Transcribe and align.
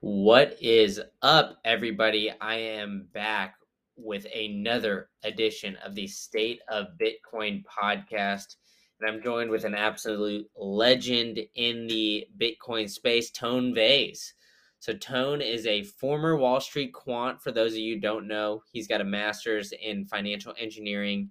What 0.00 0.58
is 0.60 1.00
up, 1.22 1.56
everybody? 1.64 2.30
I 2.38 2.56
am 2.56 3.08
back 3.14 3.54
with 3.96 4.26
another 4.26 5.08
edition 5.24 5.78
of 5.82 5.94
the 5.94 6.06
State 6.06 6.60
of 6.68 6.98
Bitcoin 7.00 7.64
podcast. 7.64 8.56
And 9.00 9.08
I'm 9.08 9.22
joined 9.22 9.50
with 9.50 9.64
an 9.64 9.74
absolute 9.74 10.50
legend 10.54 11.40
in 11.54 11.86
the 11.86 12.26
Bitcoin 12.38 12.90
space, 12.90 13.30
Tone 13.30 13.74
Vays. 13.74 14.34
So, 14.80 14.92
Tone 14.92 15.40
is 15.40 15.66
a 15.66 15.84
former 15.84 16.36
Wall 16.36 16.60
Street 16.60 16.92
quant. 16.92 17.40
For 17.40 17.50
those 17.50 17.72
of 17.72 17.78
you 17.78 17.98
don't 17.98 18.28
know, 18.28 18.62
he's 18.72 18.86
got 18.86 19.00
a 19.00 19.04
master's 19.04 19.72
in 19.72 20.04
financial 20.04 20.52
engineering. 20.58 21.30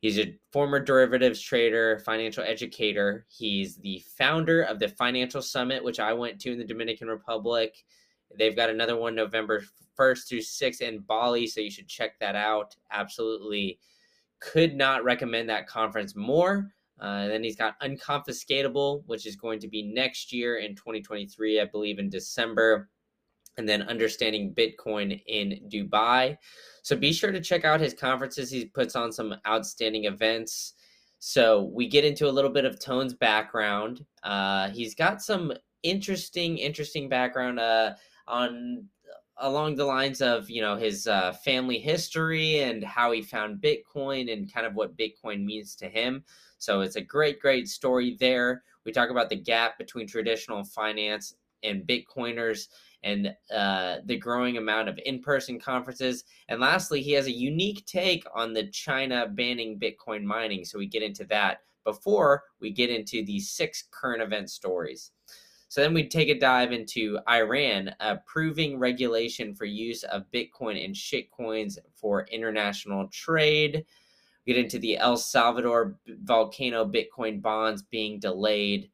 He's 0.00 0.18
a 0.18 0.36
former 0.52 0.78
derivatives 0.78 1.40
trader, 1.40 1.98
financial 1.98 2.44
educator. 2.44 3.26
He's 3.28 3.76
the 3.76 4.02
founder 4.16 4.62
of 4.62 4.78
the 4.78 4.88
Financial 4.88 5.42
Summit, 5.42 5.82
which 5.82 5.98
I 5.98 6.12
went 6.12 6.40
to 6.40 6.52
in 6.52 6.58
the 6.58 6.64
Dominican 6.64 7.08
Republic. 7.08 7.84
They've 8.38 8.54
got 8.54 8.70
another 8.70 8.96
one 8.96 9.14
November 9.14 9.64
1st 9.98 10.28
through 10.28 10.38
6th 10.40 10.80
in 10.80 11.00
Bali, 11.00 11.46
so 11.46 11.60
you 11.60 11.70
should 11.70 11.88
check 11.88 12.18
that 12.20 12.36
out. 12.36 12.76
Absolutely 12.92 13.80
could 14.40 14.76
not 14.76 15.04
recommend 15.04 15.48
that 15.48 15.66
conference 15.66 16.14
more. 16.14 16.72
Uh, 17.00 17.28
then 17.28 17.44
he's 17.44 17.56
got 17.56 17.80
Unconfiscatable, 17.80 19.02
which 19.06 19.26
is 19.26 19.36
going 19.36 19.60
to 19.60 19.68
be 19.68 19.82
next 19.82 20.32
year 20.32 20.56
in 20.56 20.74
2023, 20.74 21.60
I 21.60 21.64
believe 21.64 21.98
in 21.98 22.08
December. 22.08 22.88
And 23.58 23.68
then 23.68 23.82
Understanding 23.82 24.54
Bitcoin 24.54 25.20
in 25.26 25.68
Dubai. 25.70 26.38
So 26.82 26.96
be 26.96 27.12
sure 27.12 27.32
to 27.32 27.40
check 27.40 27.64
out 27.64 27.80
his 27.80 27.92
conferences. 27.92 28.50
He 28.50 28.64
puts 28.64 28.96
on 28.96 29.12
some 29.12 29.34
outstanding 29.46 30.04
events. 30.04 30.74
So 31.18 31.64
we 31.74 31.88
get 31.88 32.04
into 32.04 32.28
a 32.28 32.30
little 32.30 32.50
bit 32.50 32.64
of 32.64 32.80
Tone's 32.80 33.12
background. 33.12 34.06
Uh, 34.22 34.70
he's 34.70 34.94
got 34.94 35.20
some 35.20 35.52
interesting, 35.82 36.56
interesting 36.58 37.08
background. 37.08 37.60
Uh, 37.60 37.94
on 38.26 38.84
along 39.38 39.76
the 39.76 39.84
lines 39.84 40.20
of 40.20 40.50
you 40.50 40.60
know 40.60 40.76
his 40.76 41.06
uh, 41.06 41.32
family 41.44 41.78
history 41.78 42.60
and 42.60 42.84
how 42.84 43.12
he 43.12 43.22
found 43.22 43.62
Bitcoin 43.62 44.32
and 44.32 44.52
kind 44.52 44.66
of 44.66 44.74
what 44.74 44.96
Bitcoin 44.96 45.44
means 45.44 45.74
to 45.76 45.88
him. 45.88 46.24
So 46.58 46.80
it's 46.80 46.96
a 46.96 47.00
great, 47.00 47.40
great 47.40 47.68
story 47.68 48.16
there. 48.18 48.62
We 48.84 48.92
talk 48.92 49.10
about 49.10 49.28
the 49.28 49.36
gap 49.36 49.78
between 49.78 50.06
traditional 50.06 50.64
finance 50.64 51.34
and 51.62 51.86
Bitcoiners 51.86 52.68
and 53.02 53.34
uh, 53.54 53.96
the 54.06 54.16
growing 54.16 54.56
amount 54.56 54.88
of 54.88 54.98
in 55.04 55.20
person 55.20 55.58
conferences. 55.58 56.24
And 56.48 56.60
lastly, 56.60 57.02
he 57.02 57.12
has 57.12 57.26
a 57.26 57.32
unique 57.32 57.86
take 57.86 58.24
on 58.34 58.52
the 58.52 58.68
China 58.68 59.26
banning 59.26 59.78
Bitcoin 59.78 60.24
mining. 60.24 60.64
So 60.64 60.78
we 60.78 60.86
get 60.86 61.02
into 61.02 61.24
that 61.26 61.62
before 61.84 62.42
we 62.60 62.70
get 62.70 62.90
into 62.90 63.24
the 63.24 63.38
six 63.40 63.84
current 63.90 64.22
event 64.22 64.50
stories. 64.50 65.12
So 65.70 65.82
then 65.82 65.92
we 65.92 66.08
take 66.08 66.30
a 66.30 66.38
dive 66.38 66.72
into 66.72 67.18
Iran 67.28 67.94
approving 68.00 68.78
regulation 68.78 69.54
for 69.54 69.66
use 69.66 70.02
of 70.04 70.24
Bitcoin 70.32 70.82
and 70.82 70.94
shitcoins 70.94 71.78
for 71.94 72.26
international 72.28 73.08
trade. 73.08 73.84
We 74.46 74.54
get 74.54 74.64
into 74.64 74.78
the 74.78 74.96
El 74.96 75.18
Salvador 75.18 75.98
volcano 76.22 76.86
Bitcoin 76.86 77.42
bonds 77.42 77.82
being 77.82 78.18
delayed. 78.18 78.90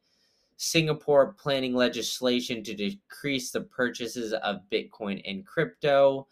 Singapore 0.65 1.35
planning 1.35 1.75
legislation 1.75 2.63
to 2.65 2.75
decrease 2.75 3.51
the 3.51 3.61
purchases 3.61 4.33
of 4.33 4.63
Bitcoin 4.73 5.21
and 5.27 5.47
crypto. 5.47 6.27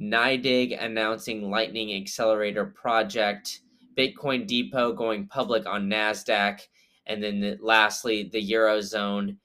NYDIG 0.00 0.82
announcing 0.82 1.50
Lightning 1.50 1.94
Accelerator 1.94 2.66
project. 2.66 3.60
Bitcoin 3.96 4.46
Depot 4.46 4.92
going 4.92 5.26
public 5.26 5.66
on 5.66 5.88
NASDAQ. 5.88 6.60
And 7.06 7.22
then 7.22 7.40
the, 7.40 7.58
lastly, 7.60 8.28
the 8.30 8.50
Eurozone 8.52 9.36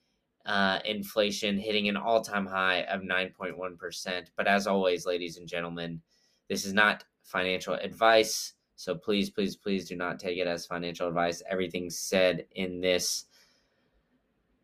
uh, 0.46 0.80
inflation 0.86 1.58
hitting 1.58 1.88
an 1.88 1.98
all 1.98 2.22
time 2.22 2.46
high 2.46 2.82
of 2.84 3.02
9.1%. 3.02 4.28
But 4.36 4.48
as 4.48 4.68
always, 4.68 5.06
ladies 5.06 5.38
and 5.38 5.48
gentlemen, 5.48 6.02
this 6.50 6.66
is 6.66 6.74
not 6.74 7.06
financial 7.24 7.76
advice. 7.76 8.54
So 8.76 8.96
please, 8.96 9.30
please, 9.30 9.56
please 9.56 9.88
do 9.88 9.96
not 9.96 10.20
take 10.20 10.38
it 10.38 10.48
as 10.48 10.66
financial 10.66 11.08
advice. 11.08 11.42
Everything 11.50 11.90
said 11.90 12.46
in 12.56 12.82
this 12.82 13.26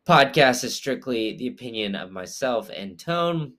podcast 0.08 0.64
is 0.64 0.76
strictly 0.76 1.38
the 1.38 1.48
opinion 1.48 1.96
of 1.96 2.12
myself 2.12 2.70
and 2.70 3.00
Tone 3.00 3.54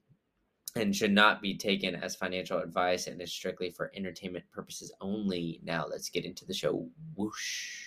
and 0.75 0.95
should 0.95 1.11
not 1.11 1.41
be 1.41 1.57
taken 1.57 1.95
as 1.95 2.15
financial 2.15 2.59
advice 2.59 3.07
and 3.07 3.21
is 3.21 3.31
strictly 3.31 3.71
for 3.71 3.91
entertainment 3.95 4.45
purposes 4.51 4.93
only. 5.01 5.59
Now 5.63 5.85
let's 5.89 6.09
get 6.09 6.25
into 6.25 6.45
the 6.45 6.53
show. 6.53 6.87
Whoosh. 7.15 7.79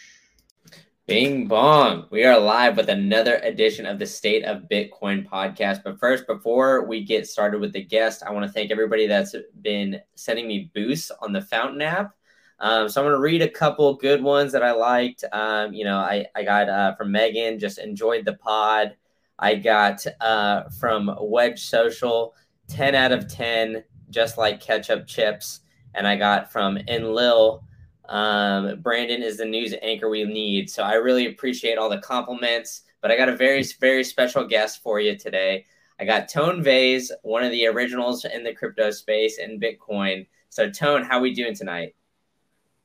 Bing 1.06 1.46
bong. 1.46 2.06
We 2.10 2.24
are 2.24 2.38
live 2.38 2.76
with 2.76 2.88
another 2.90 3.36
edition 3.36 3.86
of 3.86 3.98
the 3.98 4.06
State 4.06 4.44
of 4.44 4.68
Bitcoin 4.70 5.26
podcast. 5.26 5.82
But 5.82 5.98
first, 5.98 6.26
before 6.26 6.84
we 6.84 7.04
get 7.04 7.26
started 7.26 7.60
with 7.60 7.72
the 7.72 7.84
guest, 7.84 8.22
I 8.22 8.32
want 8.32 8.44
to 8.44 8.52
thank 8.52 8.70
everybody 8.70 9.06
that's 9.06 9.34
been 9.62 10.00
sending 10.16 10.46
me 10.46 10.70
boosts 10.74 11.10
on 11.22 11.32
the 11.32 11.40
Fountain 11.40 11.80
app. 11.80 12.14
Um, 12.60 12.88
so 12.88 13.00
I'm 13.00 13.06
going 13.06 13.16
to 13.16 13.20
read 13.20 13.42
a 13.42 13.48
couple 13.48 13.94
good 13.94 14.22
ones 14.22 14.52
that 14.52 14.62
I 14.62 14.72
liked. 14.72 15.24
Um, 15.32 15.72
you 15.72 15.84
know, 15.84 15.98
I, 15.98 16.26
I 16.34 16.42
got 16.42 16.68
uh, 16.68 16.94
from 16.96 17.12
Megan, 17.12 17.58
just 17.58 17.78
enjoyed 17.78 18.24
the 18.24 18.34
pod. 18.34 18.96
I 19.38 19.54
got 19.54 20.04
uh, 20.20 20.64
from 20.80 21.14
Wedge 21.20 21.60
Social, 21.60 22.34
10 22.66 22.94
out 22.94 23.12
of 23.12 23.28
10, 23.28 23.84
just 24.10 24.38
like 24.38 24.60
ketchup 24.60 25.06
chips. 25.06 25.60
And 25.94 26.06
I 26.06 26.16
got 26.16 26.50
from 26.50 26.78
Enlil, 26.88 27.62
um, 28.08 28.80
Brandon 28.80 29.22
is 29.22 29.36
the 29.36 29.44
news 29.44 29.74
anchor 29.80 30.08
we 30.08 30.24
need. 30.24 30.68
So 30.68 30.82
I 30.82 30.94
really 30.94 31.26
appreciate 31.26 31.78
all 31.78 31.88
the 31.88 31.98
compliments. 31.98 32.82
But 33.00 33.12
I 33.12 33.16
got 33.16 33.28
a 33.28 33.36
very, 33.36 33.62
very 33.80 34.02
special 34.02 34.44
guest 34.44 34.82
for 34.82 34.98
you 34.98 35.16
today. 35.16 35.66
I 36.00 36.04
got 36.04 36.28
Tone 36.28 36.62
Vays, 36.62 37.12
one 37.22 37.44
of 37.44 37.52
the 37.52 37.66
originals 37.66 38.24
in 38.24 38.42
the 38.42 38.54
crypto 38.54 38.90
space 38.90 39.38
and 39.38 39.62
Bitcoin. 39.62 40.26
So 40.48 40.68
Tone, 40.68 41.04
how 41.04 41.18
are 41.18 41.22
we 41.22 41.34
doing 41.34 41.54
tonight? 41.54 41.94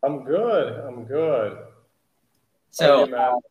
I'm 0.03 0.23
good. 0.23 0.79
I'm 0.85 1.05
good. 1.05 1.57
So 2.71 3.07
you, 3.07 3.41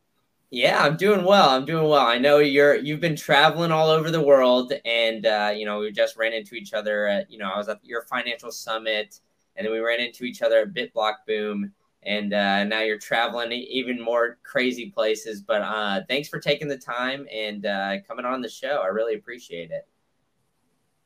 yeah, 0.51 0.85
I'm 0.85 0.97
doing 0.97 1.25
well. 1.25 1.51
I'm 1.51 1.65
doing 1.65 1.89
well. 1.89 2.07
I 2.07 2.19
know 2.19 2.39
you're 2.39 2.75
you've 2.75 3.01
been 3.01 3.17
traveling 3.17 3.73
all 3.73 3.89
over 3.89 4.11
the 4.11 4.21
world, 4.21 4.73
and 4.85 5.25
uh, 5.25 5.53
you 5.55 5.65
know 5.65 5.79
we 5.79 5.91
just 5.93 6.17
ran 6.17 6.33
into 6.33 6.55
each 6.55 6.75
other. 6.75 7.07
At, 7.07 7.31
you 7.31 7.39
know, 7.39 7.49
I 7.49 7.57
was 7.57 7.69
at 7.69 7.81
your 7.83 8.03
financial 8.03 8.51
summit 8.51 9.21
and 9.57 9.67
then 9.67 9.73
we 9.73 9.81
ran 9.81 10.01
into 10.01 10.25
each 10.25 10.43
other 10.43 10.61
at 10.61 10.75
BitBlock 10.75 11.15
Boom, 11.27 11.73
and 12.05 12.33
uh, 12.33 12.65
now 12.65 12.81
you're 12.81 12.99
traveling 12.99 13.53
even 13.53 14.01
more 14.01 14.39
crazy 14.43 14.91
places. 14.91 15.43
But 15.43 15.63
uh, 15.63 16.01
thanks 16.09 16.29
for 16.29 16.41
taking 16.41 16.69
the 16.69 16.79
time 16.79 17.27
and 17.33 17.67
uh, 17.67 17.97
coming 18.07 18.25
on 18.25 18.41
the 18.41 18.49
show. 18.49 18.81
I 18.83 18.89
really 18.89 19.15
appreciate 19.15 19.71
it. 19.71 19.87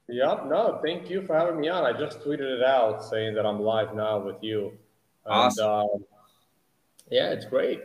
Yep. 0.09 0.47
No, 0.47 0.81
thank 0.85 1.11
you 1.11 1.23
for 1.23 1.37
having 1.37 1.61
me 1.61 1.69
on. 1.69 1.85
I 1.85 1.93
just 1.93 2.21
tweeted 2.21 2.59
it 2.59 2.65
out 2.65 3.05
saying 3.05 3.35
that 3.35 3.45
I'm 3.45 3.61
live 3.61 3.95
now 3.95 4.19
with 4.19 4.37
you. 4.41 4.73
And, 5.27 5.35
awesome. 5.35 5.67
Um, 5.67 6.05
yeah, 7.11 7.31
it's 7.31 7.45
great. 7.45 7.83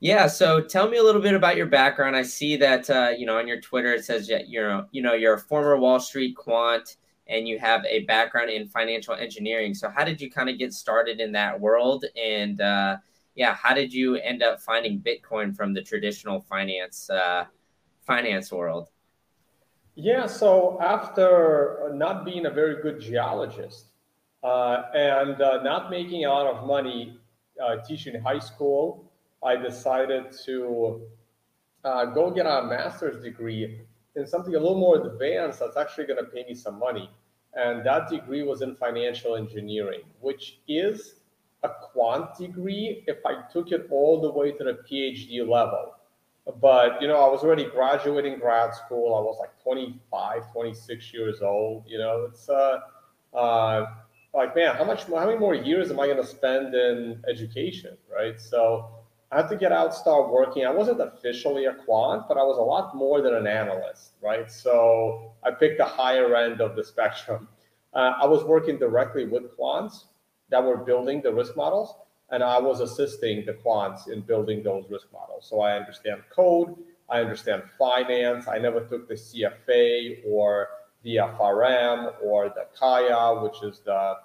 Yeah. 0.00 0.26
So 0.28 0.60
tell 0.60 0.88
me 0.88 0.98
a 0.98 1.02
little 1.02 1.22
bit 1.22 1.34
about 1.34 1.56
your 1.56 1.66
background. 1.66 2.14
I 2.14 2.22
see 2.22 2.56
that 2.56 2.88
uh, 2.90 3.10
you 3.16 3.26
know 3.26 3.38
on 3.38 3.48
your 3.48 3.60
Twitter 3.60 3.94
it 3.94 4.04
says 4.04 4.28
that 4.28 4.48
you're 4.48 4.86
you 4.92 5.02
know 5.02 5.14
you're 5.14 5.34
a 5.34 5.40
former 5.40 5.76
Wall 5.76 5.98
Street 5.98 6.36
quant 6.36 6.96
and 7.28 7.46
you 7.46 7.58
have 7.58 7.84
a 7.84 8.04
background 8.04 8.50
in 8.50 8.66
financial 8.68 9.14
engineering. 9.14 9.74
So, 9.74 9.90
how 9.90 10.04
did 10.04 10.20
you 10.20 10.30
kind 10.30 10.48
of 10.48 10.58
get 10.58 10.72
started 10.72 11.20
in 11.20 11.32
that 11.32 11.58
world? 11.58 12.04
And 12.20 12.60
uh, 12.60 12.96
yeah, 13.34 13.54
how 13.54 13.74
did 13.74 13.92
you 13.92 14.16
end 14.16 14.42
up 14.42 14.60
finding 14.60 15.00
Bitcoin 15.00 15.54
from 15.54 15.74
the 15.74 15.82
traditional 15.82 16.40
finance 16.40 17.10
uh, 17.10 17.44
finance 18.06 18.50
world? 18.50 18.88
Yeah, 19.94 20.26
so 20.26 20.78
after 20.80 21.90
not 21.92 22.24
being 22.24 22.46
a 22.46 22.50
very 22.50 22.80
good 22.82 23.00
geologist 23.00 23.87
uh, 24.42 24.82
and 24.94 25.40
uh, 25.40 25.62
not 25.62 25.90
making 25.90 26.24
a 26.24 26.28
lot 26.28 26.46
of 26.46 26.66
money 26.66 27.18
uh, 27.62 27.76
teaching 27.86 28.20
high 28.20 28.38
school, 28.38 29.10
I 29.44 29.56
decided 29.56 30.32
to 30.46 31.02
uh, 31.84 32.06
go 32.06 32.30
get 32.30 32.46
a 32.46 32.62
master's 32.64 33.22
degree 33.22 33.80
in 34.16 34.26
something 34.26 34.54
a 34.54 34.58
little 34.58 34.78
more 34.78 35.06
advanced 35.06 35.60
that's 35.60 35.76
actually 35.76 36.06
going 36.06 36.24
to 36.24 36.30
pay 36.30 36.44
me 36.44 36.54
some 36.54 36.78
money. 36.78 37.10
And 37.54 37.84
that 37.86 38.08
degree 38.08 38.42
was 38.42 38.62
in 38.62 38.74
financial 38.76 39.36
engineering, 39.36 40.02
which 40.20 40.58
is 40.68 41.14
a 41.62 41.70
quant 41.92 42.36
degree 42.36 43.04
if 43.06 43.18
I 43.24 43.42
took 43.50 43.72
it 43.72 43.86
all 43.90 44.20
the 44.20 44.30
way 44.30 44.52
to 44.52 44.64
the 44.64 44.78
PhD 44.88 45.40
level. 45.48 45.94
But, 46.60 47.00
you 47.02 47.08
know, 47.08 47.16
I 47.16 47.28
was 47.28 47.42
already 47.42 47.64
graduating 47.64 48.38
grad 48.38 48.74
school. 48.74 49.14
I 49.14 49.20
was 49.20 49.36
like 49.38 49.50
25, 49.62 50.52
26 50.52 51.12
years 51.12 51.42
old. 51.42 51.84
You 51.86 51.98
know, 51.98 52.28
it's 52.30 52.48
uh, 52.48 52.78
uh, 53.34 53.86
like, 54.34 54.54
man, 54.54 54.76
how 54.76 54.84
much, 54.84 55.04
how 55.04 55.26
many 55.26 55.38
more 55.38 55.54
years 55.54 55.90
am 55.90 56.00
I 56.00 56.06
going 56.06 56.18
to 56.18 56.26
spend 56.26 56.74
in 56.74 57.22
education, 57.28 57.96
right? 58.12 58.40
So 58.40 58.90
I 59.30 59.38
had 59.38 59.48
to 59.48 59.56
get 59.56 59.72
out, 59.72 59.94
start 59.94 60.30
working. 60.30 60.64
I 60.64 60.70
wasn't 60.70 61.00
officially 61.00 61.66
a 61.66 61.74
quant, 61.74 62.26
but 62.28 62.36
I 62.36 62.42
was 62.42 62.58
a 62.58 62.62
lot 62.62 62.94
more 62.94 63.20
than 63.20 63.34
an 63.34 63.46
analyst, 63.46 64.12
right? 64.22 64.50
So 64.50 65.32
I 65.42 65.50
picked 65.50 65.78
the 65.78 65.84
higher 65.84 66.34
end 66.36 66.60
of 66.60 66.76
the 66.76 66.84
spectrum. 66.92 67.48
Uh, 67.94 68.14
I 68.20 68.26
was 68.26 68.44
working 68.44 68.78
directly 68.78 69.26
with 69.26 69.56
quants 69.58 70.04
that 70.50 70.62
were 70.62 70.78
building 70.78 71.20
the 71.22 71.32
risk 71.32 71.56
models, 71.56 71.94
and 72.30 72.42
I 72.42 72.58
was 72.58 72.80
assisting 72.80 73.44
the 73.44 73.54
quants 73.54 74.08
in 74.08 74.20
building 74.20 74.62
those 74.62 74.84
risk 74.90 75.08
models. 75.12 75.46
So 75.48 75.60
I 75.60 75.76
understand 75.76 76.22
code, 76.30 76.74
I 77.08 77.20
understand 77.20 77.62
finance. 77.78 78.46
I 78.48 78.58
never 78.58 78.80
took 78.80 79.08
the 79.08 79.14
CFA 79.14 80.22
or 80.26 80.68
the 81.02 81.16
FRM 81.16 82.12
or 82.22 82.48
the 82.48 82.66
CAIA, 82.78 83.42
which 83.42 83.62
is 83.62 83.80
the 83.80 84.16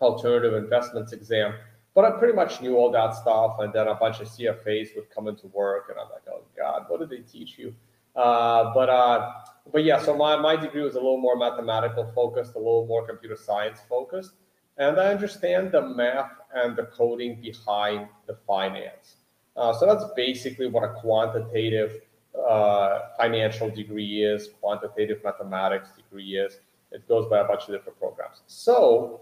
alternative 0.00 0.54
investments 0.54 1.12
exam. 1.12 1.54
But 1.94 2.04
I 2.04 2.10
pretty 2.18 2.34
much 2.34 2.60
knew 2.60 2.76
all 2.76 2.90
that 2.92 3.14
stuff. 3.14 3.56
And 3.60 3.72
then 3.72 3.86
a 3.86 3.94
bunch 3.94 4.20
of 4.20 4.28
CFAs 4.28 4.96
would 4.96 5.10
come 5.10 5.28
into 5.28 5.46
work, 5.48 5.88
and 5.90 5.98
I'm 5.98 6.08
like, 6.10 6.22
oh 6.30 6.42
God, 6.56 6.86
what 6.88 7.00
did 7.00 7.10
they 7.10 7.18
teach 7.18 7.58
you? 7.58 7.74
Uh, 8.16 8.72
but 8.74 8.88
uh, 8.88 9.32
but 9.70 9.84
yeah, 9.84 10.02
so 10.02 10.16
my, 10.16 10.36
my 10.36 10.56
degree 10.56 10.82
was 10.82 10.94
a 10.94 10.98
little 10.98 11.20
more 11.20 11.36
mathematical 11.36 12.10
focused, 12.14 12.54
a 12.54 12.58
little 12.58 12.86
more 12.86 13.06
computer 13.06 13.36
science 13.36 13.80
focused. 13.88 14.32
And 14.78 14.98
I 14.98 15.08
understand 15.08 15.72
the 15.72 15.82
math 15.82 16.30
and 16.54 16.74
the 16.76 16.84
coding 16.84 17.40
behind 17.40 18.08
the 18.26 18.38
finance. 18.46 19.16
Uh, 19.56 19.72
so 19.72 19.86
that's 19.86 20.04
basically 20.16 20.66
what 20.66 20.82
a 20.82 20.94
quantitative 20.94 22.00
uh, 22.38 23.00
financial 23.16 23.70
degree 23.70 24.24
is, 24.24 24.48
quantitative 24.60 25.22
mathematics 25.24 25.90
degree 25.96 26.36
is. 26.36 26.58
It 26.90 27.06
goes 27.08 27.28
by 27.28 27.40
a 27.40 27.44
bunch 27.44 27.62
of 27.62 27.68
different 27.68 27.98
programs. 27.98 28.42
So 28.46 29.20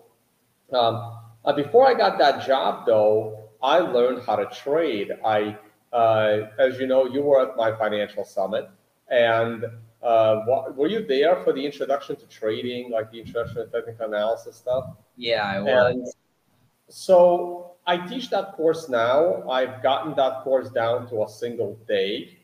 um, 0.73 1.19
uh, 1.45 1.53
before 1.53 1.87
I 1.87 1.95
got 1.95 2.19
that 2.19 2.47
job, 2.47 2.87
though, 2.87 3.49
I 3.63 3.79
learned 3.79 4.23
how 4.27 4.37
to 4.37 4.47
trade. 4.47 5.13
I, 5.25 5.57
uh, 5.93 6.49
as 6.59 6.79
you 6.79 6.87
know, 6.87 7.07
you 7.07 7.23
were 7.23 7.49
at 7.49 7.57
my 7.57 7.73
financial 7.77 8.25
summit, 8.25 8.69
and 9.09 9.65
uh, 10.03 10.37
what, 10.47 10.77
were 10.77 10.87
you 10.87 11.05
there 11.07 11.37
for 11.45 11.53
the 11.53 11.65
introduction 11.65 12.17
to 12.17 12.27
trading, 12.27 12.91
like 12.91 13.11
the 13.11 13.19
introduction 13.19 13.57
to 13.57 13.67
technical 13.67 14.07
analysis 14.07 14.57
stuff? 14.57 14.85
Yeah, 15.17 15.45
I 15.45 15.61
was. 15.61 15.95
And 15.95 16.09
so 16.89 17.73
I 17.87 17.99
teach 18.07 18.31
that 18.31 18.55
course 18.55 18.89
now. 18.89 19.49
I've 19.49 19.83
gotten 19.83 20.15
that 20.17 20.43
course 20.43 20.71
down 20.71 21.09
to 21.11 21.25
a 21.25 21.29
single 21.29 21.79
day, 21.87 22.39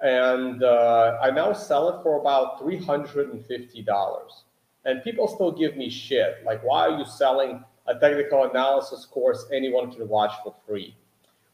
and 0.00 0.62
uh, 0.62 1.18
I 1.22 1.30
now 1.30 1.52
sell 1.52 1.88
it 1.88 2.02
for 2.02 2.20
about 2.20 2.58
three 2.60 2.78
hundred 2.78 3.32
and 3.32 3.44
fifty 3.44 3.82
dollars. 3.82 4.44
And 4.84 5.02
people 5.02 5.28
still 5.28 5.52
give 5.52 5.76
me 5.76 5.90
shit, 5.90 6.42
like, 6.46 6.62
why 6.62 6.88
are 6.88 6.98
you 6.98 7.04
selling 7.04 7.62
a 7.86 7.98
technical 7.98 8.44
analysis 8.44 9.04
course 9.04 9.44
anyone 9.52 9.92
can 9.92 10.08
watch 10.08 10.32
for 10.42 10.54
free? 10.66 10.94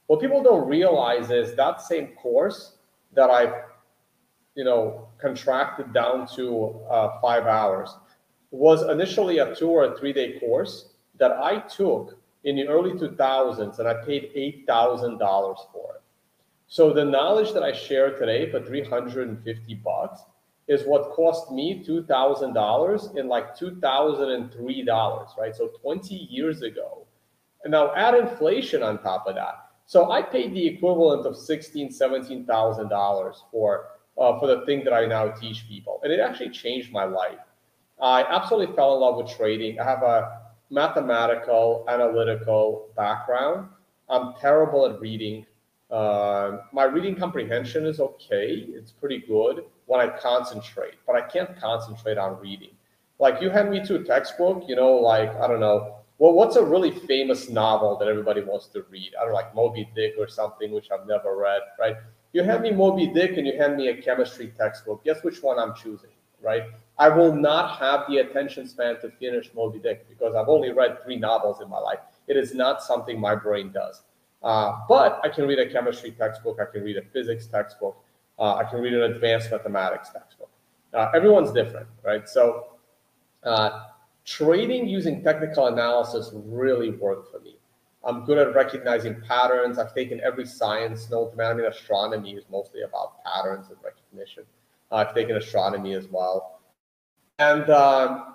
What 0.06 0.20
people 0.20 0.42
don't 0.42 0.68
realize 0.68 1.30
is 1.30 1.56
that 1.56 1.80
same 1.80 2.08
course 2.08 2.74
that 3.14 3.30
I've 3.30 3.54
you 4.54 4.64
know, 4.64 5.08
contracted 5.18 5.92
down 5.92 6.26
to 6.36 6.80
uh, 6.88 7.20
five 7.20 7.46
hours 7.46 7.96
was 8.50 8.88
initially 8.88 9.38
a 9.38 9.54
two 9.54 9.68
or 9.68 9.84
a 9.84 9.98
three 9.98 10.12
day 10.12 10.38
course 10.38 10.90
that 11.18 11.32
I 11.32 11.58
took 11.60 12.18
in 12.44 12.56
the 12.56 12.68
early 12.68 12.92
2000s 12.92 13.78
and 13.78 13.88
I 13.88 13.94
paid 14.04 14.30
$8,000 14.68 15.18
for 15.72 15.96
it. 15.96 16.02
So 16.66 16.92
the 16.92 17.04
knowledge 17.04 17.52
that 17.52 17.62
I 17.62 17.72
share 17.72 18.16
today 18.18 18.50
for 18.50 18.60
350 18.60 19.74
bucks 19.76 20.20
is 20.66 20.82
what 20.84 21.12
cost 21.12 21.52
me 21.52 21.84
$2,000 21.86 23.16
in 23.16 23.28
like 23.28 23.56
$2,003, 23.56 25.38
right? 25.38 25.54
So 25.54 25.68
20 25.82 26.14
years 26.14 26.62
ago. 26.62 27.06
And 27.64 27.72
now 27.72 27.94
add 27.94 28.14
inflation 28.14 28.82
on 28.82 28.98
top 29.02 29.26
of 29.26 29.34
that. 29.34 29.66
So 29.86 30.10
I 30.10 30.22
paid 30.22 30.54
the 30.54 30.66
equivalent 30.66 31.26
of 31.26 31.34
$16,000, 31.34 32.46
$17,000 32.46 33.34
for 33.50 33.86
uh, 34.16 34.38
for 34.38 34.46
the 34.46 34.64
thing 34.64 34.84
that 34.84 34.92
I 34.92 35.06
now 35.06 35.28
teach 35.28 35.66
people. 35.68 36.00
And 36.02 36.12
it 36.12 36.20
actually 36.20 36.50
changed 36.50 36.92
my 36.92 37.04
life. 37.04 37.38
I 38.00 38.22
absolutely 38.22 38.74
fell 38.76 38.94
in 38.94 39.00
love 39.00 39.16
with 39.16 39.36
trading. 39.36 39.80
I 39.80 39.84
have 39.84 40.02
a 40.02 40.40
mathematical, 40.70 41.84
analytical 41.88 42.88
background. 42.96 43.68
I'm 44.08 44.34
terrible 44.40 44.86
at 44.86 45.00
reading. 45.00 45.46
Uh, 45.94 46.58
my 46.72 46.82
reading 46.82 47.14
comprehension 47.14 47.86
is 47.86 48.00
okay. 48.00 48.66
It's 48.68 48.90
pretty 48.90 49.18
good 49.18 49.64
when 49.86 50.00
I 50.00 50.08
concentrate, 50.08 50.94
but 51.06 51.14
I 51.14 51.20
can't 51.20 51.56
concentrate 51.56 52.18
on 52.18 52.40
reading. 52.40 52.70
Like 53.20 53.40
you 53.40 53.48
hand 53.48 53.70
me 53.70 53.80
to 53.86 53.94
a 53.94 54.02
textbook, 54.02 54.64
you 54.66 54.74
know, 54.74 54.94
like, 54.94 55.32
I 55.36 55.46
don't 55.46 55.60
know, 55.60 55.98
well, 56.18 56.32
what's 56.32 56.56
a 56.56 56.64
really 56.64 56.90
famous 56.90 57.48
novel 57.48 57.96
that 57.98 58.08
everybody 58.08 58.40
wants 58.42 58.66
to 58.68 58.84
read? 58.90 59.12
I 59.16 59.22
don't 59.22 59.30
know, 59.30 59.36
like 59.36 59.54
Moby 59.54 59.88
Dick 59.94 60.14
or 60.18 60.26
something, 60.26 60.72
which 60.72 60.88
I've 60.90 61.06
never 61.06 61.36
read, 61.36 61.60
right? 61.78 61.94
You 62.32 62.42
hand 62.42 62.62
me 62.62 62.72
Moby 62.72 63.06
Dick 63.06 63.36
and 63.36 63.46
you 63.46 63.56
hand 63.56 63.76
me 63.76 63.86
a 63.86 64.02
chemistry 64.02 64.52
textbook. 64.58 65.04
Guess 65.04 65.22
which 65.22 65.44
one 65.44 65.60
I'm 65.60 65.76
choosing, 65.76 66.10
right? 66.42 66.64
I 66.98 67.08
will 67.08 67.32
not 67.32 67.78
have 67.78 68.00
the 68.08 68.18
attention 68.18 68.66
span 68.66 69.00
to 69.00 69.10
finish 69.10 69.48
Moby 69.54 69.78
Dick 69.78 70.08
because 70.08 70.34
I've 70.34 70.48
only 70.48 70.72
read 70.72 71.04
three 71.04 71.18
novels 71.18 71.60
in 71.60 71.70
my 71.70 71.78
life. 71.78 72.00
It 72.26 72.36
is 72.36 72.52
not 72.52 72.82
something 72.82 73.20
my 73.20 73.36
brain 73.36 73.70
does. 73.70 74.02
Uh, 74.44 74.80
but 74.88 75.20
I 75.24 75.30
can 75.30 75.46
read 75.46 75.58
a 75.58 75.68
chemistry 75.68 76.10
textbook. 76.12 76.58
I 76.60 76.70
can 76.70 76.84
read 76.84 76.98
a 76.98 77.02
physics 77.02 77.46
textbook. 77.46 77.96
Uh, 78.38 78.56
I 78.56 78.64
can 78.64 78.80
read 78.80 78.92
an 78.92 79.02
advanced 79.12 79.50
mathematics 79.50 80.10
textbook. 80.10 80.50
Uh, 80.92 81.10
everyone's 81.14 81.50
different, 81.50 81.88
right? 82.04 82.28
So 82.28 82.66
uh, 83.42 83.86
trading 84.26 84.86
using 84.86 85.22
technical 85.22 85.68
analysis 85.68 86.30
really 86.34 86.90
worked 86.90 87.32
for 87.32 87.40
me. 87.40 87.56
I'm 88.04 88.26
good 88.26 88.36
at 88.36 88.54
recognizing 88.54 89.18
patterns. 89.22 89.78
I've 89.78 89.94
taken 89.94 90.20
every 90.20 90.44
science 90.44 91.10
known 91.10 91.30
to 91.30 91.36
man. 91.36 91.52
I 91.52 91.54
mean, 91.54 91.64
astronomy 91.64 92.32
is 92.32 92.44
mostly 92.50 92.82
about 92.82 93.24
patterns 93.24 93.68
and 93.70 93.78
recognition. 93.82 94.44
I've 94.92 95.14
taken 95.14 95.36
astronomy 95.36 95.94
as 95.94 96.06
well. 96.08 96.60
And 97.38 97.68
um, 97.70 98.33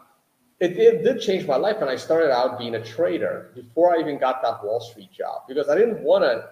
it, 0.60 0.78
it, 0.78 1.04
did 1.04 1.22
change 1.22 1.48
my 1.48 1.56
life. 1.56 1.78
And 1.82 1.90
I 1.90 1.96
started 1.96 2.32
out 2.32 2.60
being 2.60 2.76
a 2.76 2.84
trader 2.84 3.52
before 3.56 3.96
I 3.96 4.00
even 4.00 4.20
got 4.20 4.42
that 4.42 4.64
Wall 4.64 4.80
Street 4.80 5.12
job 5.12 5.44
because 5.48 5.70
I 5.70 5.76
didn't 5.76 6.02
want 6.02 6.24
to 6.24 6.50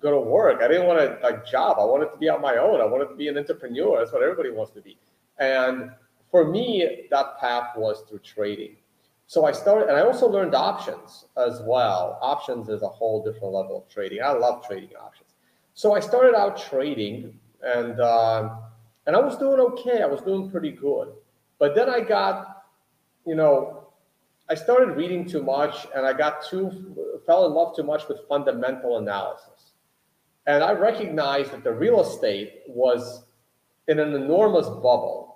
go 0.00 0.10
to 0.10 0.20
work. 0.20 0.62
I 0.62 0.68
didn't 0.68 0.86
want 0.86 1.00
a, 1.00 1.26
a 1.26 1.44
job. 1.50 1.78
I 1.78 1.84
wanted 1.84 2.10
to 2.10 2.16
be 2.16 2.28
on 2.28 2.40
my 2.40 2.56
own. 2.56 2.80
I 2.80 2.84
wanted 2.84 3.08
to 3.08 3.14
be 3.14 3.28
an 3.28 3.36
entrepreneur. 3.36 3.98
That's 3.98 4.12
what 4.12 4.22
everybody 4.22 4.50
wants 4.50 4.72
to 4.72 4.80
be. 4.80 4.96
And 5.38 5.90
for 6.30 6.50
me, 6.50 7.06
that 7.10 7.38
path 7.38 7.76
was 7.76 8.02
through 8.08 8.20
trading. 8.20 8.76
So 9.26 9.44
I 9.44 9.52
started, 9.52 9.88
and 9.88 9.96
I 9.96 10.02
also 10.02 10.28
learned 10.28 10.54
options 10.56 11.26
as 11.36 11.60
well. 11.62 12.18
Options 12.20 12.68
is 12.68 12.82
a 12.82 12.88
whole 12.88 13.22
different 13.22 13.54
level 13.54 13.76
of 13.78 13.88
trading. 13.88 14.20
I 14.22 14.32
love 14.32 14.66
trading 14.66 14.90
options. 15.00 15.34
So 15.74 15.94
I 15.94 16.00
started 16.00 16.34
out 16.34 16.60
trading, 16.60 17.38
and 17.62 18.00
uh, 18.00 18.56
and 19.06 19.14
I 19.14 19.20
was 19.20 19.36
doing 19.38 19.60
okay. 19.60 20.02
I 20.02 20.06
was 20.06 20.20
doing 20.22 20.50
pretty 20.50 20.72
good, 20.72 21.12
but 21.60 21.76
then 21.76 21.88
I 21.88 22.00
got, 22.00 22.49
you 23.30 23.36
know, 23.36 23.86
I 24.48 24.54
started 24.54 24.96
reading 24.96 25.22
too 25.24 25.42
much, 25.42 25.86
and 25.94 26.04
I 26.04 26.12
got 26.12 26.34
too 26.48 26.66
fell 27.26 27.46
in 27.46 27.52
love 27.52 27.76
too 27.76 27.86
much 27.92 28.08
with 28.08 28.18
fundamental 28.28 28.98
analysis, 28.98 29.60
and 30.46 30.64
I 30.64 30.72
recognized 30.72 31.52
that 31.52 31.64
the 31.64 31.72
real 31.72 32.00
estate 32.00 32.62
was 32.66 33.24
in 33.86 33.98
an 33.98 34.14
enormous 34.14 34.66
bubble 34.66 35.30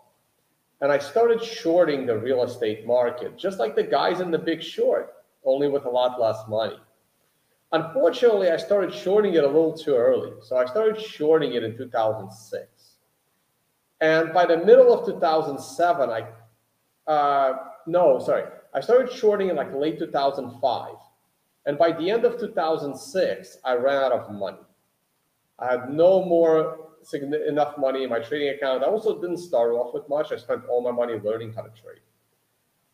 and 0.81 0.93
I 0.93 0.99
started 0.99 1.43
shorting 1.43 2.05
the 2.05 2.19
real 2.19 2.43
estate 2.43 2.87
market, 2.87 3.39
just 3.39 3.59
like 3.59 3.75
the 3.75 3.83
guys 3.83 4.21
in 4.21 4.31
the 4.31 4.39
big 4.39 4.63
short, 4.63 5.15
only 5.45 5.69
with 5.69 5.87
a 5.87 5.91
lot 5.91 6.21
less 6.21 6.39
money. 6.49 6.79
Unfortunately, 7.73 8.51
I 8.51 8.59
started 8.59 8.93
shorting 8.93 9.33
it 9.35 9.45
a 9.45 9.47
little 9.47 9.77
too 9.77 9.95
early. 9.97 10.33
So 10.43 10.59
I 10.59 10.67
started 10.67 11.01
shorting 11.01 11.55
it 11.55 11.65
in 11.65 11.77
2006. 11.77 12.67
And 14.01 14.35
by 14.35 14.45
the 14.45 14.59
middle 14.59 14.93
of 14.93 15.07
2007, 15.07 16.11
I, 16.11 17.11
uh, 17.11 17.57
no, 17.87 18.19
sorry, 18.19 18.45
I 18.73 18.81
started 18.81 19.13
shorting 19.13 19.49
in 19.49 19.57
like 19.57 19.73
late 19.75 19.99
2005. 19.99 20.95
And 21.67 21.79
by 21.79 21.93
the 21.93 22.11
end 22.11 22.25
of 22.25 22.39
2006, 22.39 23.59
I 23.65 23.75
ran 23.75 24.03
out 24.03 24.13
of 24.13 24.31
money. 24.33 24.59
I 25.59 25.73
had 25.73 25.91
no 25.91 26.25
more 26.25 26.79
enough 27.13 27.77
money 27.79 28.03
in 28.03 28.11
my 28.11 28.19
trading 28.19 28.49
account. 28.55 28.83
I 28.83 28.87
also 28.87 29.21
didn't 29.21 29.39
start 29.39 29.73
off 29.73 29.95
with 29.95 30.09
much. 30.09 30.33
I 30.33 30.37
spent 30.37 30.65
all 30.67 30.83
my 30.83 30.91
money 30.91 31.15
learning 31.15 31.53
how 31.53 31.63
to 31.63 31.71
trade. 31.71 32.01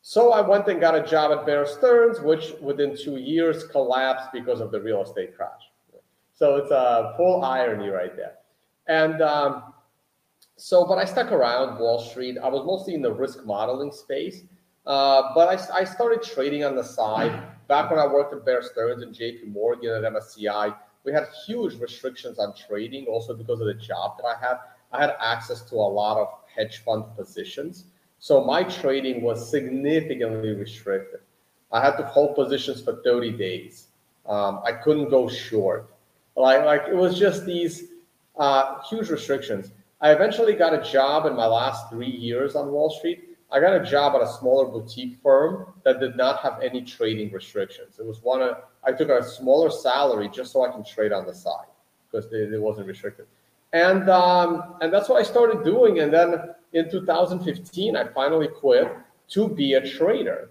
So 0.02 0.32
I 0.32 0.40
went 0.40 0.66
and 0.68 0.80
got 0.80 0.94
a 0.94 1.06
job 1.06 1.30
at 1.36 1.46
Bear 1.46 1.66
Stearns, 1.66 2.20
which 2.20 2.54
within 2.60 2.96
two 2.96 3.18
years 3.18 3.64
collapsed 3.64 4.32
because 4.32 4.60
of 4.60 4.70
the 4.70 4.80
real 4.80 5.02
estate 5.02 5.36
crash. 5.36 5.70
So 6.34 6.56
it's 6.56 6.70
a 6.70 7.14
full 7.16 7.44
irony 7.44 7.88
right 7.88 8.16
there. 8.16 8.34
And 8.86 9.20
um, 9.20 9.74
so, 10.56 10.86
but 10.86 10.98
I 10.98 11.04
stuck 11.04 11.32
around 11.32 11.78
Wall 11.78 12.00
Street. 12.00 12.38
I 12.42 12.48
was 12.48 12.64
mostly 12.64 12.94
in 12.94 13.02
the 13.02 13.12
risk 13.12 13.44
modeling 13.44 13.92
space, 13.92 14.42
uh, 14.90 15.32
but 15.36 15.46
I, 15.48 15.82
I 15.82 15.84
started 15.84 16.20
trading 16.20 16.64
on 16.64 16.74
the 16.74 16.82
side. 16.82 17.40
Back 17.68 17.92
when 17.92 18.00
I 18.00 18.08
worked 18.08 18.34
at 18.34 18.44
Bear 18.44 18.60
Stearns 18.60 19.04
and 19.04 19.14
JP 19.14 19.52
Morgan 19.52 19.90
at 19.90 20.12
MSCI, 20.12 20.74
we 21.04 21.12
had 21.12 21.28
huge 21.46 21.80
restrictions 21.80 22.40
on 22.40 22.54
trading 22.56 23.06
also 23.06 23.32
because 23.32 23.60
of 23.60 23.68
the 23.68 23.74
job 23.74 24.16
that 24.16 24.26
I 24.26 24.34
had. 24.44 24.56
I 24.92 25.00
had 25.00 25.14
access 25.20 25.62
to 25.70 25.76
a 25.76 25.90
lot 26.00 26.16
of 26.16 26.26
hedge 26.52 26.78
fund 26.78 27.04
positions. 27.16 27.84
So 28.18 28.42
my 28.42 28.64
trading 28.64 29.22
was 29.22 29.48
significantly 29.48 30.56
restricted. 30.56 31.20
I 31.70 31.80
had 31.80 31.96
to 31.98 32.02
hold 32.02 32.34
positions 32.34 32.82
for 32.82 33.00
30 33.04 33.30
days. 33.38 33.86
Um, 34.26 34.60
I 34.64 34.72
couldn't 34.72 35.08
go 35.08 35.28
short. 35.28 35.94
Like, 36.34 36.64
like 36.64 36.82
it 36.88 36.96
was 36.96 37.16
just 37.16 37.46
these 37.46 37.84
uh, 38.36 38.82
huge 38.90 39.08
restrictions. 39.08 39.70
I 40.00 40.10
eventually 40.10 40.54
got 40.54 40.74
a 40.74 40.82
job 40.82 41.26
in 41.26 41.36
my 41.36 41.46
last 41.46 41.90
three 41.90 42.10
years 42.10 42.56
on 42.56 42.72
Wall 42.72 42.90
Street 42.90 43.29
I 43.52 43.58
got 43.60 43.74
a 43.74 43.84
job 43.84 44.14
at 44.14 44.22
a 44.22 44.32
smaller 44.32 44.66
boutique 44.66 45.18
firm 45.22 45.74
that 45.84 45.98
did 45.98 46.16
not 46.16 46.40
have 46.40 46.60
any 46.62 46.82
trading 46.82 47.32
restrictions. 47.32 47.98
It 47.98 48.06
was 48.06 48.22
one 48.22 48.42
of, 48.42 48.58
I 48.84 48.92
took 48.92 49.08
a 49.08 49.22
smaller 49.24 49.70
salary 49.70 50.28
just 50.28 50.52
so 50.52 50.64
I 50.64 50.70
can 50.70 50.84
trade 50.84 51.12
on 51.12 51.26
the 51.26 51.34
side 51.34 51.66
because 52.10 52.32
it, 52.32 52.60
wasn't 52.60 52.86
restricted. 52.86 53.26
And 53.72 54.10
um, 54.10 54.74
and 54.80 54.92
that's 54.92 55.08
what 55.08 55.20
I 55.20 55.22
started 55.22 55.64
doing. 55.64 56.00
And 56.00 56.12
then 56.12 56.34
in 56.72 56.90
2015, 56.90 57.96
I 57.96 58.04
finally 58.08 58.48
quit 58.48 58.96
to 59.30 59.48
be 59.48 59.74
a 59.74 59.88
trader. 59.88 60.50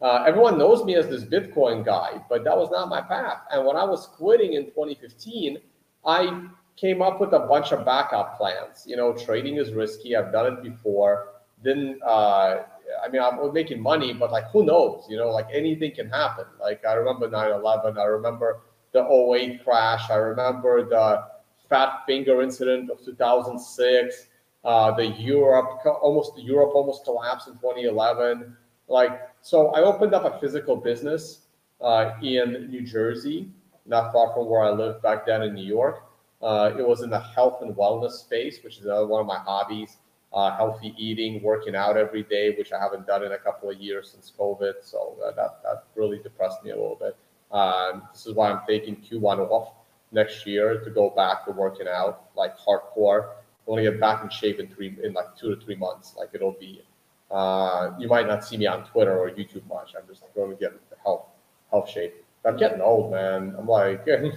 Uh, 0.00 0.24
everyone 0.26 0.58
knows 0.58 0.84
me 0.84 0.94
as 0.94 1.08
this 1.08 1.24
Bitcoin 1.24 1.84
guy, 1.84 2.20
but 2.28 2.44
that 2.44 2.56
was 2.56 2.70
not 2.70 2.88
my 2.88 3.00
path. 3.00 3.42
And 3.52 3.66
when 3.66 3.76
I 3.76 3.84
was 3.84 4.06
quitting 4.06 4.52
in 4.54 4.66
2015, 4.66 5.58
I 6.06 6.48
came 6.76 7.02
up 7.02 7.20
with 7.20 7.32
a 7.32 7.40
bunch 7.40 7.72
of 7.72 7.84
backup 7.84 8.38
plans. 8.38 8.84
You 8.86 8.96
know, 8.96 9.12
trading 9.12 9.56
is 9.56 9.72
risky. 9.72 10.14
I've 10.14 10.32
done 10.32 10.52
it 10.52 10.62
before. 10.62 11.34
Then, 11.62 11.98
uh, 12.04 12.62
I 13.04 13.08
mean, 13.10 13.22
I'm 13.22 13.52
making 13.52 13.80
money, 13.82 14.12
but 14.12 14.30
like, 14.30 14.50
who 14.52 14.64
knows? 14.64 15.06
You 15.08 15.16
know, 15.16 15.30
like 15.30 15.46
anything 15.52 15.94
can 15.94 16.08
happen. 16.08 16.44
Like, 16.60 16.84
I 16.84 16.94
remember 16.94 17.28
9 17.28 17.52
11. 17.52 17.98
I 17.98 18.04
remember 18.04 18.60
the 18.92 19.04
08 19.04 19.64
crash. 19.64 20.10
I 20.10 20.16
remember 20.16 20.88
the 20.88 21.24
fat 21.68 22.04
finger 22.06 22.42
incident 22.42 22.90
of 22.90 23.04
2006. 23.04 24.26
Uh, 24.64 24.90
the 24.92 25.06
Europe 25.06 25.80
almost 26.02 26.32
Europe 26.36 26.72
almost 26.74 27.04
collapsed 27.04 27.48
in 27.48 27.54
2011. 27.54 28.56
Like 28.88 29.20
so, 29.40 29.68
I 29.68 29.82
opened 29.82 30.14
up 30.14 30.24
a 30.24 30.38
physical 30.40 30.76
business 30.76 31.40
uh, 31.80 32.12
in 32.22 32.68
New 32.70 32.82
Jersey, 32.82 33.50
not 33.86 34.12
far 34.12 34.32
from 34.34 34.48
where 34.48 34.62
I 34.62 34.70
lived 34.70 35.02
back 35.02 35.26
then 35.26 35.42
in 35.42 35.54
New 35.54 35.66
York. 35.66 36.02
Uh, 36.42 36.72
it 36.76 36.86
was 36.86 37.02
in 37.02 37.10
the 37.10 37.20
health 37.20 37.62
and 37.62 37.74
wellness 37.74 38.12
space, 38.12 38.62
which 38.62 38.78
is 38.78 38.84
another 38.84 39.06
one 39.06 39.20
of 39.20 39.26
my 39.26 39.38
hobbies. 39.38 39.96
Uh, 40.32 40.54
healthy 40.54 40.94
eating, 40.98 41.42
working 41.42 41.74
out 41.74 41.96
every 41.96 42.22
day, 42.22 42.54
which 42.56 42.70
I 42.72 42.78
haven't 42.78 43.06
done 43.06 43.24
in 43.24 43.32
a 43.32 43.38
couple 43.38 43.70
of 43.70 43.78
years 43.78 44.10
since 44.10 44.30
COVID. 44.38 44.74
So 44.82 45.16
uh, 45.24 45.30
that 45.32 45.62
that 45.62 45.84
really 45.94 46.18
depressed 46.18 46.62
me 46.62 46.70
a 46.70 46.76
little 46.76 46.98
bit. 47.00 47.16
Um, 47.50 48.02
this 48.12 48.26
is 48.26 48.34
why 48.34 48.50
I'm 48.50 48.60
taking 48.68 48.96
Q1 48.96 49.38
off 49.50 49.72
next 50.12 50.46
year 50.46 50.80
to 50.84 50.90
go 50.90 51.10
back 51.10 51.44
to 51.46 51.52
working 51.52 51.88
out 51.88 52.24
like 52.36 52.58
hardcore. 52.58 53.30
I 53.30 53.70
want 53.70 53.84
to 53.84 53.90
get 53.90 54.00
back 54.00 54.22
in 54.22 54.30
shape 54.30 54.60
in 54.60 54.68
three 54.68 54.96
in 55.02 55.12
like 55.12 55.36
two 55.36 55.54
to 55.54 55.64
three 55.64 55.76
months. 55.76 56.14
Like 56.16 56.30
it'll 56.34 56.52
be. 56.52 56.82
Uh, 57.30 57.90
you 57.98 58.08
might 58.08 58.26
not 58.26 58.42
see 58.42 58.56
me 58.56 58.66
on 58.66 58.84
Twitter 58.84 59.18
or 59.18 59.30
YouTube 59.30 59.66
much. 59.68 59.92
I'm 59.98 60.06
just 60.08 60.22
going 60.34 60.50
to 60.50 60.56
get 60.56 60.72
health 61.02 61.26
health 61.70 61.88
shape. 61.88 62.24
I'm 62.44 62.56
getting 62.56 62.80
old, 62.80 63.10
man. 63.10 63.54
I'm 63.58 63.66
like 63.66 64.06
getting 64.06 64.32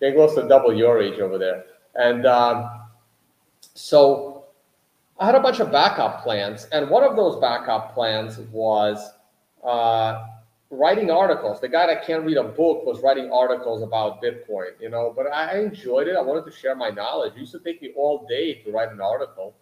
close 0.00 0.34
to 0.36 0.46
double 0.48 0.72
your 0.72 1.00
age 1.00 1.18
over 1.18 1.38
there. 1.38 1.64
And 1.94 2.26
um, 2.26 2.70
so 3.74 4.35
I 5.18 5.26
had 5.26 5.34
a 5.34 5.40
bunch 5.40 5.60
of 5.60 5.72
backup 5.72 6.22
plans, 6.22 6.66
and 6.72 6.90
one 6.90 7.02
of 7.02 7.16
those 7.16 7.40
backup 7.40 7.94
plans 7.94 8.38
was 8.52 9.12
uh, 9.64 10.26
writing 10.70 11.10
articles. 11.10 11.58
The 11.60 11.68
guy 11.68 11.86
that 11.86 12.06
can't 12.06 12.24
read 12.24 12.36
a 12.36 12.44
book 12.44 12.84
was 12.84 13.00
writing 13.00 13.30
articles 13.32 13.82
about 13.82 14.22
Bitcoin, 14.22 14.72
you 14.78 14.90
know, 14.90 15.14
but 15.16 15.32
I 15.32 15.58
enjoyed 15.58 16.08
it. 16.08 16.16
I 16.16 16.20
wanted 16.20 16.44
to 16.50 16.56
share 16.56 16.74
my 16.74 16.90
knowledge. 16.90 17.32
It 17.34 17.40
used 17.40 17.52
to 17.52 17.60
take 17.60 17.80
me 17.80 17.92
all 17.96 18.26
day 18.28 18.54
to 18.62 18.70
write 18.70 18.92
an 18.92 19.00
article. 19.00 19.54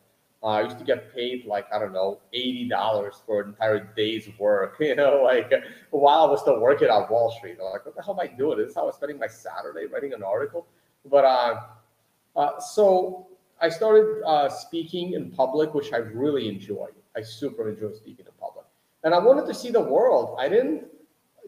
Uh, 0.42 0.46
I 0.46 0.62
used 0.62 0.78
to 0.78 0.84
get 0.84 1.14
paid 1.14 1.46
like, 1.46 1.66
I 1.72 1.78
don't 1.78 1.92
know, 1.92 2.18
$80 2.34 3.14
for 3.24 3.42
an 3.42 3.50
entire 3.50 3.92
day's 3.96 4.28
work, 4.38 4.76
you 4.80 4.96
know, 4.96 5.22
like 5.22 5.52
while 5.90 6.26
I 6.26 6.30
was 6.30 6.40
still 6.40 6.58
working 6.58 6.88
on 6.88 7.08
Wall 7.08 7.30
Street. 7.38 7.58
I'm 7.60 7.70
like, 7.70 7.86
what 7.86 7.94
the 7.94 8.02
hell 8.02 8.14
am 8.14 8.20
I 8.20 8.26
doing? 8.26 8.58
This 8.58 8.70
is 8.70 8.74
how 8.74 8.82
I 8.82 8.86
was 8.86 8.96
spending 8.96 9.18
my 9.18 9.28
Saturday 9.28 9.86
writing 9.86 10.14
an 10.14 10.22
article. 10.24 10.66
But 11.08 11.24
uh, 11.24 11.60
uh, 12.36 12.60
so 12.60 13.28
I 13.60 13.68
started 13.68 14.22
uh, 14.26 14.48
speaking 14.48 15.14
in 15.14 15.30
public, 15.30 15.74
which 15.74 15.92
I 15.92 15.98
really 15.98 16.48
enjoy. 16.48 16.88
I 17.16 17.22
super 17.22 17.68
enjoy 17.68 17.92
speaking 17.92 18.26
in 18.26 18.32
public. 18.40 18.66
And 19.04 19.14
I 19.14 19.18
wanted 19.18 19.46
to 19.46 19.54
see 19.54 19.70
the 19.70 19.80
world. 19.80 20.36
I 20.38 20.48
didn't 20.48 20.84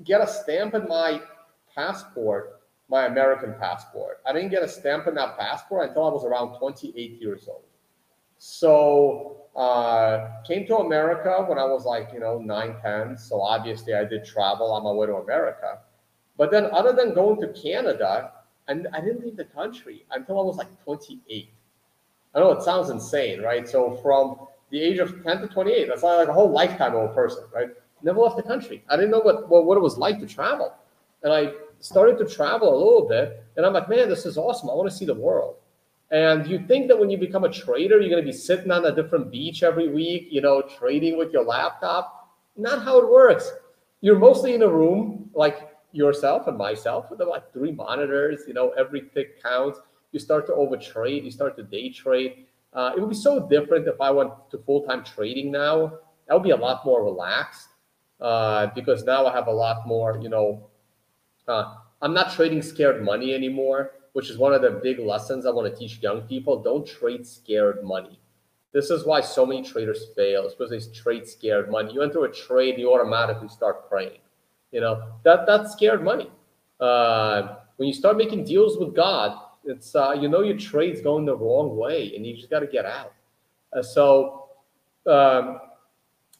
get 0.04 0.20
a 0.20 0.26
stamp 0.26 0.74
in 0.74 0.86
my 0.88 1.20
passport, 1.74 2.60
my 2.88 3.06
American 3.06 3.54
passport. 3.58 4.20
I 4.26 4.32
didn't 4.32 4.50
get 4.50 4.62
a 4.62 4.68
stamp 4.68 5.06
in 5.06 5.14
that 5.14 5.38
passport 5.38 5.88
until 5.88 6.06
I 6.06 6.10
was 6.10 6.24
around 6.24 6.58
28 6.58 7.20
years 7.20 7.48
old. 7.48 7.64
So 8.38 9.46
uh, 9.56 10.42
came 10.46 10.66
to 10.66 10.76
America 10.76 11.44
when 11.48 11.58
I 11.58 11.64
was 11.64 11.84
like, 11.84 12.10
you 12.12 12.20
know, 12.20 12.38
9, 12.38 12.76
10. 12.82 13.16
So 13.16 13.40
obviously 13.40 13.94
I 13.94 14.04
did 14.04 14.24
travel 14.24 14.70
on 14.72 14.84
my 14.84 14.92
way 14.92 15.06
to 15.06 15.16
America. 15.16 15.78
But 16.36 16.50
then 16.50 16.66
other 16.72 16.92
than 16.92 17.14
going 17.14 17.40
to 17.40 17.48
Canada, 17.60 18.32
and 18.68 18.88
I 18.92 19.00
didn't 19.00 19.24
leave 19.24 19.36
the 19.36 19.44
country 19.44 20.04
until 20.10 20.38
I 20.38 20.42
was 20.42 20.56
like 20.56 20.84
28. 20.84 21.50
I 22.36 22.40
know 22.40 22.52
it 22.52 22.62
sounds 22.62 22.90
insane, 22.90 23.40
right? 23.40 23.66
So 23.66 23.96
from 24.02 24.46
the 24.70 24.80
age 24.80 24.98
of 24.98 25.24
10 25.24 25.40
to 25.40 25.48
28, 25.48 25.88
that's 25.88 26.02
like 26.02 26.28
a 26.28 26.32
whole 26.32 26.50
lifetime 26.50 26.94
of 26.94 27.10
a 27.10 27.14
person, 27.14 27.44
right? 27.52 27.70
never 28.02 28.20
left 28.20 28.36
the 28.36 28.42
country. 28.42 28.82
I 28.88 28.96
didn't 28.96 29.10
know 29.10 29.20
what, 29.20 29.48
what, 29.48 29.66
what 29.66 29.76
it 29.76 29.80
was 29.80 29.98
like 29.98 30.20
to 30.20 30.26
travel. 30.26 30.72
And 31.22 31.32
I 31.32 31.52
started 31.80 32.18
to 32.18 32.24
travel 32.24 32.72
a 32.72 32.76
little 32.76 33.08
bit. 33.08 33.44
And 33.56 33.66
I'm 33.66 33.72
like, 33.72 33.88
man, 33.88 34.08
this 34.08 34.24
is 34.26 34.38
awesome. 34.38 34.70
I 34.70 34.74
want 34.74 34.90
to 34.90 34.96
see 34.96 35.04
the 35.04 35.14
world. 35.14 35.56
And 36.10 36.46
you 36.46 36.64
think 36.66 36.88
that 36.88 36.98
when 36.98 37.10
you 37.10 37.18
become 37.18 37.44
a 37.44 37.52
trader, 37.52 38.00
you're 38.00 38.10
going 38.10 38.24
to 38.24 38.30
be 38.30 38.36
sitting 38.36 38.70
on 38.70 38.84
a 38.84 38.94
different 38.94 39.30
beach 39.30 39.62
every 39.62 39.88
week, 39.88 40.28
you 40.30 40.40
know, 40.40 40.62
trading 40.62 41.18
with 41.18 41.32
your 41.32 41.44
laptop. 41.44 42.30
Not 42.56 42.84
how 42.84 42.98
it 42.98 43.10
works. 43.10 43.50
You're 44.00 44.18
mostly 44.18 44.54
in 44.54 44.62
a 44.62 44.68
room 44.68 45.30
like 45.34 45.68
yourself 45.92 46.46
and 46.46 46.56
myself 46.56 47.10
with 47.10 47.20
about 47.20 47.52
three 47.52 47.72
monitors, 47.72 48.42
you 48.46 48.54
know, 48.54 48.70
every 48.78 49.10
tick 49.14 49.42
counts. 49.42 49.80
You 50.16 50.20
start 50.20 50.46
to 50.46 50.52
overtrade, 50.52 51.24
you 51.24 51.30
start 51.30 51.58
to 51.58 51.62
day 51.62 51.90
trade. 51.90 52.46
Uh, 52.72 52.92
it 52.96 53.00
would 53.00 53.10
be 53.10 53.14
so 53.14 53.46
different 53.50 53.86
if 53.86 54.00
I 54.00 54.10
went 54.10 54.30
to 54.50 54.56
full 54.56 54.80
time 54.80 55.04
trading 55.04 55.52
now. 55.52 55.92
That 56.26 56.32
would 56.32 56.42
be 56.42 56.52
a 56.52 56.56
lot 56.56 56.86
more 56.86 57.04
relaxed 57.04 57.68
uh, 58.18 58.68
because 58.74 59.04
now 59.04 59.26
I 59.26 59.32
have 59.34 59.46
a 59.48 59.52
lot 59.52 59.86
more, 59.86 60.18
you 60.22 60.30
know, 60.30 60.70
uh, 61.46 61.74
I'm 62.00 62.14
not 62.14 62.32
trading 62.32 62.62
scared 62.62 63.04
money 63.04 63.34
anymore, 63.34 63.90
which 64.14 64.30
is 64.30 64.38
one 64.38 64.54
of 64.54 64.62
the 64.62 64.70
big 64.70 65.00
lessons 65.00 65.44
I 65.44 65.50
want 65.50 65.70
to 65.70 65.78
teach 65.78 66.00
young 66.00 66.22
people. 66.22 66.62
Don't 66.62 66.86
trade 66.86 67.26
scared 67.26 67.84
money. 67.84 68.18
This 68.72 68.88
is 68.88 69.04
why 69.04 69.20
so 69.20 69.44
many 69.44 69.62
traders 69.62 70.06
fail, 70.16 70.48
because 70.48 70.70
they 70.70 70.80
trade 70.94 71.28
scared 71.28 71.70
money. 71.70 71.92
You 71.92 72.00
enter 72.00 72.24
a 72.24 72.32
trade, 72.32 72.78
you 72.78 72.90
automatically 72.90 73.48
start 73.48 73.86
praying. 73.90 74.20
You 74.72 74.80
know, 74.80 75.12
that 75.24 75.44
that's 75.44 75.72
scared 75.72 76.02
money. 76.02 76.30
Uh, 76.80 77.56
when 77.76 77.86
you 77.86 77.92
start 77.92 78.16
making 78.16 78.44
deals 78.44 78.78
with 78.78 78.96
God, 78.96 79.42
it's 79.66 79.94
uh, 79.94 80.12
you 80.12 80.28
know 80.28 80.42
your 80.42 80.56
trade's 80.56 81.00
going 81.00 81.24
the 81.24 81.36
wrong 81.36 81.76
way, 81.76 82.14
and 82.14 82.24
you 82.26 82.34
just 82.34 82.50
got 82.50 82.60
to 82.60 82.66
get 82.66 82.86
out. 82.86 83.12
Uh, 83.76 83.82
so, 83.82 84.48
um, 85.06 85.60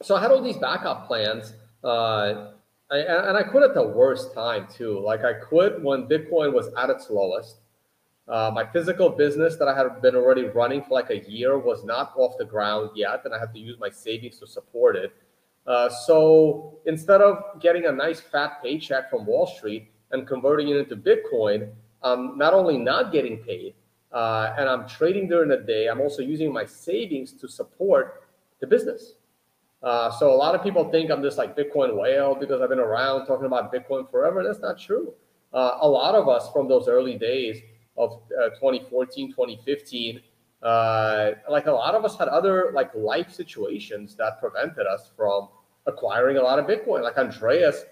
so 0.02 0.16
I 0.16 0.20
had 0.20 0.30
all 0.30 0.42
these 0.42 0.56
backup 0.56 1.06
plans, 1.06 1.54
uh, 1.84 2.52
I, 2.90 2.98
and 2.98 3.36
I 3.36 3.42
quit 3.42 3.64
at 3.64 3.74
the 3.74 3.86
worst 3.86 4.32
time 4.34 4.66
too. 4.72 5.00
Like 5.00 5.24
I 5.24 5.34
quit 5.34 5.82
when 5.82 6.06
Bitcoin 6.06 6.52
was 6.52 6.68
at 6.78 6.90
its 6.90 7.10
lowest. 7.10 7.56
Uh, 8.28 8.50
my 8.52 8.66
physical 8.66 9.08
business 9.08 9.56
that 9.56 9.68
I 9.68 9.76
had 9.76 10.02
been 10.02 10.16
already 10.16 10.44
running 10.44 10.82
for 10.82 10.90
like 10.90 11.10
a 11.10 11.18
year 11.30 11.58
was 11.58 11.84
not 11.84 12.12
off 12.16 12.36
the 12.38 12.44
ground 12.44 12.90
yet, 12.94 13.24
and 13.24 13.34
I 13.34 13.38
had 13.38 13.52
to 13.52 13.58
use 13.58 13.78
my 13.78 13.90
savings 13.90 14.38
to 14.40 14.46
support 14.46 14.96
it. 14.96 15.12
Uh, 15.66 15.88
so 15.88 16.78
instead 16.86 17.20
of 17.20 17.60
getting 17.60 17.86
a 17.86 17.92
nice 17.92 18.20
fat 18.20 18.62
paycheck 18.62 19.10
from 19.10 19.26
Wall 19.26 19.46
Street 19.46 19.90
and 20.10 20.26
converting 20.26 20.68
it 20.68 20.76
into 20.76 20.96
Bitcoin, 20.96 21.70
I'm 22.06 22.38
not 22.38 22.54
only 22.54 22.78
not 22.78 23.12
getting 23.12 23.38
paid, 23.38 23.74
uh, 24.12 24.54
and 24.58 24.68
I'm 24.68 24.88
trading 24.88 25.28
during 25.28 25.48
the 25.48 25.58
day, 25.58 25.88
I'm 25.88 26.00
also 26.00 26.22
using 26.22 26.52
my 26.52 26.64
savings 26.64 27.32
to 27.40 27.48
support 27.48 28.24
the 28.60 28.66
business. 28.66 29.14
Uh, 29.82 30.10
so 30.10 30.32
a 30.32 30.38
lot 30.44 30.54
of 30.54 30.62
people 30.62 30.90
think 30.90 31.10
I'm 31.10 31.22
just 31.22 31.38
like 31.38 31.56
Bitcoin 31.56 31.96
whale 31.96 32.34
because 32.34 32.60
I've 32.60 32.70
been 32.70 32.80
around 32.80 33.26
talking 33.26 33.46
about 33.46 33.72
Bitcoin 33.72 34.10
forever. 34.10 34.42
That's 34.42 34.60
not 34.60 34.78
true. 34.78 35.12
Uh, 35.52 35.78
a 35.80 35.88
lot 35.88 36.14
of 36.14 36.28
us 36.28 36.50
from 36.52 36.68
those 36.68 36.88
early 36.88 37.16
days 37.16 37.60
of 37.96 38.22
uh, 38.42 38.50
2014, 38.50 39.30
2015, 39.30 40.20
uh, 40.62 41.30
like 41.50 41.66
a 41.66 41.72
lot 41.72 41.94
of 41.94 42.04
us 42.04 42.16
had 42.16 42.28
other 42.28 42.72
like 42.74 42.94
life 42.94 43.32
situations 43.32 44.16
that 44.16 44.40
prevented 44.40 44.86
us 44.86 45.10
from 45.16 45.48
acquiring 45.86 46.38
a 46.38 46.42
lot 46.42 46.58
of 46.58 46.66
Bitcoin. 46.66 47.02
Like 47.02 47.18
Andreas 47.18 47.84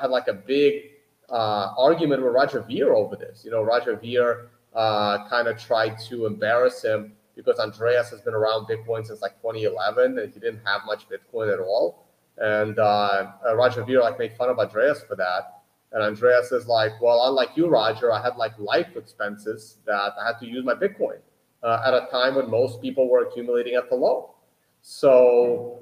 had 0.00 0.10
like 0.10 0.28
a 0.28 0.34
big 0.34 0.89
uh, 1.30 1.74
argument 1.76 2.22
with 2.22 2.32
Roger 2.32 2.64
Ver 2.68 2.94
over 2.94 3.16
this. 3.16 3.42
You 3.44 3.50
know, 3.50 3.62
Roger 3.62 3.96
Ver 3.96 4.48
uh, 4.74 5.28
kind 5.28 5.48
of 5.48 5.58
tried 5.58 5.98
to 6.08 6.26
embarrass 6.26 6.82
him 6.82 7.12
because 7.36 7.58
Andreas 7.58 8.10
has 8.10 8.20
been 8.20 8.34
around 8.34 8.66
Bitcoin 8.66 9.06
since 9.06 9.22
like 9.22 9.40
2011 9.40 10.18
and 10.18 10.32
he 10.32 10.40
didn't 10.40 10.60
have 10.64 10.82
much 10.86 11.06
Bitcoin 11.08 11.52
at 11.52 11.60
all. 11.60 12.06
And 12.38 12.78
uh, 12.78 13.32
uh, 13.46 13.56
Roger 13.56 13.84
Ver 13.84 14.00
like 14.00 14.18
made 14.18 14.36
fun 14.36 14.48
of 14.48 14.58
Andreas 14.58 15.02
for 15.02 15.16
that. 15.16 15.60
And 15.92 16.02
Andreas 16.02 16.52
is 16.52 16.66
like, 16.66 16.92
well, 17.00 17.28
unlike 17.28 17.50
you, 17.56 17.68
Roger, 17.68 18.12
I 18.12 18.22
had 18.22 18.36
like 18.36 18.56
life 18.58 18.96
expenses 18.96 19.78
that 19.86 20.12
I 20.20 20.26
had 20.26 20.38
to 20.38 20.46
use 20.46 20.64
my 20.64 20.74
Bitcoin 20.74 21.18
uh, 21.62 21.82
at 21.84 21.94
a 21.94 22.06
time 22.10 22.36
when 22.36 22.48
most 22.48 22.80
people 22.80 23.08
were 23.08 23.26
accumulating 23.26 23.74
at 23.74 23.88
the 23.90 23.96
low. 23.96 24.34
So 24.82 25.80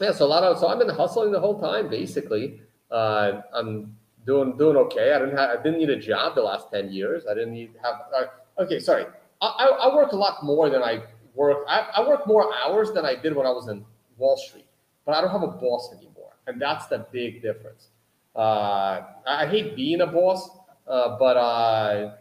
yeah, 0.00 0.12
so 0.12 0.24
a 0.24 0.26
lot 0.26 0.42
of 0.42 0.58
so 0.58 0.68
I've 0.68 0.78
been 0.78 0.88
hustling 0.88 1.30
the 1.30 1.40
whole 1.40 1.60
time 1.60 1.88
basically. 1.88 2.60
Uh, 2.90 3.42
I'm 3.52 3.96
doing 4.26 4.56
doing 4.56 4.76
okay. 4.76 5.12
I 5.12 5.18
didn't 5.18 5.36
have 5.36 5.58
I 5.58 5.62
didn't 5.62 5.78
need 5.78 5.90
a 5.90 5.98
job 5.98 6.34
the 6.34 6.42
last 6.42 6.70
ten 6.72 6.90
years. 6.92 7.24
I 7.30 7.34
didn't 7.34 7.52
need 7.52 7.70
have. 7.82 7.94
Uh, 8.14 8.62
okay, 8.62 8.78
sorry. 8.78 9.06
I, 9.40 9.66
I 9.82 9.94
work 9.94 10.12
a 10.12 10.16
lot 10.16 10.42
more 10.42 10.70
than 10.70 10.82
I 10.82 11.02
work. 11.34 11.64
I, 11.68 11.88
I 11.96 12.08
work 12.08 12.26
more 12.26 12.52
hours 12.54 12.92
than 12.92 13.04
I 13.04 13.14
did 13.14 13.34
when 13.36 13.46
I 13.46 13.50
was 13.50 13.68
in 13.68 13.84
Wall 14.16 14.36
Street, 14.36 14.66
but 15.04 15.14
I 15.14 15.20
don't 15.20 15.30
have 15.30 15.42
a 15.42 15.48
boss 15.48 15.92
anymore, 15.92 16.32
and 16.46 16.60
that's 16.60 16.86
the 16.86 17.06
big 17.12 17.42
difference. 17.42 17.88
Uh, 18.34 19.02
I 19.26 19.46
hate 19.46 19.76
being 19.76 20.00
a 20.00 20.06
boss, 20.06 20.48
uh, 20.88 21.18
but 21.18 21.36
uh, 21.36 22.12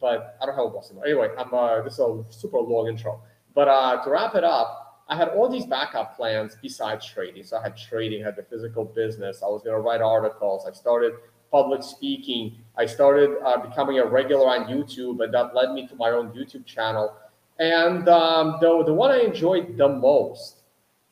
but 0.00 0.36
I 0.40 0.46
don't 0.46 0.54
have 0.54 0.66
a 0.66 0.70
boss 0.70 0.90
anymore. 0.90 1.06
Anyway, 1.06 1.28
I'm 1.38 1.52
uh, 1.54 1.82
this 1.82 1.94
is 1.94 2.00
a 2.00 2.24
super 2.30 2.58
long 2.58 2.88
intro. 2.88 3.22
But 3.54 3.68
uh, 3.68 4.02
to 4.04 4.10
wrap 4.10 4.34
it 4.34 4.44
up, 4.44 4.79
I 5.10 5.16
had 5.16 5.28
all 5.28 5.48
these 5.48 5.66
backup 5.66 6.16
plans 6.16 6.56
besides 6.62 7.04
trading. 7.04 7.42
So 7.42 7.58
I 7.58 7.62
had 7.62 7.76
trading, 7.76 8.22
I 8.22 8.26
had 8.26 8.36
the 8.36 8.44
physical 8.44 8.84
business. 8.84 9.42
I 9.42 9.46
was 9.46 9.62
going 9.62 9.74
to 9.74 9.80
write 9.80 10.00
articles. 10.00 10.64
I 10.66 10.72
started 10.72 11.14
public 11.50 11.82
speaking. 11.82 12.56
I 12.78 12.86
started 12.86 13.36
uh, 13.44 13.58
becoming 13.58 13.98
a 13.98 14.06
regular 14.06 14.48
on 14.48 14.66
YouTube, 14.66 15.22
and 15.24 15.34
that 15.34 15.52
led 15.52 15.72
me 15.72 15.88
to 15.88 15.96
my 15.96 16.10
own 16.10 16.30
YouTube 16.30 16.64
channel. 16.64 17.16
And 17.58 18.08
um, 18.08 18.58
the, 18.60 18.84
the 18.86 18.94
one 18.94 19.10
I 19.10 19.18
enjoyed 19.18 19.76
the 19.76 19.88
most 19.88 20.58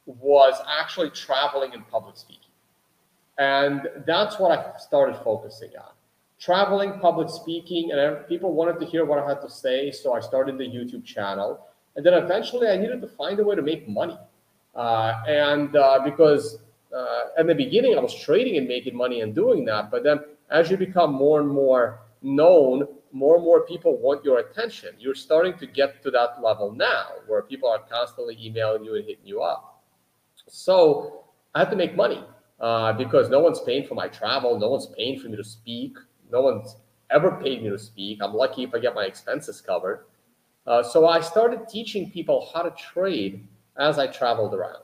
was 0.06 0.54
actually 0.80 1.10
traveling 1.10 1.74
and 1.74 1.86
public 1.88 2.16
speaking. 2.16 2.52
And 3.36 3.88
that's 4.06 4.38
what 4.38 4.56
I 4.56 4.78
started 4.78 5.16
focusing 5.24 5.70
on. 5.76 5.90
Traveling, 6.40 7.00
public 7.00 7.28
speaking, 7.30 7.90
and 7.90 8.26
people 8.28 8.52
wanted 8.52 8.78
to 8.78 8.86
hear 8.86 9.04
what 9.04 9.18
I 9.18 9.28
had 9.28 9.40
to 9.42 9.50
say. 9.50 9.90
So 9.90 10.14
I 10.14 10.20
started 10.20 10.56
the 10.56 10.64
YouTube 10.64 11.04
channel. 11.04 11.67
And 11.98 12.06
then 12.06 12.14
eventually 12.14 12.68
I 12.68 12.76
needed 12.76 13.00
to 13.00 13.08
find 13.08 13.40
a 13.40 13.42
way 13.42 13.56
to 13.56 13.62
make 13.62 13.88
money. 13.88 14.16
Uh, 14.72 15.20
and 15.26 15.74
uh, 15.74 15.98
because 16.04 16.58
uh, 16.94 17.24
at 17.36 17.44
the 17.48 17.56
beginning 17.56 17.98
I 17.98 18.00
was 18.00 18.14
trading 18.14 18.56
and 18.56 18.68
making 18.68 18.96
money 18.96 19.20
and 19.22 19.34
doing 19.34 19.64
that, 19.64 19.90
but 19.90 20.04
then 20.04 20.20
as 20.48 20.70
you 20.70 20.76
become 20.76 21.12
more 21.12 21.40
and 21.40 21.50
more 21.50 21.98
known, 22.22 22.86
more 23.10 23.34
and 23.34 23.44
more 23.44 23.66
people 23.66 23.98
want 23.98 24.24
your 24.24 24.38
attention. 24.38 24.90
You're 25.00 25.16
starting 25.16 25.58
to 25.58 25.66
get 25.66 26.00
to 26.04 26.12
that 26.12 26.40
level 26.40 26.70
now 26.70 27.06
where 27.26 27.42
people 27.42 27.68
are 27.68 27.80
constantly 27.80 28.38
emailing 28.40 28.84
you 28.84 28.94
and 28.94 29.04
hitting 29.04 29.26
you 29.26 29.42
up. 29.42 29.82
So 30.46 31.24
I 31.52 31.58
have 31.58 31.70
to 31.70 31.76
make 31.76 31.96
money 31.96 32.24
uh, 32.60 32.92
because 32.92 33.28
no 33.28 33.40
one's 33.40 33.60
paying 33.62 33.88
for 33.88 33.96
my 33.96 34.06
travel, 34.06 34.56
no 34.56 34.68
one's 34.68 34.86
paying 34.96 35.18
for 35.18 35.28
me 35.28 35.36
to 35.36 35.42
speak, 35.42 35.96
no 36.30 36.42
one's 36.42 36.76
ever 37.10 37.40
paid 37.42 37.64
me 37.64 37.70
to 37.70 37.78
speak. 37.78 38.20
I'm 38.22 38.34
lucky 38.34 38.62
if 38.62 38.72
I 38.72 38.78
get 38.78 38.94
my 38.94 39.04
expenses 39.04 39.60
covered. 39.60 40.04
Uh, 40.68 40.82
so 40.82 41.08
I 41.08 41.20
started 41.20 41.66
teaching 41.66 42.10
people 42.10 42.50
how 42.52 42.60
to 42.60 42.70
trade 42.72 43.48
as 43.78 43.98
I 43.98 44.06
traveled 44.06 44.54
around. 44.54 44.82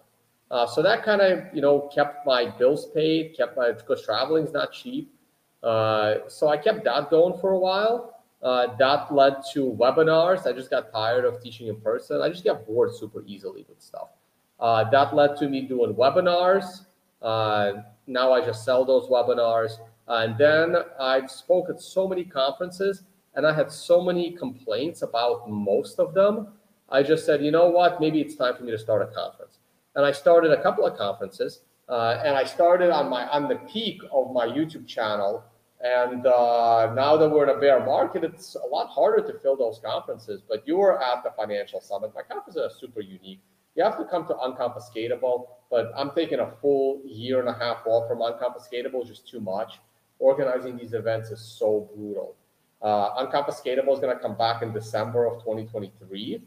Uh, 0.50 0.66
so 0.66 0.82
that 0.82 1.04
kind 1.04 1.20
of 1.20 1.54
you 1.54 1.60
know 1.60 1.90
kept 1.94 2.24
my 2.26 2.46
bills 2.46 2.86
paid, 2.94 3.36
kept 3.36 3.56
my 3.56 3.72
because 3.72 4.02
traveling 4.02 4.46
is 4.46 4.52
not 4.52 4.72
cheap. 4.72 5.12
Uh, 5.62 6.14
so 6.28 6.48
I 6.48 6.56
kept 6.56 6.84
that 6.84 7.10
going 7.10 7.38
for 7.38 7.50
a 7.50 7.58
while. 7.58 8.22
Uh, 8.42 8.74
that 8.76 9.12
led 9.12 9.36
to 9.52 9.76
webinars. 9.78 10.46
I 10.46 10.52
just 10.52 10.70
got 10.70 10.90
tired 10.90 11.26
of 11.26 11.42
teaching 11.42 11.68
in 11.68 11.76
person. 11.80 12.22
I 12.22 12.30
just 12.30 12.44
got 12.44 12.66
bored 12.66 12.94
super 12.94 13.22
easily 13.26 13.66
with 13.68 13.80
stuff. 13.82 14.08
Uh, 14.60 14.88
that 14.90 15.14
led 15.14 15.36
to 15.38 15.48
me 15.48 15.62
doing 15.62 15.94
webinars. 15.94 16.86
Uh, 17.20 17.82
now 18.06 18.32
I 18.32 18.44
just 18.44 18.64
sell 18.64 18.84
those 18.84 19.08
webinars. 19.08 19.72
And 20.08 20.36
then 20.36 20.76
I've 21.00 21.30
spoken 21.30 21.76
at 21.76 21.80
so 21.80 22.06
many 22.06 22.24
conferences 22.24 23.04
and 23.34 23.46
I 23.46 23.52
had 23.52 23.70
so 23.70 24.02
many 24.02 24.30
complaints 24.32 25.02
about 25.02 25.50
most 25.50 25.98
of 25.98 26.14
them. 26.14 26.48
I 26.88 27.02
just 27.02 27.26
said, 27.26 27.44
you 27.44 27.50
know 27.50 27.68
what, 27.68 28.00
maybe 28.00 28.20
it's 28.20 28.36
time 28.36 28.56
for 28.56 28.62
me 28.62 28.70
to 28.70 28.78
start 28.78 29.02
a 29.02 29.06
conference. 29.06 29.58
And 29.96 30.04
I 30.04 30.12
started 30.12 30.52
a 30.52 30.62
couple 30.62 30.86
of 30.86 30.96
conferences. 30.96 31.60
Uh, 31.88 32.20
and 32.24 32.34
I 32.34 32.44
started 32.44 32.90
on 32.90 33.10
my 33.10 33.26
on 33.28 33.48
the 33.48 33.56
peak 33.70 34.00
of 34.10 34.32
my 34.32 34.46
YouTube 34.46 34.86
channel. 34.86 35.44
And 35.80 36.26
uh, 36.26 36.92
now 36.94 37.16
that 37.18 37.28
we're 37.28 37.42
in 37.42 37.54
a 37.54 37.60
bear 37.60 37.84
market, 37.84 38.24
it's 38.24 38.54
a 38.54 38.66
lot 38.66 38.88
harder 38.88 39.26
to 39.30 39.38
fill 39.40 39.56
those 39.56 39.80
conferences. 39.84 40.40
But 40.48 40.66
you 40.66 40.78
were 40.78 41.02
at 41.02 41.22
the 41.22 41.30
Financial 41.36 41.80
Summit. 41.80 42.12
My 42.14 42.22
conferences 42.22 42.62
are 42.62 42.74
super 42.74 43.00
unique. 43.00 43.40
You 43.74 43.84
have 43.84 43.98
to 43.98 44.04
come 44.04 44.26
to 44.28 44.34
Unconfiscatable, 44.34 45.46
but 45.70 45.92
I'm 45.96 46.12
taking 46.12 46.38
a 46.38 46.52
full 46.62 47.02
year 47.04 47.40
and 47.40 47.48
a 47.48 47.52
half 47.52 47.86
off 47.86 48.08
from 48.08 48.20
Unconfiscatable, 48.20 49.06
just 49.06 49.28
too 49.28 49.40
much. 49.40 49.80
Organizing 50.20 50.78
these 50.78 50.94
events 50.94 51.30
is 51.30 51.40
so 51.40 51.90
brutal. 51.94 52.36
Uh, 52.84 53.24
Unconfiscatable 53.24 53.92
is 53.94 53.98
going 53.98 54.14
to 54.14 54.22
come 54.22 54.36
back 54.36 54.62
in 54.62 54.72
December 54.72 55.26
of 55.26 55.40
2023. 55.40 56.40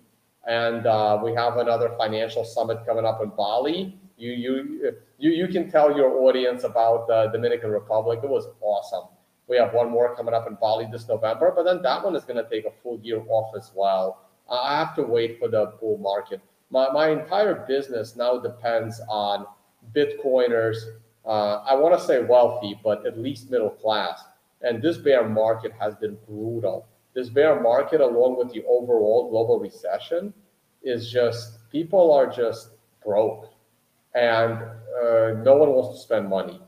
And 0.48 0.88
uh, 0.88 1.20
we 1.22 1.34
have 1.34 1.58
another 1.58 1.94
financial 1.98 2.46
summit 2.46 2.86
coming 2.86 3.03
up 3.03 3.22
in 3.22 3.29
Bali. 3.29 4.00
You, 4.17 4.32
you, 4.32 4.94
you, 5.17 5.32
you 5.32 5.48
can 5.50 5.70
tell 5.70 5.98
your 5.98 6.22
audience 6.22 6.63
about 6.63 7.08
the 7.08 7.30
Dominican 7.34 7.71
Republic. 7.71 8.19
It 8.23 8.30
was 8.30 8.47
awesome. 8.62 9.10
We 9.50 9.58
have 9.58 9.73
one 9.73 9.91
more 9.91 10.15
coming 10.15 10.34
up 10.34 10.47
in 10.47 10.56
Bali 10.56 10.88
this 10.89 11.10
November, 11.10 11.52
but 11.54 11.63
then 11.63 11.82
that 11.82 12.04
one 12.04 12.15
is 12.15 12.23
going 12.23 12.41
to 12.41 12.50
take 12.50 12.65
a 12.65 12.71
full 12.82 13.00
year 13.02 13.21
off 13.28 13.54
as 13.58 13.71
well. 13.76 14.21
I 14.50 14.78
have 14.78 14.95
to 14.95 15.04
wait 15.04 15.39
for 15.39 15.50
the 15.50 15.73
bull 15.82 15.97
market 15.97 16.39
my, 16.69 16.91
my 16.91 17.10
entire 17.10 17.65
business 17.67 18.15
now 18.15 18.39
depends 18.39 19.02
on 19.08 19.45
Bitcoiners. 19.95 20.78
Uh, 21.26 21.63
I 21.63 21.76
want 21.76 21.97
to 22.00 22.06
say 22.06 22.23
wealthy, 22.23 22.80
but 22.84 23.06
at 23.06 23.17
least 23.17 23.50
middle 23.50 23.69
class. 23.69 24.23
And 24.62 24.82
this 24.82 24.98
bear 24.98 25.28
market 25.28 25.72
has 25.80 25.96
been 25.96 26.17
brutal. 26.28 26.88
This 27.13 27.30
bear 27.30 27.62
market, 27.62 28.02
along 28.02 28.38
with 28.38 28.52
the 28.52 28.63
overall 28.67 29.30
global 29.30 29.60
recession, 29.60 30.34
is 30.84 31.12
just 31.12 31.70
people 31.72 32.13
are 32.13 32.28
just 32.28 32.70
broke, 33.04 33.52
and 34.15 34.54
uh, 34.54 35.34
no 35.43 35.56
one 35.56 35.70
wants 35.70 36.00
to 36.00 36.04
spend 36.04 36.30
money. 36.30 36.62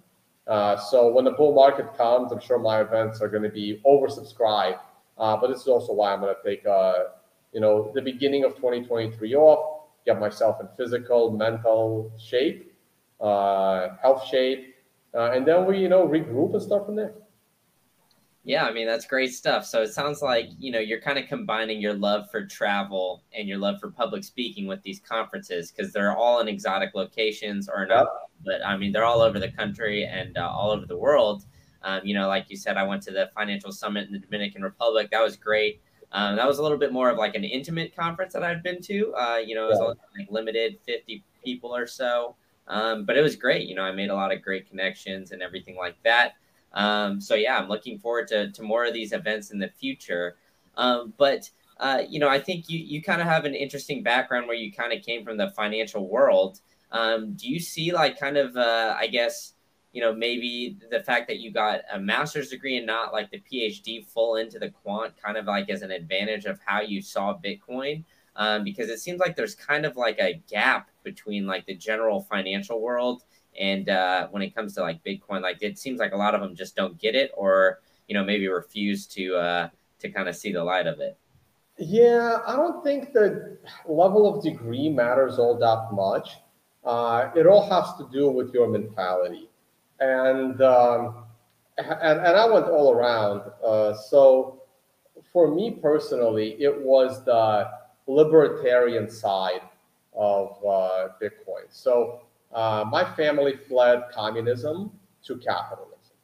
Uh, 0.47 0.75
so 0.78 1.12
when 1.12 1.25
the 1.25 1.32
bull 1.32 1.54
market 1.54 1.95
comes, 1.95 2.32
I'm 2.32 2.39
sure 2.39 2.58
my 2.58 2.82
events 2.82 3.21
are 3.21 3.28
going 3.28 3.43
to 3.43 3.49
be 3.49 3.82
oversubscribed. 3.86 4.80
Uh, 5.17 5.38
but 5.38 5.47
this 5.47 5.62
is 5.62 5.67
also 5.67 5.93
why 5.93 6.13
I'm 6.13 6.21
going 6.21 6.34
to 6.34 6.49
take, 6.49 6.65
uh, 6.65 6.93
you 7.54 7.60
know, 7.60 7.91
the 7.93 8.02
beginning 8.02 8.45
of 8.45 8.56
2023 8.56 9.36
off 9.36 9.80
get 10.06 10.19
myself 10.19 10.60
in 10.62 10.67
physical, 10.78 11.32
mental 11.32 12.12
shape, 12.17 12.73
uh, 13.21 13.89
health 14.02 14.25
shape, 14.25 14.75
uh, 15.13 15.32
and 15.32 15.45
then 15.45 15.65
we, 15.65 15.78
you 15.80 15.89
know, 15.89 16.08
regroup 16.08 16.54
and 16.54 16.62
start 16.62 16.86
from 16.86 16.95
there. 16.95 17.13
Yeah, 18.43 18.65
I 18.65 18.71
mean 18.71 18.88
that's 18.88 19.06
great 19.06 19.34
stuff. 19.34 19.65
So 19.65 19.82
it 19.82 19.93
sounds 19.93 20.21
like 20.21 20.47
you 20.58 20.71
know 20.71 20.80
you're 20.80 21.02
kind 21.02 21.19
of 21.19 21.28
combining 21.28 21.82
your 21.82 21.93
love 21.93 22.32
for 22.32 22.45
travel 22.45 23.23
and 23.34 23.47
your 23.47 23.58
love 23.58 23.80
for 23.80 23.91
public 23.91 24.23
speaking 24.23 24.65
with 24.65 24.82
these 24.82 24.99
conferences 24.99 25.71
because 25.71 25.91
they're 25.91 26.15
all 26.15 26.39
in 26.39 26.47
exotic 26.47 26.91
locations 26.95 27.67
or 27.67 27.86
not, 27.86 28.08
but 28.45 28.65
I 28.65 28.78
mean 28.78 28.91
they're 28.91 29.04
all 29.04 29.21
over 29.21 29.39
the 29.39 29.52
country 29.52 30.06
and 30.06 30.38
uh, 30.38 30.49
all 30.49 30.71
over 30.71 30.86
the 30.86 30.97
world. 30.97 31.45
Um, 31.84 32.02
you 32.04 32.13
know, 32.13 32.28
like 32.28 32.49
you 32.49 32.58
said, 32.58 32.78
I 32.78 32.84
went 32.84 33.04
to 33.04 33.12
the 33.12 33.30
financial 33.36 33.71
summit 33.71 34.08
in 34.08 34.13
the 34.13 34.19
Dominican 34.19 34.63
Republic. 34.63 35.10
That 35.12 35.21
was 35.21 35.36
great. 35.36 35.82
Um, 36.12 36.36
that 36.36 36.47
was 36.47 36.58
a 36.58 36.63
little 36.63 36.78
bit 36.78 36.91
more 36.91 37.10
of 37.10 37.17
like 37.17 37.36
an 37.36 37.43
intimate 37.43 37.95
conference 37.95 38.34
that 38.34 38.43
I've 38.43 38.63
been 38.63 38.82
to. 38.84 39.13
Uh, 39.13 39.38
you 39.38 39.56
know, 39.56 39.65
it 39.65 39.78
was 39.78 39.95
like 40.17 40.28
limited, 40.30 40.80
50 40.86 41.23
people 41.43 41.75
or 41.75 41.88
so. 41.88 42.36
Um, 42.67 43.06
but 43.06 43.17
it 43.17 43.21
was 43.21 43.36
great. 43.36 43.67
You 43.67 43.75
know, 43.75 43.84
I 43.84 43.91
made 43.91 44.10
a 44.10 44.15
lot 44.15 44.32
of 44.32 44.41
great 44.41 44.69
connections 44.69 45.32
and 45.32 45.41
everything 45.41 45.75
like 45.75 46.02
that. 46.04 46.34
Um, 46.73 47.19
so 47.19 47.36
yeah, 47.36 47.58
I'm 47.58 47.67
looking 47.67 47.99
forward 47.99 48.27
to, 48.29 48.51
to 48.51 48.63
more 48.63 48.86
of 48.86 48.93
these 48.93 49.12
events 49.12 49.51
in 49.51 49.60
the 49.60 49.69
future. 49.69 50.36
Um, 50.77 51.13
but 51.17 51.49
uh, 51.79 52.03
you 52.08 52.19
know, 52.19 52.29
I 52.29 52.39
think 52.39 52.69
you 52.69 52.79
you 52.79 53.01
kind 53.01 53.21
of 53.21 53.27
have 53.27 53.45
an 53.45 53.55
interesting 53.55 54.03
background 54.03 54.47
where 54.47 54.55
you 54.55 54.71
kind 54.71 54.93
of 54.93 55.03
came 55.03 55.23
from 55.23 55.38
the 55.38 55.49
financial 55.51 56.08
world. 56.08 56.60
Um, 56.91 57.34
do 57.34 57.47
you 57.47 57.60
see 57.60 57.91
like 57.91 58.19
kind 58.19 58.38
of 58.38 58.55
uh, 58.55 58.95
I 58.97 59.08
guess 59.08 59.53
you 59.91 60.01
know, 60.01 60.13
maybe 60.13 60.77
the 60.91 60.99
fact 60.99 61.27
that 61.27 61.39
you 61.39 61.51
got 61.51 61.82
a 61.91 61.99
master's 61.99 62.49
degree 62.49 62.77
and 62.77 62.86
not 62.86 63.12
like 63.12 63.32
the 63.32 63.41
PhD 63.41 64.05
full 64.05 64.36
into 64.36 64.60
the 64.60 64.69
quant 64.69 65.13
kind 65.21 65.36
of 65.38 65.45
like 65.45 65.69
as 65.69 65.82
an 65.82 65.91
advantage 65.91 66.45
of 66.45 66.60
how 66.63 66.82
you 66.82 67.01
saw 67.01 67.38
Bitcoin. 67.38 68.03
Um, 68.36 68.63
because 68.63 68.89
it 68.89 68.99
seems 68.99 69.19
like 69.19 69.36
there's 69.36 69.55
kind 69.55 69.86
of 69.86 69.97
like 69.97 70.17
a 70.19 70.41
gap 70.49 70.91
between 71.03 71.45
like 71.45 71.65
the 71.65 71.75
general 71.75 72.21
financial 72.21 72.79
world 72.79 73.23
and 73.59 73.89
uh, 73.89 74.27
when 74.29 74.41
it 74.41 74.55
comes 74.55 74.73
to 74.75 74.81
like 74.81 75.03
Bitcoin, 75.03 75.41
like 75.41 75.61
it 75.61 75.77
seems 75.77 75.99
like 75.99 76.13
a 76.13 76.17
lot 76.17 76.33
of 76.33 76.41
them 76.41 76.55
just 76.55 76.75
don't 76.75 76.97
get 76.97 77.15
it 77.15 77.31
or, 77.35 77.79
you 78.07 78.15
know, 78.15 78.23
maybe 78.23 78.47
refuse 78.47 79.05
to, 79.07 79.35
uh, 79.35 79.69
to 79.99 80.09
kind 80.09 80.29
of 80.29 80.35
see 80.35 80.51
the 80.51 80.63
light 80.63 80.87
of 80.87 80.99
it. 80.99 81.17
Yeah, 81.77 82.39
I 82.47 82.55
don't 82.55 82.83
think 82.83 83.13
the 83.13 83.57
level 83.85 84.33
of 84.33 84.43
degree 84.43 84.89
matters 84.89 85.37
all 85.37 85.57
that 85.59 85.93
much. 85.93 86.37
Uh, 86.83 87.29
it 87.35 87.45
all 87.45 87.69
has 87.69 87.95
to 87.97 88.09
do 88.11 88.29
with 88.29 88.53
your 88.53 88.67
mentality 88.69 89.49
and 89.99 90.61
um, 90.61 91.23
and, 91.77 92.19
and 92.19 92.37
I 92.37 92.45
went 92.45 92.65
all 92.65 92.91
around. 92.91 93.41
Uh, 93.63 93.93
so 93.93 94.63
for 95.31 95.53
me 95.53 95.71
personally, 95.71 96.55
it 96.59 96.81
was 96.81 97.23
the 97.25 97.69
libertarian 98.07 99.09
side 99.09 99.61
of 100.13 100.57
uh, 100.65 101.09
Bitcoin. 101.21 101.67
So 101.69 102.21
uh, 102.53 102.85
my 102.89 103.03
family 103.15 103.55
fled 103.67 104.03
communism 104.13 104.91
to 105.23 105.38
capitalism. 105.38 106.15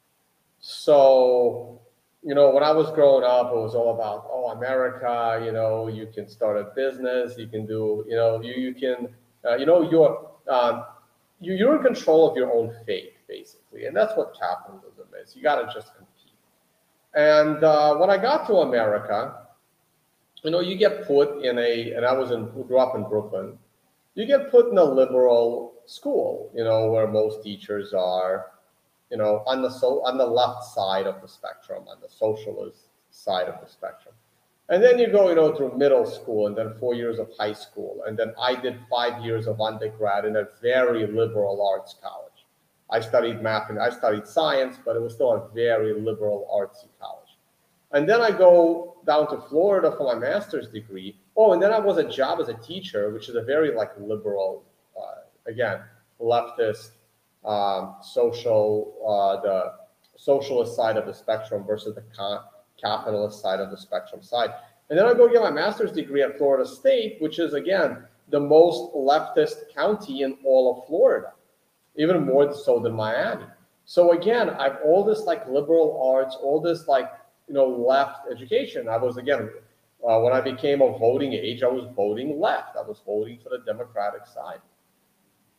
So 0.59 1.81
you 2.25 2.33
know, 2.33 2.49
when 2.49 2.63
I 2.63 2.71
was 2.71 2.91
growing 2.91 3.23
up, 3.23 3.51
it 3.51 3.55
was 3.55 3.75
all 3.75 3.93
about, 3.93 4.27
oh, 4.31 4.49
America, 4.49 5.39
you 5.45 5.51
know, 5.51 5.87
you 5.87 6.07
can 6.07 6.27
start 6.27 6.57
a 6.57 6.71
business, 6.75 7.37
you 7.37 7.45
can 7.45 7.67
do, 7.67 8.03
you 8.09 8.15
know, 8.15 8.41
you, 8.41 8.53
you 8.55 8.73
can, 8.73 9.09
uh, 9.47 9.55
you 9.57 9.67
know, 9.67 9.87
you're, 9.87 10.31
um, 10.47 10.85
you, 11.39 11.53
you're 11.53 11.77
in 11.77 11.83
control 11.83 12.27
of 12.27 12.35
your 12.35 12.51
own 12.51 12.73
fate 12.83 13.13
basically. 13.27 13.85
And 13.85 13.95
that's 13.95 14.17
what 14.17 14.35
capitalism 14.39 15.05
is. 15.23 15.35
You 15.35 15.43
got 15.43 15.57
to 15.57 15.71
just 15.71 15.95
compete. 15.95 16.33
And 17.13 17.63
uh, 17.63 17.95
when 17.97 18.09
I 18.09 18.17
got 18.17 18.47
to 18.47 18.55
America, 18.55 19.35
you 20.43 20.49
know, 20.49 20.61
you 20.61 20.77
get 20.77 21.05
put 21.05 21.43
in 21.43 21.59
a, 21.59 21.91
and 21.91 22.03
I 22.03 22.13
was 22.13 22.31
in, 22.31 22.45
grew 22.49 22.79
up 22.79 22.95
in 22.95 23.03
Brooklyn, 23.03 23.55
you 24.15 24.25
get 24.25 24.49
put 24.49 24.71
in 24.71 24.77
a 24.77 24.83
liberal 24.83 25.73
school, 25.85 26.51
you 26.55 26.63
know, 26.63 26.89
where 26.89 27.07
most 27.07 27.43
teachers 27.43 27.93
are, 27.93 28.51
you 29.11 29.17
know, 29.17 29.43
on 29.45 29.61
the 29.61 29.69
so 29.69 30.03
on 30.05 30.17
the 30.17 30.25
left 30.25 30.63
side 30.63 31.05
of 31.05 31.21
the 31.21 31.27
spectrum, 31.27 31.83
on 31.87 31.97
the 32.01 32.09
socialist 32.09 32.87
side 33.11 33.47
of 33.47 33.61
the 33.61 33.67
spectrum. 33.69 34.15
And 34.67 34.81
then 34.81 34.97
you 34.97 35.07
go, 35.11 35.29
you 35.29 35.35
know, 35.35 35.55
through 35.55 35.77
middle 35.77 36.05
school 36.07 36.47
and 36.47 36.57
then 36.57 36.73
four 36.79 36.95
years 36.95 37.19
of 37.19 37.29
high 37.37 37.53
school. 37.53 38.01
And 38.07 38.17
then 38.17 38.33
I 38.41 38.55
did 38.55 38.79
five 38.89 39.23
years 39.23 39.45
of 39.45 39.61
undergrad 39.61 40.25
in 40.25 40.37
a 40.37 40.47
very 40.59 41.05
liberal 41.05 41.61
arts 41.71 41.95
college. 42.01 42.25
I 42.89 42.99
studied 42.99 43.41
math 43.41 43.69
and 43.69 43.79
I 43.79 43.89
studied 43.89 44.27
science, 44.27 44.77
but 44.83 44.95
it 44.95 45.01
was 45.01 45.13
still 45.13 45.33
a 45.33 45.49
very 45.53 45.93
liberal 45.93 46.47
artsy 46.53 46.89
college. 46.99 47.37
And 47.91 48.07
then 48.07 48.21
I 48.21 48.31
go 48.31 48.97
down 49.05 49.29
to 49.29 49.41
Florida 49.49 49.93
for 49.97 50.13
my 50.13 50.19
master's 50.19 50.67
degree. 50.67 51.17
Oh, 51.37 51.53
and 51.53 51.61
then 51.61 51.73
I 51.73 51.79
was 51.79 51.97
a 51.97 52.09
job 52.09 52.39
as 52.39 52.49
a 52.49 52.53
teacher, 52.53 53.11
which 53.11 53.27
is 53.29 53.35
a 53.35 53.41
very 53.41 53.73
like 53.73 53.91
liberal, 53.99 54.63
uh, 54.97 55.49
again, 55.49 55.81
leftist, 56.19 56.91
um, 57.43 57.95
social, 58.01 58.93
uh, 59.05 59.41
the 59.41 59.73
socialist 60.17 60.75
side 60.75 60.97
of 60.97 61.05
the 61.05 61.13
spectrum 61.13 61.65
versus 61.65 61.93
the 61.95 62.03
con- 62.15 62.43
capitalist 62.81 63.41
side 63.41 63.59
of 63.59 63.69
the 63.69 63.77
spectrum 63.77 64.21
side. 64.21 64.51
And 64.89 64.97
then 64.97 65.05
I 65.05 65.13
go 65.13 65.27
get 65.27 65.41
my 65.41 65.51
master's 65.51 65.91
degree 65.91 66.21
at 66.21 66.37
Florida 66.37 66.67
State, 66.67 67.17
which 67.19 67.39
is 67.39 67.53
again 67.53 68.05
the 68.29 68.39
most 68.39 68.93
leftist 68.93 69.73
county 69.73 70.21
in 70.21 70.37
all 70.43 70.77
of 70.79 70.87
Florida, 70.87 71.33
even 71.95 72.25
more 72.25 72.53
so 72.53 72.79
than 72.79 72.93
Miami. 72.93 73.45
So 73.85 74.11
again, 74.13 74.49
I've 74.49 74.77
all 74.83 75.03
this 75.03 75.21
like 75.21 75.47
liberal 75.47 76.01
arts, 76.01 76.35
all 76.41 76.59
this 76.59 76.87
like 76.87 77.11
you 77.47 77.53
know 77.53 77.67
left 77.67 78.31
education. 78.31 78.87
I 78.87 78.97
was 78.97 79.17
again 79.17 79.49
uh, 80.07 80.19
when 80.19 80.33
I 80.33 80.41
became 80.41 80.81
of 80.81 80.99
voting 80.99 81.33
age, 81.33 81.63
I 81.63 81.67
was 81.67 81.87
voting 81.95 82.39
left. 82.39 82.75
I 82.75 82.81
was 82.81 83.01
voting 83.05 83.39
for 83.43 83.49
the 83.49 83.59
Democratic 83.65 84.25
side. 84.25 84.61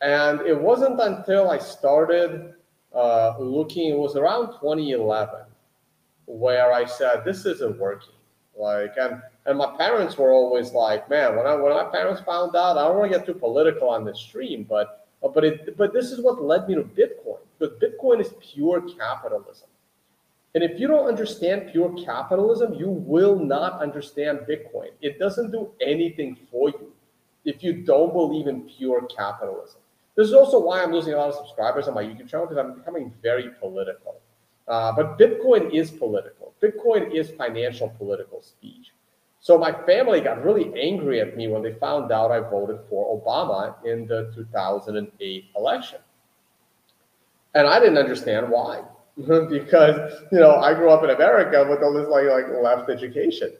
And 0.01 0.41
it 0.43 0.59
wasn't 0.59 1.01
until 1.01 1.51
I 1.51 1.59
started 1.59 2.55
uh, 2.95 3.35
looking, 3.39 3.91
it 3.93 3.99
was 3.99 4.17
around 4.17 4.49
2011 4.61 5.41
where 6.27 6.73
I 6.73 6.85
said, 6.85 7.25
this 7.25 7.47
isn't 7.47 7.79
working. 7.79 8.15
Like, 8.59 8.95
and, 8.99 9.23
and 9.45 9.59
my 9.59 9.77
parents 9.77 10.17
were 10.17 10.33
always 10.33 10.73
like, 10.73 11.09
man, 11.11 11.37
when 11.37 11.47
I, 11.47 11.55
when 11.55 11.73
my 11.73 11.85
parents 11.85 12.23
found 12.23 12.57
out, 12.57 12.79
I 12.79 12.89
don't 12.89 12.99
want 12.99 13.13
to 13.13 13.19
get 13.19 13.27
too 13.27 13.35
political 13.35 13.89
on 13.89 14.05
this 14.05 14.19
stream, 14.19 14.67
but, 14.69 15.07
but 15.35 15.45
it, 15.45 15.77
but 15.77 15.93
this 15.93 16.11
is 16.11 16.21
what 16.21 16.43
led 16.43 16.69
me 16.69 16.75
to 16.75 16.83
Bitcoin 16.83 17.39
because 17.59 17.77
Bitcoin 17.79 18.21
is 18.21 18.33
pure 18.41 18.81
capitalism. 18.81 19.69
And 20.57 20.65
if 20.65 20.81
you 20.81 20.89
don't 20.89 21.07
understand 21.07 21.69
pure 21.71 21.95
capitalism, 22.03 22.73
you 22.73 22.89
will 22.89 23.39
not 23.39 23.83
understand 23.83 24.47
Bitcoin. 24.49 24.89
It 25.03 25.19
doesn't 25.19 25.51
do 25.51 25.71
anything 25.83 26.39
for 26.51 26.71
you 26.71 26.95
if 27.45 27.63
you 27.63 27.75
don't 27.75 28.15
believe 28.15 28.47
in 28.47 28.63
pure 28.63 29.03
capitalism. 29.03 29.81
This 30.17 30.29
is 30.29 30.33
also 30.33 30.59
why 30.59 30.83
I'm 30.83 30.93
losing 30.93 31.13
a 31.13 31.19
lot 31.19 31.29
of 31.29 31.35
subscribers 31.35 31.89
on 31.89 31.95
my 31.95 32.03
YouTube 32.03 32.31
channel 32.31 32.47
because 32.47 32.57
I'm 32.57 32.79
becoming 32.79 33.13
very 33.23 33.51
political. 33.61 34.19
Uh, 34.67 34.93
but 34.97 35.19
Bitcoin 35.19 35.75
is 35.75 35.91
political. 35.91 36.55
Bitcoin 36.63 37.15
is 37.15 37.31
financial 37.33 37.91
political 37.91 38.41
speech. 38.41 38.93
So 39.41 39.59
my 39.59 39.73
family 39.85 40.23
got 40.23 40.43
really 40.43 40.73
angry 40.81 41.21
at 41.21 41.37
me 41.37 41.49
when 41.49 41.63
they 41.63 41.75
found 41.75 42.11
out 42.11 42.31
I 42.31 42.41
voted 42.41 42.79
for 42.89 43.21
Obama 43.21 43.75
in 43.85 44.07
the 44.07 44.33
2008 44.35 45.45
election. 45.55 45.99
And 47.55 47.67
I 47.67 47.79
didn't 47.79 47.99
understand 47.99 48.49
why. 48.49 48.83
because, 49.49 50.23
you 50.31 50.39
know, 50.39 50.57
I 50.57 50.75
grew 50.75 50.91
up 50.91 51.03
in 51.03 51.11
America 51.11 51.67
with 51.69 51.83
all 51.83 51.93
this 51.93 52.09
like, 52.09 52.27
like 52.27 52.47
left 52.63 52.91
education. 52.91 53.53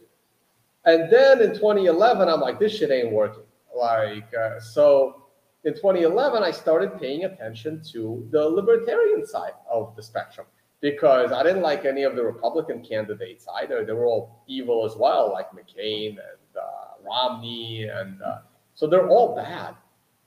And 0.85 1.11
then 1.11 1.41
in 1.43 1.55
2011, 1.55 2.29
I'm 2.29 2.41
like, 2.41 2.61
this 2.61 2.77
shit 2.77 2.91
ain't 2.91 3.13
working. 3.13 3.43
Like, 3.75 4.33
uh, 4.35 4.61
so 4.61 5.27
in 5.65 5.75
2011, 5.75 6.43
I 6.43 6.51
started 6.51 6.99
paying 7.01 7.25
attention 7.25 7.83
to 7.93 8.27
the 8.31 8.49
libertarian 8.49 9.27
side 9.27 9.55
of 9.71 9.97
the 9.97 10.03
spectrum 10.03 10.47
because 10.81 11.33
I 11.33 11.43
didn't 11.43 11.63
like 11.63 11.85
any 11.85 12.05
of 12.05 12.15
the 12.15 12.23
Republican 12.23 12.83
candidates 12.83 13.47
either. 13.61 13.85
They 13.85 13.93
were 13.93 14.07
all 14.07 14.45
evil 14.47 14.85
as 14.85 14.95
well, 14.97 15.33
like 15.33 15.51
McCain 15.51 16.11
and 16.11 16.57
uh, 16.57 17.03
Romney, 17.05 17.85
and 17.85 18.23
uh, 18.23 18.39
so 18.75 18.87
they're 18.87 19.09
all 19.09 19.35
bad. 19.35 19.75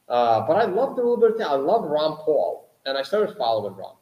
Uh, 0.09 0.45
but 0.45 0.57
I 0.57 0.65
love 0.65 0.95
the 0.95 1.03
libertarian. 1.03 1.51
I 1.51 1.55
love 1.55 1.85
Ron 1.85 2.17
Paul, 2.17 2.69
and 2.85 2.97
I 2.97 3.03
started 3.03 3.37
following 3.37 3.75
Ron. 3.75 3.93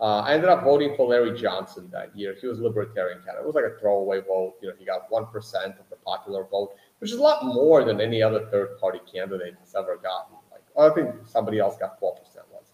Uh, 0.00 0.20
I 0.20 0.34
ended 0.34 0.50
up 0.50 0.64
voting 0.64 0.96
for 0.96 1.06
Larry 1.06 1.38
Johnson 1.38 1.88
that 1.92 2.16
year. 2.16 2.34
He 2.40 2.48
was 2.48 2.58
a 2.58 2.62
libertarian 2.64 3.18
candidate. 3.18 3.44
It 3.44 3.46
was 3.46 3.54
like 3.54 3.64
a 3.64 3.78
throwaway 3.80 4.20
vote. 4.20 4.54
You 4.60 4.68
know, 4.68 4.74
he 4.76 4.84
got 4.84 5.10
one 5.10 5.26
percent 5.26 5.76
of 5.78 5.88
the 5.88 5.96
popular 5.96 6.44
vote, 6.50 6.74
which 6.98 7.12
is 7.12 7.18
a 7.18 7.22
lot 7.22 7.44
more 7.44 7.84
than 7.84 8.00
any 8.00 8.20
other 8.20 8.46
third-party 8.50 9.00
candidate 9.10 9.54
has 9.60 9.74
ever 9.76 9.96
gotten. 9.96 10.36
Like 10.50 10.62
I 10.76 10.92
think 10.94 11.14
somebody 11.26 11.60
else 11.60 11.76
got 11.76 11.98
twelve 11.98 12.18
percent 12.18 12.44
once, 12.52 12.72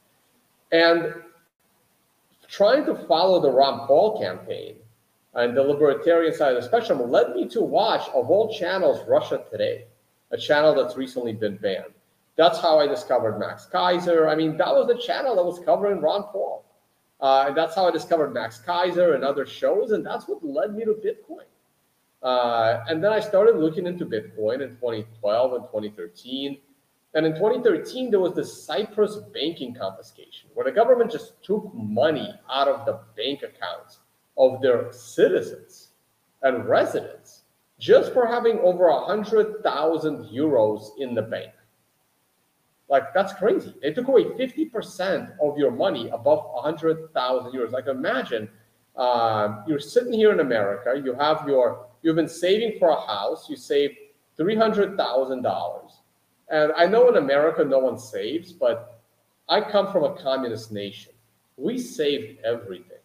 and 0.73 1.23
trying 2.49 2.87
to 2.87 2.95
follow 3.07 3.41
the 3.41 3.51
Ron 3.51 3.87
Paul 3.87 4.21
campaign 4.21 4.77
and 5.35 5.57
the 5.57 5.63
libertarian 5.63 6.35
side 6.35 6.57
of 6.57 6.63
the 6.63 6.69
spectrum 6.69 7.09
led 7.11 7.37
me 7.37 7.47
to 7.51 7.61
watch, 7.61 8.09
of 8.09 8.31
all 8.31 8.53
channels, 8.53 9.07
Russia 9.07 9.45
Today, 9.51 9.85
a 10.33 10.37
channel 10.37 10.75
that's 10.75 10.97
recently 10.97 11.33
been 11.33 11.57
banned. 11.59 11.93
That's 12.37 12.59
how 12.59 12.81
I 12.81 12.87
discovered 12.87 13.39
Max 13.39 13.69
Keiser. 13.73 14.29
I 14.29 14.35
mean, 14.35 14.57
that 14.57 14.75
was 14.75 14.89
the 14.89 14.99
channel 14.99 15.37
that 15.37 15.45
was 15.45 15.61
covering 15.65 16.01
Ron 16.01 16.25
Paul. 16.25 16.65
Uh, 17.21 17.45
and 17.49 17.57
that's 17.57 17.75
how 17.75 17.87
I 17.87 17.91
discovered 17.91 18.33
Max 18.33 18.61
Keiser 18.67 19.15
and 19.15 19.25
other 19.25 19.47
shows. 19.47 19.93
And 19.93 20.05
that's 20.05 20.27
what 20.27 20.45
led 20.45 20.75
me 20.75 20.85
to 20.85 20.93
Bitcoin. 20.93 21.45
Uh, 22.23 22.85
and 22.89 23.03
then 23.03 23.13
I 23.13 23.21
started 23.21 23.57
looking 23.57 23.87
into 23.87 24.05
Bitcoin 24.05 24.63
in 24.63 24.71
2012 24.77 25.53
and 25.53 25.63
2013. 25.65 26.59
And 27.15 27.27
in 27.27 27.33
2013, 27.35 28.11
there 28.11 28.21
was 28.21 28.35
the 28.35 28.45
Cyprus 28.45 29.17
banking 29.35 29.75
confiscation, 29.75 30.49
where 30.55 30.65
the 30.65 30.71
government 30.71 31.11
just 31.11 31.43
took 31.43 31.73
money 31.75 32.33
out 32.49 32.69
of 32.69 32.87
the 32.87 33.01
bank 33.17 33.43
accounts 33.43 33.99
of 34.39 34.63
their 34.63 34.93
citizens 34.93 35.89
and 36.43 36.69
residents 36.69 37.43
just 37.81 38.13
for 38.13 38.27
having 38.27 38.59
over 38.61 38.91
100,000 38.91 40.25
euros 40.27 40.91
in 40.99 41.15
the 41.15 41.23
bank. 41.23 41.51
Like, 42.91 43.15
that's 43.15 43.33
crazy. 43.33 43.73
They 43.81 43.93
took 43.93 44.09
away 44.09 44.25
50% 44.25 45.39
of 45.41 45.57
your 45.57 45.71
money 45.71 46.11
above 46.11 46.45
100,000 46.53 47.53
euros. 47.53 47.71
Like, 47.71 47.87
imagine 47.87 48.49
uh, 48.97 49.63
you're 49.67 49.79
sitting 49.79 50.13
here 50.13 50.33
in 50.33 50.41
America, 50.41 51.01
you 51.03 51.15
have 51.15 51.49
your, 51.49 51.87
you've 52.03 52.17
been 52.17 52.29
saving 52.29 52.79
for 52.79 52.91
a 52.91 53.01
house, 53.07 53.49
you 53.49 53.57
saved 53.57 53.95
$300,000 54.39 55.91
and 56.51 56.73
I 56.77 56.87
know 56.87 57.09
in 57.09 57.17
America 57.17 57.65
no 57.65 57.79
one 57.79 57.97
saves, 57.97 58.53
but 58.53 59.01
I 59.49 59.61
come 59.61 59.91
from 59.93 60.05
a 60.05 60.15
communist 60.15 60.73
nation. 60.73 61.13
We 61.57 61.79
saved 61.79 62.41
everything. 62.45 62.99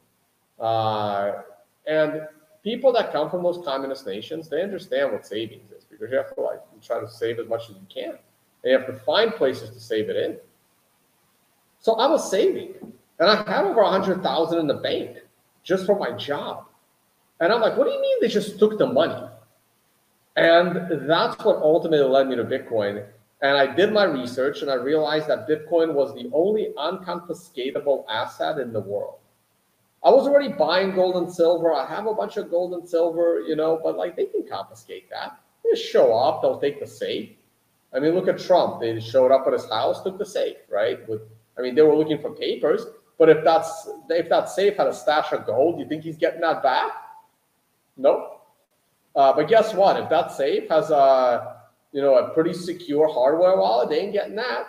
Uh, 0.59 1.43
and 1.85 2.27
people 2.63 2.91
that 2.93 3.11
come 3.11 3.29
from 3.29 3.43
those 3.43 3.63
communist 3.63 4.07
nations, 4.07 4.49
they 4.49 4.63
understand 4.63 5.11
what 5.11 5.27
savings 5.27 5.71
is 5.71 5.85
because 5.85 6.09
you 6.09 6.17
have 6.17 6.33
to 6.33 6.41
like 6.41 6.59
try 6.81 6.99
to 6.99 7.07
save 7.07 7.39
as 7.39 7.47
much 7.47 7.69
as 7.69 7.75
you 7.75 7.87
can. 7.93 8.17
You 8.65 8.77
have 8.77 8.87
to 8.87 8.93
find 8.93 9.33
places 9.33 9.69
to 9.69 9.79
save 9.79 10.09
it 10.09 10.17
in. 10.17 10.37
So 11.79 11.93
I 11.93 12.07
was 12.07 12.29
saving, 12.29 12.73
and 13.19 13.29
I 13.29 13.35
had 13.49 13.65
over 13.65 13.81
a 13.81 13.89
hundred 13.89 14.23
thousand 14.23 14.59
in 14.59 14.67
the 14.67 14.73
bank 14.73 15.17
just 15.63 15.85
for 15.85 15.97
my 15.97 16.11
job. 16.11 16.65
And 17.39 17.53
I'm 17.53 17.61
like, 17.61 17.77
what 17.77 17.85
do 17.85 17.91
you 17.91 18.01
mean 18.01 18.17
they 18.21 18.27
just 18.27 18.59
took 18.59 18.77
the 18.77 18.87
money? 18.87 19.27
And 20.35 21.07
that's 21.07 21.37
what 21.43 21.57
ultimately 21.57 22.07
led 22.07 22.27
me 22.27 22.35
to 22.35 22.43
Bitcoin 22.43 23.05
and 23.45 23.57
I 23.57 23.67
did 23.75 23.93
my 23.93 24.05
research 24.05 24.61
and 24.61 24.71
I 24.71 24.75
realized 24.75 25.27
that 25.27 25.47
Bitcoin 25.47 25.93
was 25.93 26.15
the 26.15 26.31
only 26.33 26.73
unconfiscatable 26.77 28.05
asset 28.09 28.57
in 28.57 28.73
the 28.73 28.79
world. 28.79 29.19
I 30.03 30.09
was 30.09 30.27
already 30.27 30.49
buying 30.49 30.95
gold 30.95 31.17
and 31.17 31.31
silver. 31.31 31.73
I 31.73 31.85
have 31.87 32.07
a 32.07 32.13
bunch 32.13 32.37
of 32.37 32.49
gold 32.49 32.73
and 32.73 32.87
silver, 32.87 33.41
you 33.41 33.55
know, 33.55 33.79
but 33.83 33.97
like 33.97 34.15
they 34.15 34.25
can 34.25 34.47
confiscate 34.47 35.09
that. 35.11 35.39
They 35.63 35.71
just 35.71 35.87
show 35.87 36.11
up, 36.15 36.41
they'll 36.41 36.59
take 36.59 36.79
the 36.79 36.87
safe. 36.87 37.34
I 37.95 37.99
mean, 37.99 38.13
look 38.13 38.27
at 38.27 38.37
Trump. 38.37 38.81
They 38.81 38.99
showed 38.99 39.31
up 39.31 39.47
at 39.47 39.53
his 39.53 39.69
house, 39.69 40.03
took 40.03 40.17
the 40.17 40.25
safe, 40.25 40.57
right? 40.69 41.07
With, 41.07 41.21
I 41.57 41.61
mean, 41.61 41.75
they 41.75 41.81
were 41.81 41.95
looking 41.95 42.19
for 42.19 42.31
papers, 42.31 42.85
but 43.17 43.29
if 43.29 43.43
that's 43.43 43.89
if 44.09 44.27
that 44.29 44.49
safe 44.49 44.75
had 44.77 44.87
a 44.87 44.93
stash 44.93 45.31
of 45.31 45.45
gold, 45.45 45.79
you 45.79 45.87
think 45.87 46.03
he's 46.03 46.17
getting 46.17 46.41
that 46.41 46.61
back? 46.61 46.91
Nope. 47.95 48.41
Uh, 49.15 49.31
but 49.33 49.47
guess 49.47 49.73
what? 49.73 49.97
If 49.97 50.09
that 50.09 50.33
safe 50.33 50.67
has 50.69 50.89
a 50.91 51.55
you 51.95 52.01
know, 52.01 52.17
a 52.17 52.29
pretty 52.31 52.51
secure 52.51 53.07
hardware 53.07 53.55
wallet. 53.55 53.89
They 53.89 54.01
ain't 54.01 54.11
getting 54.11 54.35
that. 54.35 54.65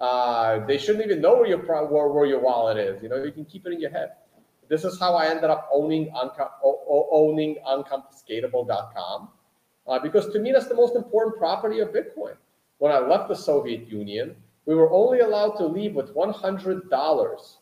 Uh, 0.00 0.64
they 0.66 0.78
shouldn't 0.78 1.04
even 1.04 1.20
know 1.20 1.34
where 1.34 1.48
your 1.48 1.58
where, 1.58 2.06
where 2.06 2.26
your 2.26 2.38
wallet 2.38 2.78
is. 2.78 3.02
You 3.02 3.08
know, 3.08 3.16
you 3.16 3.32
can 3.32 3.44
keep 3.44 3.66
it 3.66 3.72
in 3.72 3.80
your 3.80 3.90
head. 3.90 4.10
This 4.68 4.84
is 4.84 5.00
how 5.00 5.16
I 5.16 5.26
ended 5.26 5.50
up 5.50 5.68
owning 5.72 6.12
owning 6.62 7.56
unconfiscatable.com 7.66 9.28
uh, 9.88 9.98
because 9.98 10.30
to 10.32 10.38
me 10.38 10.52
that's 10.52 10.68
the 10.68 10.74
most 10.74 10.94
important 10.94 11.38
property 11.38 11.80
of 11.80 11.88
Bitcoin. 11.88 12.36
When 12.78 12.92
I 12.92 12.98
left 12.98 13.28
the 13.28 13.34
Soviet 13.34 13.88
Union, 13.88 14.36
we 14.66 14.74
were 14.74 14.92
only 14.92 15.20
allowed 15.20 15.52
to 15.56 15.66
leave 15.66 15.94
with 15.94 16.14
one 16.14 16.32
hundred 16.32 16.88
dollars 16.90 17.58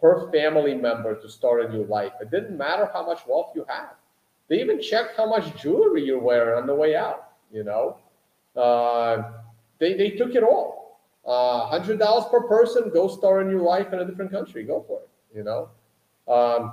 per 0.00 0.30
family 0.30 0.74
member 0.74 1.14
to 1.20 1.28
start 1.28 1.64
a 1.64 1.68
new 1.68 1.84
life. 1.84 2.12
It 2.20 2.30
didn't 2.30 2.56
matter 2.56 2.88
how 2.92 3.04
much 3.04 3.26
wealth 3.26 3.52
you 3.54 3.64
had. 3.68 3.90
They 4.48 4.60
even 4.60 4.80
checked 4.80 5.16
how 5.16 5.28
much 5.28 5.60
jewelry 5.60 6.04
you're 6.04 6.20
wearing 6.20 6.58
on 6.58 6.66
the 6.66 6.74
way 6.74 6.94
out. 6.94 7.30
You 7.52 7.64
know, 7.64 7.96
uh, 8.56 9.32
they, 9.78 9.94
they 9.94 10.10
took 10.10 10.34
it 10.34 10.42
all. 10.42 11.00
Uh, 11.26 11.66
hundred 11.66 11.98
dollars 11.98 12.26
per 12.30 12.42
person. 12.42 12.90
Go 12.90 13.08
start 13.08 13.46
a 13.46 13.48
new 13.48 13.62
life 13.62 13.92
in 13.92 13.98
a 13.98 14.04
different 14.04 14.30
country. 14.30 14.62
Go 14.64 14.84
for 14.86 15.00
it. 15.00 15.08
You 15.36 15.44
know. 15.44 15.68
Um, 16.26 16.72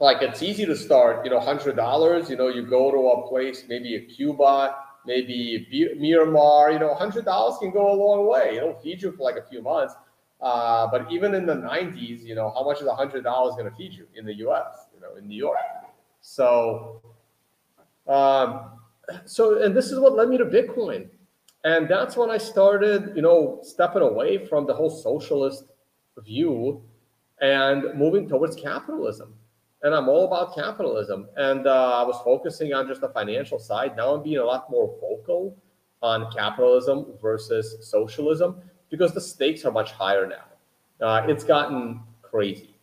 like 0.00 0.22
it's 0.22 0.42
easy 0.42 0.64
to 0.64 0.76
start, 0.76 1.24
you 1.24 1.30
know, 1.30 1.40
hundred 1.40 1.76
dollars. 1.76 2.30
You 2.30 2.36
know, 2.36 2.48
you 2.48 2.62
go 2.62 2.90
to 2.90 3.20
a 3.20 3.28
place, 3.28 3.64
maybe 3.68 3.96
a 3.96 4.00
Cuba, 4.00 4.76
maybe 5.06 5.66
Myanmar. 6.00 6.72
You 6.72 6.78
know, 6.78 6.94
hundred 6.94 7.24
dollars 7.24 7.58
can 7.58 7.70
go 7.72 7.92
a 7.92 7.96
long 7.96 8.28
way. 8.28 8.56
It'll 8.56 8.78
feed 8.78 9.02
you 9.02 9.12
for 9.12 9.24
like 9.24 9.36
a 9.36 9.48
few 9.48 9.62
months. 9.62 9.94
Uh, 10.40 10.86
but 10.88 11.10
even 11.10 11.34
in 11.34 11.46
the 11.46 11.54
90s, 11.54 12.22
you 12.22 12.36
know, 12.36 12.52
how 12.54 12.64
much 12.64 12.80
is 12.80 12.88
hundred 12.88 13.24
dollars 13.24 13.54
going 13.56 13.68
to 13.68 13.76
feed 13.76 13.92
you 13.92 14.06
in 14.14 14.24
the 14.24 14.34
U.S. 14.34 14.86
You 14.94 15.00
know, 15.00 15.16
in 15.16 15.26
New 15.26 15.36
York. 15.36 15.58
So, 16.20 17.02
um, 18.06 18.70
so 19.24 19.62
and 19.62 19.76
this 19.76 19.90
is 19.90 19.98
what 19.98 20.14
led 20.14 20.28
me 20.28 20.38
to 20.38 20.44
Bitcoin, 20.44 21.08
and 21.64 21.88
that's 21.88 22.16
when 22.16 22.30
I 22.30 22.38
started, 22.38 23.16
you 23.16 23.22
know, 23.22 23.58
stepping 23.62 24.02
away 24.02 24.46
from 24.46 24.64
the 24.64 24.74
whole 24.74 24.90
socialist 24.90 25.64
view 26.24 26.82
and 27.40 27.96
moving 27.96 28.28
towards 28.28 28.56
capitalism 28.56 29.34
and 29.82 29.94
I'm 29.94 30.08
all 30.08 30.26
about 30.26 30.54
capitalism. 30.54 31.28
And 31.36 31.66
uh, 31.66 32.00
I 32.00 32.02
was 32.02 32.20
focusing 32.24 32.74
on 32.74 32.88
just 32.88 33.00
the 33.00 33.08
financial 33.10 33.58
side. 33.58 33.96
Now 33.96 34.14
I'm 34.14 34.22
being 34.22 34.38
a 34.38 34.44
lot 34.44 34.70
more 34.70 34.96
vocal 35.00 35.56
on 36.02 36.30
capitalism 36.32 37.06
versus 37.20 37.76
socialism 37.88 38.60
because 38.90 39.12
the 39.12 39.20
stakes 39.20 39.64
are 39.64 39.72
much 39.72 39.92
higher 39.92 40.26
now. 40.26 41.06
Uh, 41.06 41.26
it's 41.28 41.44
gotten 41.44 42.00
crazy 42.22 42.76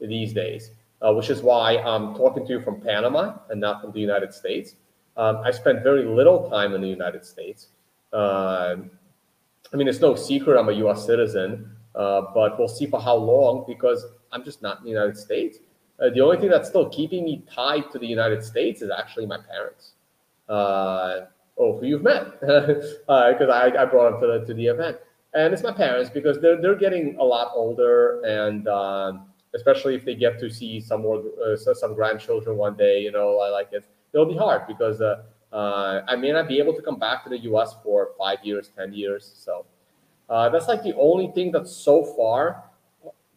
these 0.00 0.32
days, 0.32 0.70
uh, 1.02 1.12
which 1.12 1.28
is 1.28 1.42
why 1.42 1.76
I'm 1.78 2.14
talking 2.14 2.46
to 2.46 2.52
you 2.54 2.60
from 2.60 2.80
Panama 2.80 3.36
and 3.50 3.60
not 3.60 3.82
from 3.82 3.92
the 3.92 4.00
United 4.00 4.32
States. 4.32 4.76
Um, 5.16 5.38
I 5.44 5.50
spent 5.50 5.82
very 5.82 6.04
little 6.04 6.48
time 6.48 6.74
in 6.74 6.80
the 6.80 6.88
United 6.88 7.24
States. 7.24 7.68
Um, 8.12 8.90
I 9.72 9.76
mean, 9.76 9.88
it's 9.88 10.00
no 10.00 10.14
secret 10.14 10.58
I'm 10.58 10.68
a 10.68 10.72
US 10.72 11.04
citizen, 11.04 11.70
uh, 11.94 12.22
but 12.32 12.58
we'll 12.58 12.68
see 12.68 12.86
for 12.86 13.00
how 13.00 13.16
long 13.16 13.64
because 13.66 14.06
I'm 14.32 14.44
just 14.44 14.62
not 14.62 14.78
in 14.78 14.84
the 14.84 14.90
United 14.90 15.16
States. 15.16 15.58
Uh, 16.00 16.10
the 16.10 16.20
only 16.20 16.36
thing 16.38 16.48
that's 16.48 16.68
still 16.68 16.88
keeping 16.88 17.24
me 17.24 17.42
tied 17.52 17.90
to 17.90 17.98
the 17.98 18.06
United 18.06 18.42
States 18.42 18.82
is 18.82 18.90
actually 18.90 19.26
my 19.26 19.38
parents. 19.38 19.92
Uh, 20.48 21.26
oh, 21.58 21.76
who 21.78 21.86
you've 21.86 22.02
met, 22.02 22.40
because 22.40 22.98
uh, 23.08 23.12
I, 23.12 23.82
I 23.82 23.84
brought 23.84 24.12
them 24.12 24.20
to 24.20 24.38
the, 24.38 24.46
to 24.46 24.54
the 24.54 24.66
event. 24.66 24.96
And 25.34 25.52
it's 25.52 25.62
my 25.62 25.72
parents 25.72 26.08
because 26.08 26.40
they're, 26.40 26.60
they're 26.60 26.76
getting 26.76 27.16
a 27.18 27.24
lot 27.24 27.52
older, 27.54 28.22
and 28.22 28.66
um, 28.68 29.26
especially 29.54 29.94
if 29.94 30.04
they 30.04 30.14
get 30.14 30.38
to 30.40 30.48
see 30.48 30.80
some 30.80 31.02
more 31.02 31.22
uh, 31.44 31.56
some 31.74 31.94
grandchildren 31.94 32.56
one 32.56 32.76
day, 32.76 33.00
you 33.02 33.12
know, 33.12 33.38
I 33.40 33.50
like 33.50 33.68
it. 33.72 33.84
It'll 34.14 34.26
be 34.26 34.36
hard 34.36 34.66
because 34.66 35.02
uh, 35.02 35.22
I 35.52 36.16
may 36.16 36.32
not 36.32 36.48
be 36.48 36.58
able 36.58 36.72
to 36.74 36.80
come 36.80 36.98
back 36.98 37.24
to 37.24 37.30
the 37.30 37.38
U.S. 37.40 37.74
for 37.82 38.12
five 38.16 38.38
years, 38.42 38.70
ten 38.74 38.94
years. 38.94 39.30
So 39.36 39.66
that's 40.28 40.66
like 40.66 40.82
the 40.82 40.94
only 40.94 41.30
thing 41.34 41.52
that's 41.52 41.72
so 41.72 42.04
far 42.16 42.64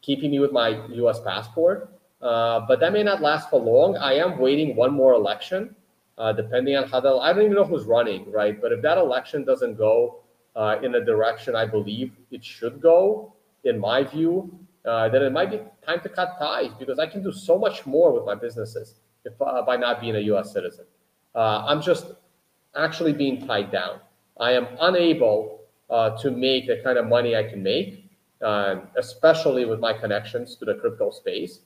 keeping 0.02 0.32
me 0.32 0.40
with 0.40 0.52
my 0.52 0.70
U.S. 0.90 1.20
passport. 1.20 1.92
Uh, 2.22 2.60
but 2.68 2.80
that 2.80 2.94
may 2.94 3.04
not 3.04 3.22
last 3.22 3.50
for 3.50 3.60
long. 3.60 3.98
I 3.98 4.14
am 4.14 4.38
waiting 4.38 4.76
one 4.76 4.94
more 4.94 5.14
election, 5.14 5.76
uh, 6.18 6.32
depending 6.34 6.76
on 6.76 6.88
how 6.88 7.00
the. 7.00 7.16
I 7.16 7.34
don't 7.34 7.44
even 7.44 7.56
know 7.56 7.64
who's 7.64 7.86
running, 7.86 8.32
right? 8.32 8.62
But 8.62 8.72
if 8.72 8.82
that 8.84 8.98
election 8.98 9.44
doesn't 9.44 9.76
go 9.76 10.20
uh, 10.56 10.78
in 10.84 10.92
the 10.92 11.02
direction 11.02 11.56
I 11.56 11.66
believe 11.66 12.12
it 12.30 12.46
should 12.46 12.80
go, 12.80 13.34
in 13.64 13.80
my 13.80 14.04
view, 14.04 14.52
uh, 14.86 15.10
then 15.10 15.24
it 15.24 15.32
might 15.32 15.50
be 15.50 15.62
time 15.86 16.02
to 16.02 16.10
cut 16.10 16.38
ties 16.38 16.72
because 16.78 17.00
I 17.00 17.08
can 17.08 17.24
do 17.24 17.32
so 17.32 17.58
much 17.58 17.86
more 17.88 18.14
with 18.14 18.26
my 18.26 18.36
businesses 18.36 18.96
if 19.26 19.34
uh, 19.42 19.64
by 19.64 19.78
not 19.78 20.00
being 20.00 20.16
a 20.16 20.26
U.S. 20.34 20.54
citizen. 20.54 20.86
I'm 21.34 21.82
just 21.82 22.12
actually 22.76 23.14
being 23.14 23.48
tied 23.48 23.72
down. 23.72 24.00
I 24.40 24.52
am 24.52 24.68
unable 24.80 25.62
to 25.90 26.32
make 26.32 26.68
the 26.68 26.82
kind 26.84 27.00
of 27.00 27.08
money 27.08 27.36
I 27.36 27.44
can 27.44 27.64
make, 27.64 28.12
especially 28.96 29.66
with 29.66 29.80
my 29.80 29.94
connections 29.94 30.56
to 30.58 30.66
the 30.66 30.76
crypto 30.76 31.10
space 31.10 31.62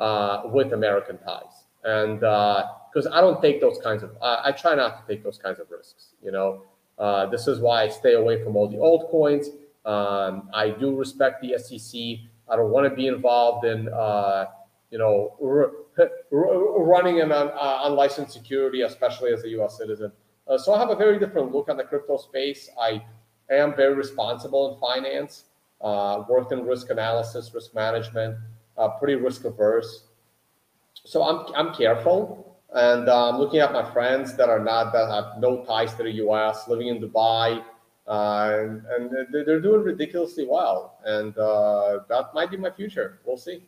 uh, 0.00 0.42
with 0.46 0.72
American 0.72 1.18
ties. 1.18 1.66
And 1.84 2.20
because 2.20 3.06
uh, 3.06 3.12
I 3.12 3.20
don't 3.20 3.40
take 3.42 3.60
those 3.60 3.78
kinds 3.78 4.02
of, 4.02 4.16
I, 4.22 4.40
I, 4.46 4.52
try 4.52 4.74
not 4.74 5.06
to 5.06 5.14
take 5.14 5.22
those 5.22 5.36
kinds 5.36 5.60
of 5.60 5.70
risks. 5.70 6.14
You 6.22 6.32
know, 6.32 6.62
uh, 6.98 7.26
this 7.26 7.46
is 7.46 7.60
why 7.60 7.82
I 7.82 7.88
stay 7.88 8.14
away 8.14 8.42
from 8.42 8.56
all 8.56 8.68
the 8.68 8.78
altcoins. 8.78 9.48
Um, 9.84 10.48
I 10.54 10.70
do 10.70 10.96
respect 10.96 11.42
the 11.42 11.58
SEC. 11.58 12.00
I 12.48 12.56
don't 12.56 12.70
want 12.70 12.88
to 12.88 12.94
be 12.94 13.06
involved 13.08 13.66
in, 13.66 13.88
uh, 13.88 14.46
you 14.90 14.98
know, 14.98 15.36
r- 15.42 15.70
r- 15.98 16.82
running 16.82 17.20
an 17.20 17.30
un- 17.30 17.52
uh, 17.52 17.80
unlicensed 17.84 18.32
security, 18.32 18.82
especially 18.82 19.32
as 19.32 19.44
a 19.44 19.48
U.S. 19.50 19.76
citizen. 19.76 20.12
Uh, 20.48 20.56
so 20.56 20.72
I 20.74 20.78
have 20.78 20.90
a 20.90 20.96
very 20.96 21.18
different 21.18 21.52
look 21.52 21.68
on 21.68 21.76
the 21.76 21.84
crypto 21.84 22.16
space. 22.16 22.70
I 22.80 23.02
am 23.50 23.76
very 23.76 23.94
responsible 23.94 24.74
in 24.74 24.80
finance, 24.80 25.44
worked 26.28 26.52
in 26.52 26.64
risk 26.64 26.90
analysis, 26.90 27.52
risk 27.54 27.74
management 27.74 28.36
uh, 28.80 28.88
pretty 28.88 29.14
risk 29.14 29.44
averse. 29.44 30.04
So 31.04 31.22
I'm, 31.22 31.54
I'm 31.54 31.74
careful 31.74 32.58
and 32.72 33.08
uh, 33.08 33.30
I'm 33.30 33.38
looking 33.38 33.60
at 33.60 33.72
my 33.72 33.88
friends 33.92 34.36
that 34.36 34.48
are 34.48 34.62
not, 34.62 34.92
that 34.92 35.10
have 35.10 35.40
no 35.40 35.64
ties 35.64 35.94
to 35.94 36.04
the 36.04 36.12
US, 36.26 36.68
living 36.68 36.88
in 36.88 37.00
Dubai, 37.00 37.62
uh, 38.06 38.56
and, 38.58 38.84
and, 38.88 39.26
they're 39.32 39.60
doing 39.60 39.82
ridiculously 39.82 40.46
well. 40.48 40.98
And 41.04 41.36
uh, 41.36 42.00
that 42.08 42.30
might 42.34 42.50
be 42.50 42.56
my 42.56 42.70
future. 42.70 43.20
We'll 43.24 43.36
see. 43.36 43.62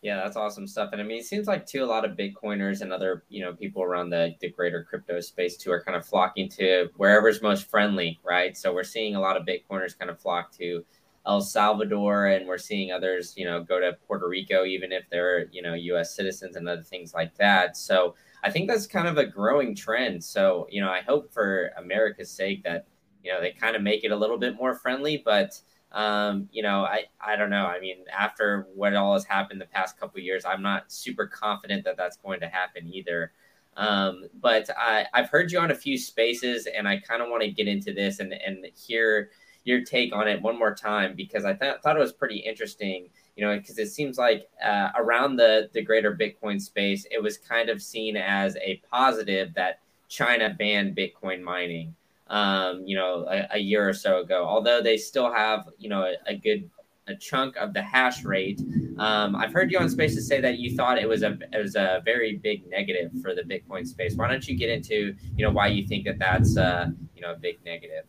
Yeah, 0.00 0.16
that's 0.22 0.36
awesome 0.36 0.66
stuff. 0.66 0.90
And 0.92 1.00
I 1.00 1.04
mean, 1.04 1.18
it 1.18 1.24
seems 1.24 1.48
like 1.48 1.66
too 1.66 1.82
a 1.82 1.86
lot 1.86 2.04
of 2.04 2.16
Bitcoiners 2.16 2.82
and 2.82 2.92
other 2.92 3.24
you 3.30 3.44
know 3.44 3.52
people 3.52 3.82
around 3.82 4.10
the 4.10 4.32
the 4.40 4.48
greater 4.48 4.84
crypto 4.84 5.20
space 5.20 5.56
too 5.56 5.72
are 5.72 5.82
kind 5.82 5.96
of 5.96 6.06
flocking 6.06 6.48
to 6.50 6.88
wherever's 6.98 7.42
most 7.42 7.68
friendly, 7.68 8.20
right? 8.22 8.56
So 8.56 8.72
we're 8.72 8.84
seeing 8.84 9.16
a 9.16 9.20
lot 9.20 9.36
of 9.36 9.44
Bitcoiners 9.44 9.98
kind 9.98 10.08
of 10.08 10.20
flock 10.20 10.52
to 10.58 10.84
El 11.26 11.40
Salvador, 11.40 12.26
and 12.26 12.46
we're 12.46 12.58
seeing 12.58 12.90
others, 12.90 13.34
you 13.36 13.44
know, 13.44 13.62
go 13.62 13.80
to 13.80 13.96
Puerto 14.06 14.28
Rico, 14.28 14.64
even 14.64 14.92
if 14.92 15.04
they're, 15.10 15.46
you 15.50 15.62
know, 15.62 15.74
U.S. 15.74 16.14
citizens 16.14 16.56
and 16.56 16.68
other 16.68 16.82
things 16.82 17.12
like 17.14 17.34
that. 17.36 17.76
So 17.76 18.14
I 18.42 18.50
think 18.50 18.68
that's 18.68 18.86
kind 18.86 19.08
of 19.08 19.18
a 19.18 19.26
growing 19.26 19.74
trend. 19.74 20.22
So 20.22 20.66
you 20.70 20.80
know, 20.80 20.90
I 20.90 21.00
hope 21.00 21.32
for 21.32 21.70
America's 21.76 22.30
sake 22.30 22.62
that 22.64 22.86
you 23.22 23.32
know 23.32 23.40
they 23.40 23.52
kind 23.52 23.76
of 23.76 23.82
make 23.82 24.04
it 24.04 24.12
a 24.12 24.16
little 24.16 24.38
bit 24.38 24.56
more 24.56 24.74
friendly, 24.74 25.22
but 25.24 25.60
um, 25.92 26.48
you 26.52 26.62
know, 26.62 26.84
I, 26.84 27.04
I 27.20 27.36
don't 27.36 27.50
know. 27.50 27.66
I 27.66 27.80
mean, 27.80 28.04
after 28.16 28.68
what 28.74 28.94
all 28.94 29.14
has 29.14 29.24
happened 29.24 29.60
the 29.60 29.66
past 29.66 29.98
couple 29.98 30.20
years, 30.20 30.44
I'm 30.44 30.62
not 30.62 30.92
super 30.92 31.26
confident 31.26 31.84
that 31.84 31.96
that's 31.96 32.16
going 32.18 32.40
to 32.40 32.48
happen 32.48 32.86
either. 32.92 33.32
Um, 33.76 34.24
but 34.34 34.68
I, 34.76 35.06
I've 35.14 35.30
heard 35.30 35.50
you 35.50 35.60
on 35.60 35.70
a 35.70 35.74
few 35.74 35.96
spaces, 35.96 36.66
and 36.66 36.86
I 36.86 36.98
kind 36.98 37.22
of 37.22 37.28
want 37.30 37.42
to 37.42 37.50
get 37.50 37.68
into 37.68 37.92
this 37.92 38.18
and 38.20 38.32
and 38.32 38.66
hear 38.76 39.30
your 39.68 39.84
take 39.84 40.14
on 40.14 40.26
it 40.26 40.40
one 40.40 40.58
more 40.58 40.74
time 40.74 41.14
because 41.14 41.44
I 41.44 41.52
th- 41.52 41.76
thought 41.82 41.94
it 41.94 42.00
was 42.00 42.12
pretty 42.12 42.38
interesting. 42.38 43.10
You 43.36 43.44
know, 43.44 43.56
because 43.56 43.78
it 43.78 43.88
seems 43.88 44.18
like 44.18 44.48
uh, 44.64 44.88
around 44.96 45.36
the 45.36 45.68
the 45.74 45.82
greater 45.82 46.16
Bitcoin 46.16 46.60
space, 46.60 47.06
it 47.10 47.22
was 47.22 47.36
kind 47.36 47.68
of 47.68 47.82
seen 47.82 48.16
as 48.16 48.56
a 48.56 48.82
positive 48.90 49.54
that 49.54 49.80
China 50.08 50.56
banned 50.58 50.96
Bitcoin 50.96 51.42
mining. 51.42 51.94
Um, 52.28 52.82
you 52.84 52.94
know, 52.94 53.26
a, 53.30 53.48
a, 53.52 53.58
year 53.58 53.88
or 53.88 53.94
so 53.94 54.20
ago. 54.20 54.44
Although 54.44 54.82
they 54.82 54.98
still 54.98 55.32
have, 55.32 55.66
you 55.78 55.88
know, 55.88 56.02
a, 56.02 56.14
a 56.26 56.36
good 56.36 56.68
a 57.06 57.14
chunk 57.14 57.56
of 57.56 57.72
the 57.72 57.80
hash 57.80 58.22
rate. 58.22 58.60
Um, 58.98 59.34
I've 59.34 59.50
heard 59.54 59.72
you 59.72 59.78
on 59.78 59.88
Spaces 59.88 60.28
say 60.28 60.38
that 60.42 60.58
you 60.58 60.76
thought 60.76 60.98
it 60.98 61.08
was 61.08 61.22
a 61.22 61.38
it 61.54 61.62
was 61.62 61.74
a 61.74 62.02
very 62.04 62.36
big 62.36 62.68
negative 62.68 63.12
for 63.22 63.34
the 63.34 63.42
Bitcoin 63.42 63.86
space. 63.86 64.14
Why 64.14 64.28
don't 64.28 64.46
you 64.46 64.56
get 64.56 64.68
into 64.68 65.14
you 65.36 65.46
know 65.46 65.50
why 65.50 65.68
you 65.68 65.86
think 65.86 66.04
that 66.04 66.18
that's 66.18 66.58
uh, 66.58 66.88
you 67.16 67.22
know 67.22 67.32
a 67.32 67.36
big 67.36 67.64
negative? 67.64 68.04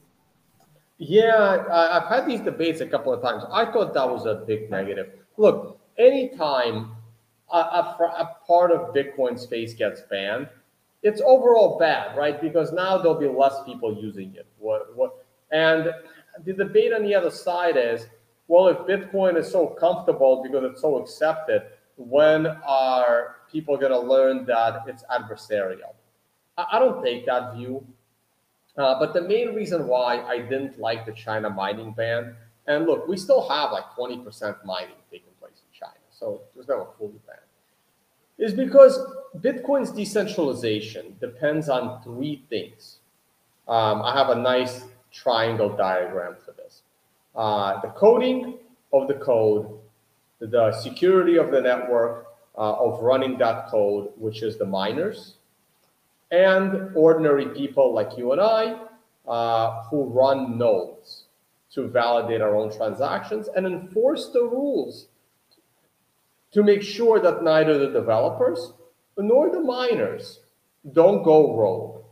Yeah, 0.99 1.65
I've 1.71 2.09
had 2.09 2.27
these 2.27 2.41
debates 2.41 2.81
a 2.81 2.85
couple 2.85 3.13
of 3.13 3.21
times. 3.21 3.43
I 3.49 3.71
thought 3.71 3.93
that 3.93 4.07
was 4.07 4.25
a 4.25 4.43
big 4.45 4.69
negative. 4.69 5.11
Look, 5.37 5.79
anytime 5.97 6.91
a, 7.51 7.57
a, 7.57 7.81
a 8.19 8.37
part 8.45 8.71
of 8.71 8.93
Bitcoin 8.93 9.39
space 9.39 9.73
gets 9.73 10.01
banned, 10.09 10.49
it's 11.01 11.21
overall 11.21 11.79
bad, 11.79 12.17
right? 12.17 12.41
Because 12.41 12.73
now 12.73 12.97
there'll 12.97 13.17
be 13.17 13.29
less 13.29 13.63
people 13.65 13.97
using 13.97 14.35
it. 14.35 14.45
What, 14.57 14.93
what, 14.93 15.25
and 15.51 15.93
the 16.43 16.51
debate 16.53 16.91
on 16.91 17.03
the 17.03 17.15
other 17.15 17.31
side 17.31 17.77
is, 17.77 18.05
well, 18.49 18.67
if 18.67 18.77
Bitcoin 18.79 19.37
is 19.37 19.49
so 19.49 19.67
comfortable 19.67 20.43
because 20.43 20.69
it's 20.69 20.81
so 20.81 20.97
accepted, 20.97 21.61
when 21.95 22.45
are 22.45 23.37
people 23.49 23.77
going 23.77 23.93
to 23.93 23.99
learn 23.99 24.45
that 24.47 24.83
it's 24.85 25.03
adversarial? 25.03 25.93
I, 26.57 26.65
I 26.73 26.79
don't 26.79 27.01
take 27.01 27.25
that 27.27 27.55
view. 27.55 27.85
Uh, 28.77 28.97
but 28.99 29.13
the 29.13 29.21
main 29.21 29.53
reason 29.53 29.87
why 29.87 30.21
I 30.21 30.39
didn't 30.39 30.79
like 30.79 31.05
the 31.05 31.11
China 31.11 31.49
mining 31.49 31.91
ban, 31.91 32.35
and 32.67 32.85
look, 32.85 33.07
we 33.07 33.17
still 33.17 33.47
have 33.49 33.71
like 33.71 33.85
20% 33.97 34.63
mining 34.65 34.95
taking 35.11 35.33
place 35.39 35.61
in 35.65 35.79
China, 35.79 35.99
so 36.11 36.41
it 36.53 36.57
was 36.57 36.67
never 36.67 36.85
fully 36.97 37.19
banned, 37.27 37.39
is 38.37 38.53
because 38.53 38.99
Bitcoin's 39.37 39.91
decentralization 39.91 41.15
depends 41.19 41.67
on 41.67 42.01
three 42.03 42.43
things. 42.49 42.97
Um, 43.67 44.01
I 44.01 44.13
have 44.13 44.29
a 44.29 44.35
nice 44.35 44.85
triangle 45.11 45.69
diagram 45.69 46.35
for 46.43 46.51
this. 46.51 46.81
Uh, 47.35 47.79
the 47.81 47.89
coding 47.89 48.57
of 48.93 49.07
the 49.07 49.13
code, 49.15 49.77
the 50.39 50.71
security 50.81 51.37
of 51.37 51.51
the 51.51 51.61
network 51.61 52.27
uh, 52.57 52.73
of 52.73 53.01
running 53.01 53.37
that 53.37 53.67
code, 53.67 54.11
which 54.17 54.41
is 54.43 54.57
the 54.57 54.65
miners, 54.65 55.35
and 56.31 56.95
ordinary 56.95 57.47
people 57.49 57.93
like 57.93 58.17
you 58.17 58.31
and 58.31 58.41
I 58.41 58.79
uh, 59.27 59.83
who 59.83 60.05
run 60.05 60.57
nodes 60.57 61.25
to 61.73 61.87
validate 61.87 62.41
our 62.41 62.55
own 62.55 62.75
transactions 62.75 63.47
and 63.55 63.65
enforce 63.65 64.29
the 64.29 64.41
rules 64.41 65.07
to 66.51 66.63
make 66.63 66.81
sure 66.81 67.19
that 67.19 67.43
neither 67.43 67.77
the 67.77 67.91
developers 67.91 68.73
nor 69.17 69.51
the 69.51 69.61
miners 69.61 70.39
don't 70.93 71.23
go 71.23 71.55
rogue. 71.55 72.03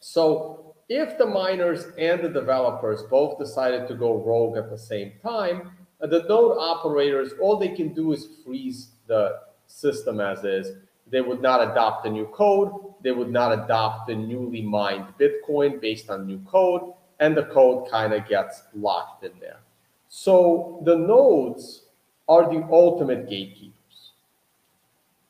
So 0.00 0.74
if 0.88 1.16
the 1.18 1.26
miners 1.26 1.86
and 1.98 2.22
the 2.22 2.28
developers 2.28 3.02
both 3.04 3.38
decided 3.38 3.86
to 3.88 3.94
go 3.94 4.22
rogue 4.22 4.56
at 4.56 4.70
the 4.70 4.78
same 4.78 5.12
time, 5.22 5.72
the 6.00 6.24
node 6.28 6.56
operators, 6.58 7.32
all 7.40 7.56
they 7.56 7.68
can 7.68 7.94
do 7.94 8.12
is 8.12 8.28
freeze 8.44 8.88
the 9.06 9.38
system 9.66 10.20
as 10.20 10.42
is. 10.44 10.78
They 11.12 11.20
would 11.20 11.42
not 11.42 11.70
adopt 11.70 12.04
the 12.04 12.10
new 12.10 12.26
code. 12.26 12.72
They 13.02 13.12
would 13.12 13.30
not 13.30 13.52
adopt 13.52 14.08
the 14.08 14.14
newly 14.14 14.62
mined 14.62 15.06
Bitcoin 15.20 15.80
based 15.80 16.08
on 16.08 16.26
new 16.26 16.40
code. 16.50 16.94
And 17.20 17.36
the 17.36 17.44
code 17.44 17.90
kind 17.90 18.14
of 18.14 18.26
gets 18.26 18.62
locked 18.74 19.22
in 19.22 19.32
there. 19.38 19.60
So 20.08 20.82
the 20.84 20.96
nodes 20.96 21.82
are 22.28 22.52
the 22.52 22.66
ultimate 22.72 23.28
gatekeepers. 23.28 24.12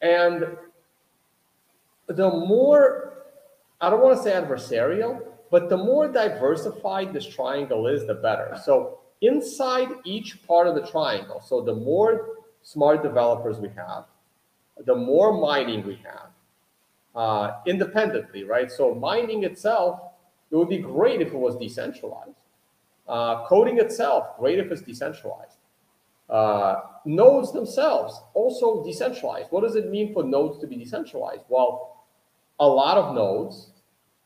And 0.01 0.57
the 2.07 2.31
more, 2.31 3.25
I 3.81 3.91
don't 3.91 4.03
want 4.03 4.17
to 4.17 4.23
say 4.23 4.33
adversarial, 4.33 5.21
but 5.51 5.69
the 5.69 5.77
more 5.77 6.09
diversified 6.09 7.13
this 7.13 7.27
triangle 7.27 7.89
is, 7.89 8.07
the 8.07 8.15
better. 8.15 8.57
So 8.65 9.01
inside 9.21 9.89
each 10.05 10.47
part 10.47 10.67
of 10.67 10.75
the 10.77 10.87
triangle, 10.87 11.41
so 11.41 11.61
the 11.61 11.75
more 11.75 12.39
smart 12.63 13.03
developers 13.03 13.59
we 13.59 13.69
have, 13.77 14.05
the 14.85 14.95
more 14.95 15.33
mining 15.33 15.87
we 15.87 15.99
have 16.05 16.31
uh, 17.15 17.61
independently, 17.67 18.45
right? 18.45 18.71
So 18.71 18.95
mining 18.95 19.45
itself, 19.45 20.01
it 20.51 20.57
would 20.57 20.69
be 20.69 20.79
great 20.79 21.21
if 21.21 21.29
it 21.29 21.39
was 21.39 21.57
decentralized. 21.57 22.37
Uh, 23.09 23.47
coding 23.47 23.79
itself, 23.79 24.39
great 24.39 24.59
if 24.59 24.71
it's 24.71 24.83
decentralized. 24.83 25.57
Uh, 26.29 26.81
nodes 27.05 27.53
themselves, 27.53 28.21
also 28.35 28.83
decentralized. 28.85 29.49
What 29.51 29.63
does 29.63 29.77
it 29.77 29.91
mean 29.91 30.13
for 30.15 30.23
nodes 30.23 30.59
to 30.61 30.67
be 30.67 30.77
decentralized? 30.77 31.43
Well, 31.49 32.07
a 32.61 32.67
lot 32.67 32.97
of 32.97 33.15
nodes 33.15 33.71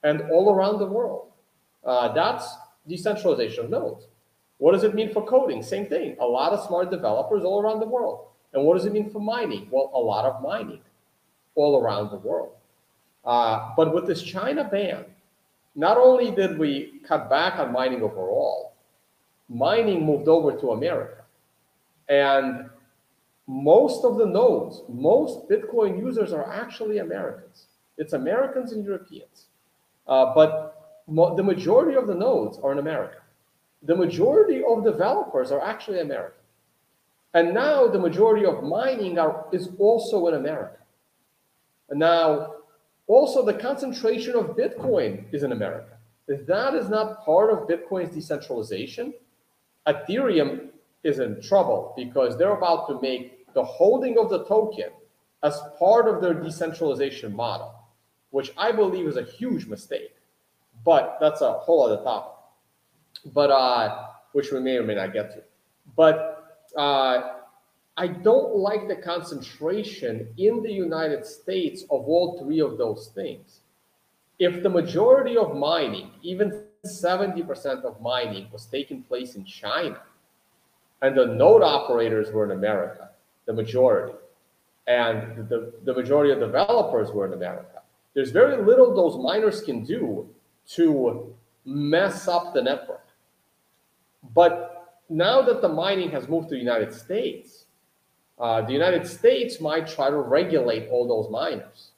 and 0.05 0.23
all 0.31 0.55
around 0.55 0.79
the 0.79 0.87
world. 0.87 1.33
Uh, 1.85 2.13
that's 2.13 2.47
decentralization 2.87 3.65
of 3.65 3.71
nodes. 3.71 4.07
What 4.59 4.73
does 4.73 4.85
it 4.85 4.95
mean 4.95 5.13
for 5.13 5.25
coding? 5.27 5.63
Same 5.63 5.87
thing. 5.87 6.17
A 6.21 6.27
lot 6.27 6.53
of 6.53 6.65
smart 6.67 6.91
developers 6.91 7.45
all 7.45 7.61
around 7.61 7.81
the 7.81 7.87
world. 7.87 8.27
And 8.57 8.65
what 8.65 8.75
does 8.79 8.87
it 8.87 8.93
mean 8.93 9.11
for 9.11 9.21
mining? 9.21 9.69
Well, 9.71 9.91
a 9.95 10.01
lot 10.01 10.25
of 10.25 10.43
mining 10.43 10.81
all 11.57 11.79
around 11.79 12.11
the 12.11 12.17
world. 12.17 12.55
Uh, 13.23 13.73
but 13.77 13.93
with 13.93 14.07
this 14.07 14.23
China 14.23 14.65
ban, 14.65 15.05
not 15.75 15.99
only 15.99 16.31
did 16.31 16.59
we 16.59 17.01
cut 17.07 17.29
back 17.29 17.59
on 17.59 17.71
mining 17.71 18.03
overall, 18.03 18.73
mining 19.51 20.07
moved 20.07 20.27
over 20.27 20.59
to 20.59 20.71
America. 20.71 21.23
And 22.09 22.71
most 23.47 24.07
of 24.07 24.17
the 24.17 24.25
nodes, 24.25 24.81
most 24.89 25.51
Bitcoin 25.51 25.99
users 25.99 26.33
are 26.33 26.51
actually 26.51 26.99
Americans. 26.99 27.67
It's 27.99 28.15
Americans 28.15 28.73
and 28.73 28.83
Europeans. 28.83 29.47
Uh, 30.09 30.33
but 30.35 31.03
mo- 31.07 31.37
the 31.37 31.43
majority 31.43 31.95
of 31.95 32.07
the 32.07 32.15
nodes 32.15 32.59
are 32.63 32.73
in 32.73 32.79
America. 32.79 33.19
The 33.83 33.95
majority 33.95 34.63
of 34.67 34.83
developers 34.83 35.53
are 35.53 35.61
actually 35.61 36.01
American. 36.01 36.41
And 37.37 37.53
now 37.53 37.87
the 37.87 37.99
majority 37.99 38.47
of 38.47 38.65
mining 38.65 39.19
are, 39.19 39.45
is 39.53 39.69
also 39.79 40.27
in 40.29 40.35
America. 40.37 40.79
And 41.91 41.99
now 41.99 42.55
also 43.09 43.45
the 43.45 43.53
concentration 43.53 44.35
of 44.35 44.57
Bitcoin 44.57 45.25
is 45.35 45.43
in 45.43 45.53
America. 45.53 45.99
If 46.29 46.47
that 46.47 46.73
is 46.75 46.89
not 46.89 47.27
part 47.27 47.51
of 47.51 47.69
Bitcoin's 47.69 48.15
decentralization, 48.15 49.13
Ethereum 49.87 50.69
is 51.05 51.19
in 51.19 51.43
trouble 51.43 51.93
because 51.95 52.39
they're 52.39 52.57
about 52.57 52.89
to 52.89 52.99
make 53.03 53.53
the 53.53 53.63
holding 53.63 54.17
of 54.17 54.31
the 54.31 54.47
token 54.47 54.89
as 55.43 55.61
part 55.79 56.09
of 56.09 56.23
their 56.23 56.33
decentralization 56.33 57.37
model, 57.37 57.75
which 58.31 58.51
I 58.57 58.73
believe 58.73 59.07
is 59.07 59.19
a 59.19 59.25
huge 59.25 59.67
mistake. 59.67 60.15
But 60.87 61.19
that's 61.21 61.43
a 61.43 61.53
whole 61.53 61.85
other 61.85 62.03
topic. 62.03 62.33
But 63.35 63.51
uh, 63.51 64.07
which 64.33 64.53
we 64.53 64.61
may 64.61 64.79
or 64.79 64.85
may 64.85 64.95
not 64.95 65.13
get 65.13 65.33
to. 65.33 65.43
But 65.95 66.36
uh, 66.77 67.35
I 67.97 68.07
don't 68.07 68.57
like 68.57 68.89
the 68.89 68.97
concentration 68.97 70.29
in 70.37 70.63
the 70.63 70.73
United 70.73 71.25
States 71.25 71.83
of 71.85 72.05
all 72.07 72.39
three 72.39 72.61
of 72.61 72.77
those 72.77 73.11
things. 73.15 73.61
If 74.39 74.63
the 74.63 74.69
majority 74.69 75.37
of 75.39 75.57
mining, 75.57 76.11
even 76.23 76.65
70% 76.85 77.85
of 77.85 78.01
mining, 78.03 78.49
was 78.53 78.67
taking 78.67 79.03
place 79.03 79.35
in 79.35 79.45
China, 79.47 80.01
and 81.01 81.17
the 81.17 81.27
node 81.27 81.63
operators 81.63 82.31
were 82.31 82.45
in 82.45 82.51
America, 82.51 83.11
the 83.47 83.53
majority, 83.55 84.15
and 84.87 85.49
the, 85.49 85.73
the 85.85 85.95
majority 85.95 86.33
of 86.33 86.39
developers 86.39 87.11
were 87.11 87.27
in 87.27 87.33
America, 87.33 87.83
there's 88.15 88.31
very 88.31 88.63
little 88.63 88.95
those 88.95 89.17
miners 89.23 89.63
can 89.63 89.85
do 89.85 90.29
to 90.69 91.35
mess 91.65 92.29
up 92.29 92.53
the 92.55 92.63
network. 92.63 93.07
But 94.35 94.76
now 95.09 95.43
that 95.43 95.63
the 95.63 95.69
mining 95.69 96.11
has 96.11 96.29
moved 96.29 96.49
to 96.49 96.55
the 96.55 96.61
United 96.61 96.93
States, 96.93 97.65
uh, 98.39 98.61
the 98.63 98.73
United 98.73 99.07
States 99.07 99.61
might 99.61 99.87
try 99.87 100.11
to 100.11 100.19
regulate 100.19 100.89
all 100.91 101.07
those 101.07 101.31
miners. 101.31 101.91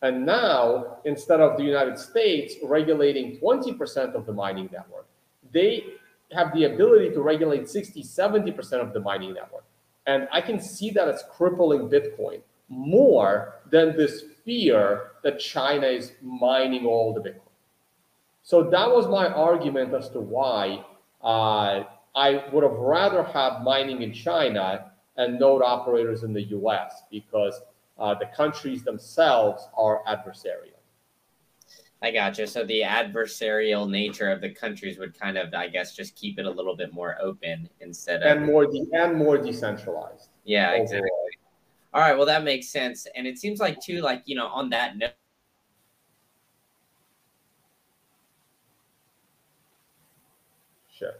And 0.00 0.26
now, 0.26 0.98
instead 1.04 1.40
of 1.40 1.56
the 1.56 1.62
United 1.62 1.98
States 1.98 2.54
regulating 2.62 3.38
20% 3.38 4.14
of 4.14 4.26
the 4.26 4.32
mining 4.32 4.68
network, 4.72 5.06
they 5.52 5.84
have 6.32 6.52
the 6.54 6.64
ability 6.64 7.10
to 7.10 7.20
regulate 7.20 7.68
60, 7.68 8.02
70% 8.02 8.72
of 8.80 8.92
the 8.92 9.00
mining 9.00 9.34
network. 9.34 9.64
And 10.06 10.28
I 10.32 10.40
can 10.40 10.60
see 10.60 10.90
that 10.90 11.06
it's 11.08 11.22
crippling 11.30 11.88
Bitcoin 11.88 12.40
more 12.68 13.54
than 13.70 13.96
this 13.96 14.24
fear 14.44 15.12
that 15.22 15.38
China 15.38 15.86
is 15.86 16.12
mining 16.20 16.86
all 16.86 17.12
the 17.12 17.20
Bitcoin. 17.20 17.52
So 18.42 18.64
that 18.70 18.90
was 18.90 19.06
my 19.06 19.28
argument 19.28 19.94
as 19.94 20.08
to 20.10 20.20
why 20.20 20.84
uh, 21.22 21.84
I 22.14 22.44
would 22.52 22.62
have 22.62 22.72
rather 22.78 23.22
had 23.22 23.62
mining 23.62 24.02
in 24.02 24.12
China 24.12 24.92
and 25.16 25.38
node 25.38 25.62
operators 25.62 26.24
in 26.24 26.32
the 26.32 26.42
US 26.42 27.02
because 27.10 27.60
uh, 27.98 28.14
the 28.14 28.26
countries 28.26 28.82
themselves 28.82 29.68
are 29.76 30.02
adversarial. 30.06 30.78
I 32.02 32.10
gotcha. 32.10 32.48
So 32.48 32.64
the 32.64 32.82
adversarial 32.82 33.88
nature 33.88 34.30
of 34.30 34.40
the 34.40 34.50
countries 34.50 34.98
would 34.98 35.18
kind 35.18 35.38
of, 35.38 35.54
I 35.54 35.68
guess, 35.68 35.94
just 35.94 36.16
keep 36.16 36.38
it 36.38 36.46
a 36.46 36.50
little 36.50 36.76
bit 36.76 36.92
more 36.92 37.16
open 37.22 37.68
instead 37.80 38.22
of 38.22 38.36
and 38.36 38.44
more 38.44 38.66
de- 38.66 38.88
and 38.92 39.16
more 39.16 39.38
decentralized. 39.38 40.28
Yeah, 40.44 40.70
overall. 40.70 40.82
exactly. 40.82 41.10
All 41.94 42.00
right, 42.00 42.16
well 42.16 42.26
that 42.26 42.42
makes 42.42 42.68
sense, 42.70 43.06
and 43.14 43.26
it 43.26 43.38
seems 43.38 43.60
like 43.60 43.78
too, 43.80 44.00
like 44.00 44.22
you 44.24 44.34
know, 44.34 44.46
on 44.46 44.70
that 44.70 44.96
note. 44.96 45.12
Sure. 50.90 51.12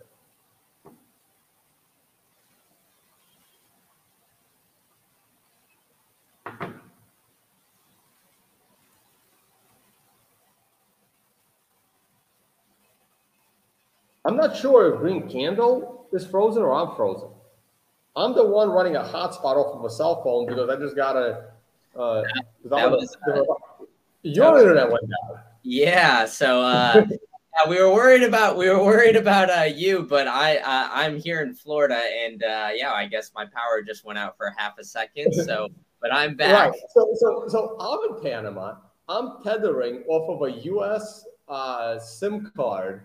I'm 14.24 14.36
not 14.36 14.56
sure 14.56 14.94
if 14.94 15.00
Green 15.00 15.28
Candle 15.28 16.06
is 16.12 16.26
frozen 16.26 16.62
or 16.62 16.72
I'm 16.72 16.94
frozen. 16.96 17.28
I'm 18.14 18.34
the 18.34 18.44
one 18.44 18.70
running 18.70 18.96
a 18.96 19.02
hotspot 19.02 19.56
off 19.56 19.74
of 19.76 19.84
a 19.84 19.90
cell 19.90 20.22
phone 20.22 20.46
because 20.46 20.68
I 20.68 20.76
just 20.76 20.94
got 20.94 21.16
a. 21.16 21.44
Uh, 21.98 22.22
that 22.64 22.90
was, 22.90 23.16
uh, 23.28 23.42
your 24.22 24.52
was, 24.52 24.62
internet 24.62 24.90
went 24.90 25.02
down. 25.02 25.40
Yeah, 25.62 26.26
so 26.26 26.62
uh, 26.62 27.04
yeah, 27.10 27.70
we 27.70 27.80
were 27.80 27.92
worried 27.92 28.22
about 28.22 28.56
we 28.56 28.68
were 28.68 28.82
worried 28.82 29.16
about 29.16 29.50
uh, 29.50 29.64
you, 29.64 30.06
but 30.08 30.28
I 30.28 30.58
uh, 30.58 30.88
I'm 30.92 31.18
here 31.18 31.42
in 31.42 31.54
Florida, 31.54 32.00
and 32.24 32.42
uh, 32.42 32.70
yeah, 32.74 32.92
I 32.92 33.06
guess 33.06 33.32
my 33.34 33.44
power 33.46 33.82
just 33.82 34.04
went 34.04 34.18
out 34.18 34.36
for 34.36 34.54
half 34.56 34.78
a 34.78 34.84
second. 34.84 35.32
So, 35.44 35.68
but 36.00 36.12
I'm 36.12 36.36
back. 36.36 36.70
Right. 36.70 36.80
So 36.94 37.10
so 37.14 37.44
so 37.48 37.76
I'm 37.80 38.14
in 38.14 38.22
Panama. 38.22 38.74
I'm 39.08 39.42
tethering 39.42 40.04
off 40.06 40.42
of 40.42 40.48
a 40.48 40.60
U.S. 40.64 41.24
Uh, 41.48 41.98
SIM 41.98 42.52
card 42.56 43.02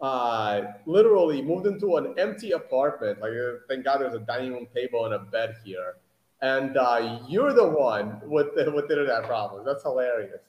uh, 0.00 0.62
literally 0.86 1.42
moved 1.42 1.66
into 1.66 1.96
an 1.96 2.14
empty 2.18 2.52
apartment. 2.52 3.20
Like, 3.20 3.32
uh, 3.32 3.58
thank 3.68 3.84
God 3.84 4.00
there's 4.00 4.14
a 4.14 4.20
dining 4.20 4.52
room 4.52 4.66
table 4.74 5.04
and 5.06 5.14
a 5.14 5.18
bed 5.18 5.56
here. 5.64 5.96
And 6.40 6.76
uh, 6.76 7.20
you're 7.28 7.52
the 7.52 7.68
one 7.68 8.20
with 8.24 8.54
the, 8.54 8.70
with 8.70 8.90
internet 8.90 9.24
problems. 9.24 9.66
That's 9.66 9.82
hilarious. 9.82 10.40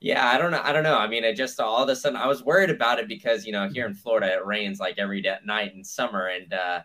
Yeah, 0.00 0.24
I 0.28 0.38
don't 0.38 0.52
know. 0.52 0.60
I 0.62 0.72
don't 0.72 0.84
know. 0.84 0.96
I 0.96 1.08
mean, 1.08 1.24
it 1.24 1.34
just 1.34 1.58
all 1.58 1.82
of 1.82 1.88
a 1.88 1.96
sudden 1.96 2.16
I 2.16 2.28
was 2.28 2.44
worried 2.44 2.70
about 2.70 3.00
it 3.00 3.08
because 3.08 3.44
you 3.44 3.52
know 3.52 3.68
here 3.68 3.84
in 3.84 3.94
Florida 3.94 4.32
it 4.32 4.46
rains 4.46 4.78
like 4.78 4.96
every 4.98 5.20
day, 5.20 5.36
night 5.44 5.74
in 5.74 5.82
summer, 5.82 6.28
and 6.28 6.52
uh, 6.52 6.82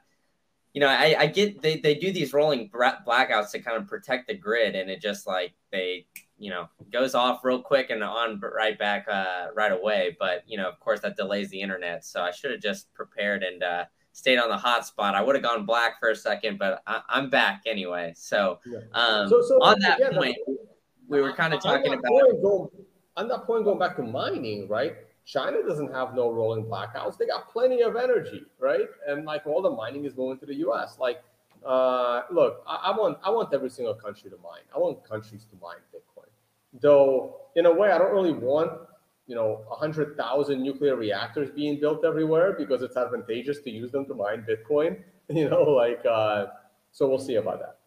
you 0.74 0.82
know 0.82 0.88
I, 0.88 1.16
I 1.20 1.28
get 1.28 1.62
they 1.62 1.78
they 1.78 1.93
do 1.93 2.12
these 2.12 2.34
rolling 2.34 2.72
blackouts 2.72 3.51
to 3.51 3.60
kind 3.60 3.78
of 3.78 3.88
protect 3.88 4.28
the 4.28 4.34
grid, 4.34 4.76
and 4.76 4.89
it 4.89 4.99
just 4.99 5.28
like 5.28 5.54
they 5.72 6.08
you 6.44 6.50
know 6.50 6.68
goes 6.91 7.16
off 7.16 7.44
real 7.44 7.62
quick 7.62 7.89
and 7.89 8.04
on 8.04 8.39
right 8.39 8.78
back 8.78 9.08
uh, 9.08 9.48
right 9.56 9.72
away. 9.72 10.18
But 10.20 10.44
you 10.46 10.58
know, 10.58 10.68
of 10.68 10.80
course, 10.80 11.00
that 11.02 11.16
delays 11.16 11.50
the 11.50 11.62
internet. 11.62 12.04
So 12.04 12.22
I 12.22 12.32
should 12.32 12.52
have 12.52 12.60
just 12.60 12.94
prepared 12.94 13.44
and 13.44 13.64
uh, 13.64 13.86
stayed 14.12 14.38
on 14.38 14.50
the 14.50 14.58
hot 14.58 14.86
spot. 14.86 15.16
I 15.16 15.22
would 15.22 15.36
have 15.36 15.44
gone 15.44 15.66
black 15.66 16.00
for 16.00 16.10
a 16.10 16.16
second, 16.16 16.60
but 16.60 16.84
I, 16.86 17.02
am 17.10 17.30
back 17.30 17.64
anyway. 17.66 18.14
So, 18.16 18.60
um, 18.94 19.30
so, 19.30 19.41
so 19.41 19.56
on 19.64 19.80
that 19.80 20.14
point, 20.14 20.36
we 21.08 21.22
were 21.22 21.34
kind 21.34 21.54
of 21.54 21.62
talking 21.62 21.94
about. 21.94 22.41
Going, 22.41 22.70
on 23.16 23.28
that 23.28 23.46
point, 23.46 23.64
going 23.64 23.80
back 23.80 23.96
to 23.98 24.04
mining, 24.04 24.68
right? 24.68 24.96
China 25.26 25.58
doesn't 25.66 25.94
have 25.94 26.14
no 26.14 26.32
rolling 26.32 26.66
blackouts. 26.66 27.18
They 27.18 27.26
got 27.26 27.50
plenty 27.52 27.82
of 27.82 27.96
energy, 27.96 28.44
right? 28.60 28.88
And 29.08 29.26
like 29.26 29.48
all 29.48 29.62
the 29.62 29.70
mining 29.70 30.06
is 30.06 30.14
going 30.14 30.38
to 30.39 30.46
the 30.46 30.56
U.S. 30.56 30.98
Like, 31.00 31.24
uh, 31.66 32.24
look, 32.30 32.64
I, 32.68 32.91
I 32.91 32.98
want 32.98 33.18
I 33.24 33.30
want 33.30 33.54
every 33.54 33.70
single 33.70 33.94
country 33.94 34.30
to 34.30 34.38
mine. 34.38 34.64
I 34.76 34.80
want 34.80 35.08
countries 35.08 35.46
to 35.46 35.56
mine 35.62 35.78
Bitcoin. 35.96 36.12
Though, 36.82 37.38
in 37.55 37.65
a 37.65 37.74
way, 37.74 37.91
I 37.91 37.97
don't 37.97 38.13
really 38.13 38.34
want 38.34 38.71
you 39.28 39.36
know 39.36 39.63
100,000 39.67 40.61
nuclear 40.61 40.95
reactors 40.95 41.49
being 41.51 41.80
built 41.80 42.03
everywhere 42.03 42.53
because 42.57 42.82
it's 42.82 42.97
advantageous 42.97 43.59
to 43.59 43.69
use 43.69 43.91
them 43.91 44.05
to 44.07 44.13
mine 44.13 44.45
Bitcoin. 44.47 44.97
You 45.30 45.49
know, 45.49 45.63
like 45.63 46.05
uh, 46.05 46.47
so 46.91 47.07
we'll 47.07 47.17
see 47.17 47.36
about 47.36 47.59
that. 47.59 47.78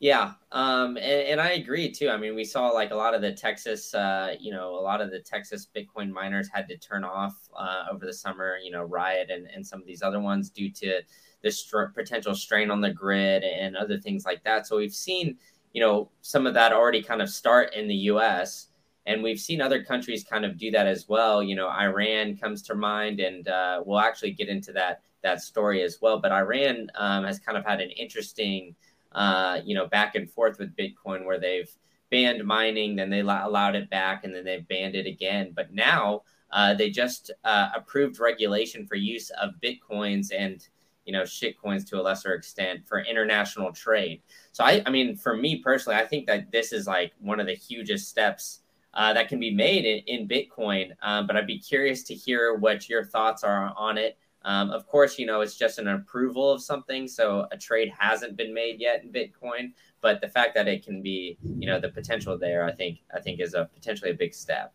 Yeah, 0.00 0.32
um, 0.52 0.96
and, 0.96 1.28
and, 1.28 1.40
I 1.40 1.50
agree 1.50 1.92
too. 1.92 2.08
I 2.08 2.16
mean, 2.16 2.34
we 2.34 2.44
saw 2.44 2.68
like 2.68 2.90
a 2.90 2.94
lot 2.94 3.12
of 3.12 3.20
the 3.20 3.32
Texas, 3.32 3.92
uh, 3.92 4.34
you 4.40 4.50
know, 4.50 4.70
a 4.70 4.80
lot 4.80 5.02
of 5.02 5.10
the 5.10 5.20
Texas 5.20 5.68
Bitcoin 5.76 6.10
miners 6.10 6.48
had 6.50 6.66
to 6.68 6.78
turn 6.78 7.04
off 7.04 7.36
uh, 7.54 7.84
over 7.92 8.06
the 8.06 8.12
summer. 8.14 8.56
You 8.56 8.70
know, 8.70 8.82
Riot 8.84 9.28
and, 9.30 9.46
and 9.54 9.64
some 9.64 9.82
of 9.82 9.86
these 9.86 10.02
other 10.02 10.18
ones 10.18 10.48
due 10.48 10.72
to 10.72 11.02
the 11.42 11.50
str- 11.50 11.92
potential 11.94 12.34
strain 12.34 12.70
on 12.70 12.80
the 12.80 12.90
grid 12.90 13.42
and 13.42 13.76
other 13.76 13.98
things 13.98 14.24
like 14.24 14.42
that. 14.44 14.66
So 14.66 14.78
we've 14.78 14.94
seen, 14.94 15.36
you 15.72 15.80
know, 15.80 16.10
some 16.22 16.46
of 16.46 16.54
that 16.54 16.72
already 16.72 17.02
kind 17.02 17.22
of 17.22 17.30
start 17.30 17.74
in 17.74 17.88
the 17.88 17.94
U.S. 17.94 18.68
And 19.06 19.22
we've 19.22 19.40
seen 19.40 19.60
other 19.60 19.82
countries 19.82 20.24
kind 20.24 20.44
of 20.44 20.58
do 20.58 20.70
that 20.72 20.86
as 20.86 21.08
well. 21.08 21.42
You 21.42 21.56
know, 21.56 21.68
Iran 21.68 22.36
comes 22.36 22.62
to 22.62 22.74
mind, 22.74 23.20
and 23.20 23.48
uh, 23.48 23.82
we'll 23.84 24.00
actually 24.00 24.32
get 24.32 24.48
into 24.48 24.72
that 24.72 25.02
that 25.22 25.42
story 25.42 25.82
as 25.82 25.98
well. 26.00 26.18
But 26.18 26.32
Iran 26.32 26.88
um, 26.94 27.24
has 27.24 27.38
kind 27.38 27.58
of 27.58 27.64
had 27.64 27.80
an 27.80 27.90
interesting 27.90 28.74
uh, 29.12 29.60
you 29.64 29.74
know, 29.74 29.86
back 29.86 30.14
and 30.14 30.30
forth 30.30 30.58
with 30.58 30.76
Bitcoin 30.76 31.24
where 31.24 31.40
they've 31.40 31.70
banned 32.10 32.44
mining, 32.44 32.96
then 32.96 33.10
they 33.10 33.20
allowed 33.20 33.74
it 33.74 33.90
back, 33.90 34.24
and 34.24 34.34
then 34.34 34.44
they 34.44 34.60
banned 34.68 34.94
it 34.94 35.06
again. 35.06 35.52
But 35.54 35.72
now 35.72 36.22
uh, 36.52 36.74
they 36.74 36.90
just 36.90 37.30
uh, 37.44 37.70
approved 37.74 38.20
regulation 38.20 38.86
for 38.86 38.96
use 38.96 39.30
of 39.30 39.54
Bitcoins 39.62 40.28
and 40.36 40.66
you 41.04 41.12
know 41.12 41.22
shitcoins 41.22 41.88
to 41.88 42.00
a 42.00 42.02
lesser 42.02 42.34
extent 42.34 42.86
for 42.86 43.00
international 43.00 43.72
trade. 43.72 44.22
So 44.52 44.64
I, 44.64 44.82
I 44.86 44.90
mean, 44.90 45.16
for 45.16 45.36
me 45.36 45.56
personally, 45.56 45.98
I 45.98 46.06
think 46.06 46.26
that 46.26 46.50
this 46.52 46.72
is 46.72 46.86
like 46.86 47.12
one 47.20 47.40
of 47.40 47.46
the 47.46 47.54
hugest 47.54 48.08
steps 48.08 48.60
uh, 48.94 49.12
that 49.12 49.28
can 49.28 49.38
be 49.38 49.52
made 49.52 49.84
in, 49.84 50.20
in 50.20 50.28
Bitcoin. 50.28 50.92
Um, 51.02 51.26
but 51.26 51.36
I'd 51.36 51.46
be 51.46 51.58
curious 51.58 52.02
to 52.04 52.14
hear 52.14 52.54
what 52.54 52.88
your 52.88 53.04
thoughts 53.04 53.44
are 53.44 53.72
on 53.76 53.98
it. 53.98 54.18
Um, 54.42 54.70
of 54.70 54.86
course, 54.86 55.18
you 55.18 55.26
know, 55.26 55.42
it's 55.42 55.56
just 55.56 55.78
an 55.78 55.88
approval 55.88 56.50
of 56.50 56.62
something. 56.62 57.06
So 57.06 57.46
a 57.52 57.58
trade 57.58 57.92
hasn't 57.96 58.36
been 58.36 58.54
made 58.54 58.80
yet 58.80 59.04
in 59.04 59.12
Bitcoin, 59.12 59.72
but 60.00 60.20
the 60.20 60.28
fact 60.28 60.54
that 60.54 60.66
it 60.66 60.84
can 60.84 61.02
be, 61.02 61.36
you 61.42 61.66
know, 61.66 61.78
the 61.78 61.90
potential 61.90 62.38
there, 62.38 62.64
I 62.64 62.72
think, 62.72 63.00
I 63.14 63.20
think 63.20 63.40
is 63.40 63.54
a 63.54 63.68
potentially 63.74 64.10
a 64.10 64.14
big 64.14 64.34
step. 64.34 64.74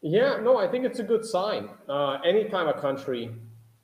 Yeah, 0.00 0.38
no, 0.40 0.56
I 0.56 0.68
think 0.68 0.84
it's 0.84 0.98
a 0.98 1.02
good 1.02 1.24
sign. 1.24 1.68
Uh, 1.88 2.18
anytime 2.24 2.68
a 2.68 2.80
country 2.80 3.34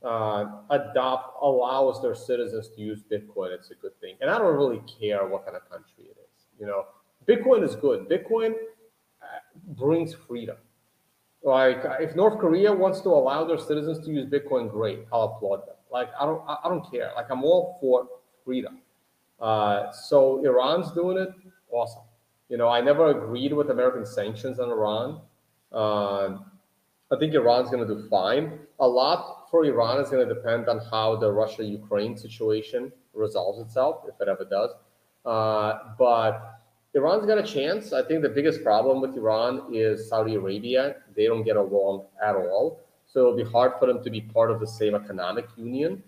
uh, 0.05 0.47
adopt 0.71 1.37
allows 1.43 2.03
their 2.03 2.15
citizens 2.15 2.69
to 2.75 2.81
use 2.81 3.03
Bitcoin, 3.03 3.53
it's 3.53 3.71
a 3.71 3.75
good 3.75 3.99
thing. 4.01 4.17
And 4.21 4.31
I 4.31 4.39
don't 4.39 4.57
really 4.57 4.83
care 5.01 5.27
what 5.27 5.45
kind 5.45 5.57
of 5.57 5.69
country 5.71 6.05
it 6.05 6.17
is. 6.19 6.47
You 6.59 6.67
know, 6.67 6.87
Bitcoin 7.27 7.63
is 7.63 7.75
good. 7.77 8.09
Bitcoin 8.09 8.53
uh, 9.23 9.27
brings 9.69 10.15
freedom. 10.15 10.57
Like 11.43 11.83
if 12.01 12.15
North 12.15 12.39
Korea 12.39 12.73
wants 12.73 13.01
to 13.01 13.09
allow 13.09 13.45
their 13.45 13.59
citizens 13.59 14.05
to 14.07 14.13
use 14.13 14.27
Bitcoin, 14.27 14.71
great. 14.71 15.01
I'll 15.13 15.35
applaud 15.37 15.67
them. 15.67 15.75
Like 15.91 16.09
I 16.19 16.25
don't 16.25 16.43
I 16.47 16.69
don't 16.69 16.89
care. 16.91 17.11
Like 17.17 17.27
I'm 17.31 17.43
all 17.45 17.79
for 17.81 18.07
freedom. 18.45 18.79
Uh, 19.41 19.91
so 19.91 20.45
Iran's 20.45 20.93
doing 20.93 21.19
it, 21.19 21.31
awesome. 21.71 22.03
You 22.49 22.59
know, 22.59 22.69
I 22.69 22.81
never 22.81 23.11
agreed 23.11 23.53
with 23.53 23.71
American 23.71 24.07
sanctions 24.07 24.61
on 24.61 24.71
Iran. 24.71 25.21
Uh, 25.73 26.39
I 27.11 27.19
think 27.19 27.35
Iran's 27.35 27.71
going 27.71 27.87
to 27.87 27.95
do 27.95 28.09
fine. 28.09 28.61
A 28.79 28.87
lot 28.87 29.42
for 29.53 29.67
Iran 29.67 30.01
is 30.01 30.09
going 30.09 30.27
to 30.27 30.35
depend 30.35 30.69
on 30.71 30.81
how 30.91 31.15
the 31.15 31.31
Russia-Ukraine 31.31 32.17
situation 32.17 32.91
resolves 33.13 33.61
itself, 33.61 34.07
if 34.09 34.19
it 34.19 34.27
ever 34.27 34.47
does. 34.47 34.71
Uh, 35.27 35.95
but 35.99 36.59
Iran's 36.95 37.27
got 37.27 37.37
a 37.37 37.43
chance. 37.43 37.93
I 37.93 38.03
think 38.03 38.23
the 38.23 38.31
biggest 38.31 38.65
problem 38.65 39.03
with 39.03 39.15
Iran 39.15 39.67
is 39.71 40.09
Saudi 40.09 40.37
Arabia. 40.37 40.97
They 41.15 41.27
don't 41.27 41.45
get 41.45 41.57
along 41.57 42.07
at 42.27 42.35
all. 42.35 42.81
So 43.07 43.21
it'll 43.21 43.37
be 43.37 43.45
hard 43.45 43.73
for 43.79 43.87
them 43.87 44.03
to 44.03 44.11
be 44.11 44.23
part 44.23 44.51
of 44.51 44.59
the 44.59 44.67
same 44.67 44.95
economic 44.95 45.47
union. 45.59 46.03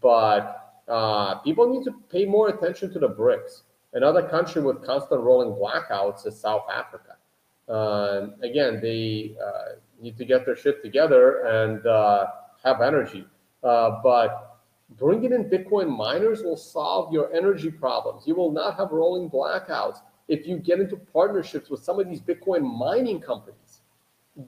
But 0.00 0.82
uh, 0.88 1.34
people 1.40 1.68
need 1.68 1.84
to 1.84 1.92
pay 2.10 2.24
more 2.24 2.48
attention 2.48 2.90
to 2.94 2.98
the 2.98 3.10
BRICS. 3.10 3.62
Another 3.92 4.26
country 4.26 4.62
with 4.62 4.82
constant 4.82 5.20
rolling 5.20 5.50
blackouts 5.50 6.26
is 6.26 6.40
South 6.40 6.64
Africa. 6.72 7.16
Uh, 7.68 8.28
again, 8.42 8.80
they 8.80 9.36
uh, 9.46 9.76
need 10.00 10.16
to 10.16 10.24
get 10.24 10.46
their 10.46 10.56
shit 10.56 10.82
together 10.82 11.44
and 11.44 11.86
uh, 11.86 12.26
have 12.66 12.82
energy. 12.82 13.24
Uh, 13.62 14.00
but 14.02 14.58
bringing 14.98 15.32
in 15.32 15.44
Bitcoin 15.44 15.88
miners 15.96 16.42
will 16.42 16.56
solve 16.56 17.12
your 17.12 17.32
energy 17.32 17.70
problems. 17.70 18.26
You 18.26 18.34
will 18.34 18.52
not 18.52 18.76
have 18.76 18.90
rolling 18.90 19.30
blackouts 19.30 20.00
if 20.28 20.46
you 20.46 20.58
get 20.58 20.80
into 20.80 20.96
partnerships 20.96 21.70
with 21.70 21.82
some 21.82 22.00
of 22.00 22.08
these 22.08 22.20
Bitcoin 22.20 22.62
mining 22.62 23.20
companies, 23.20 23.80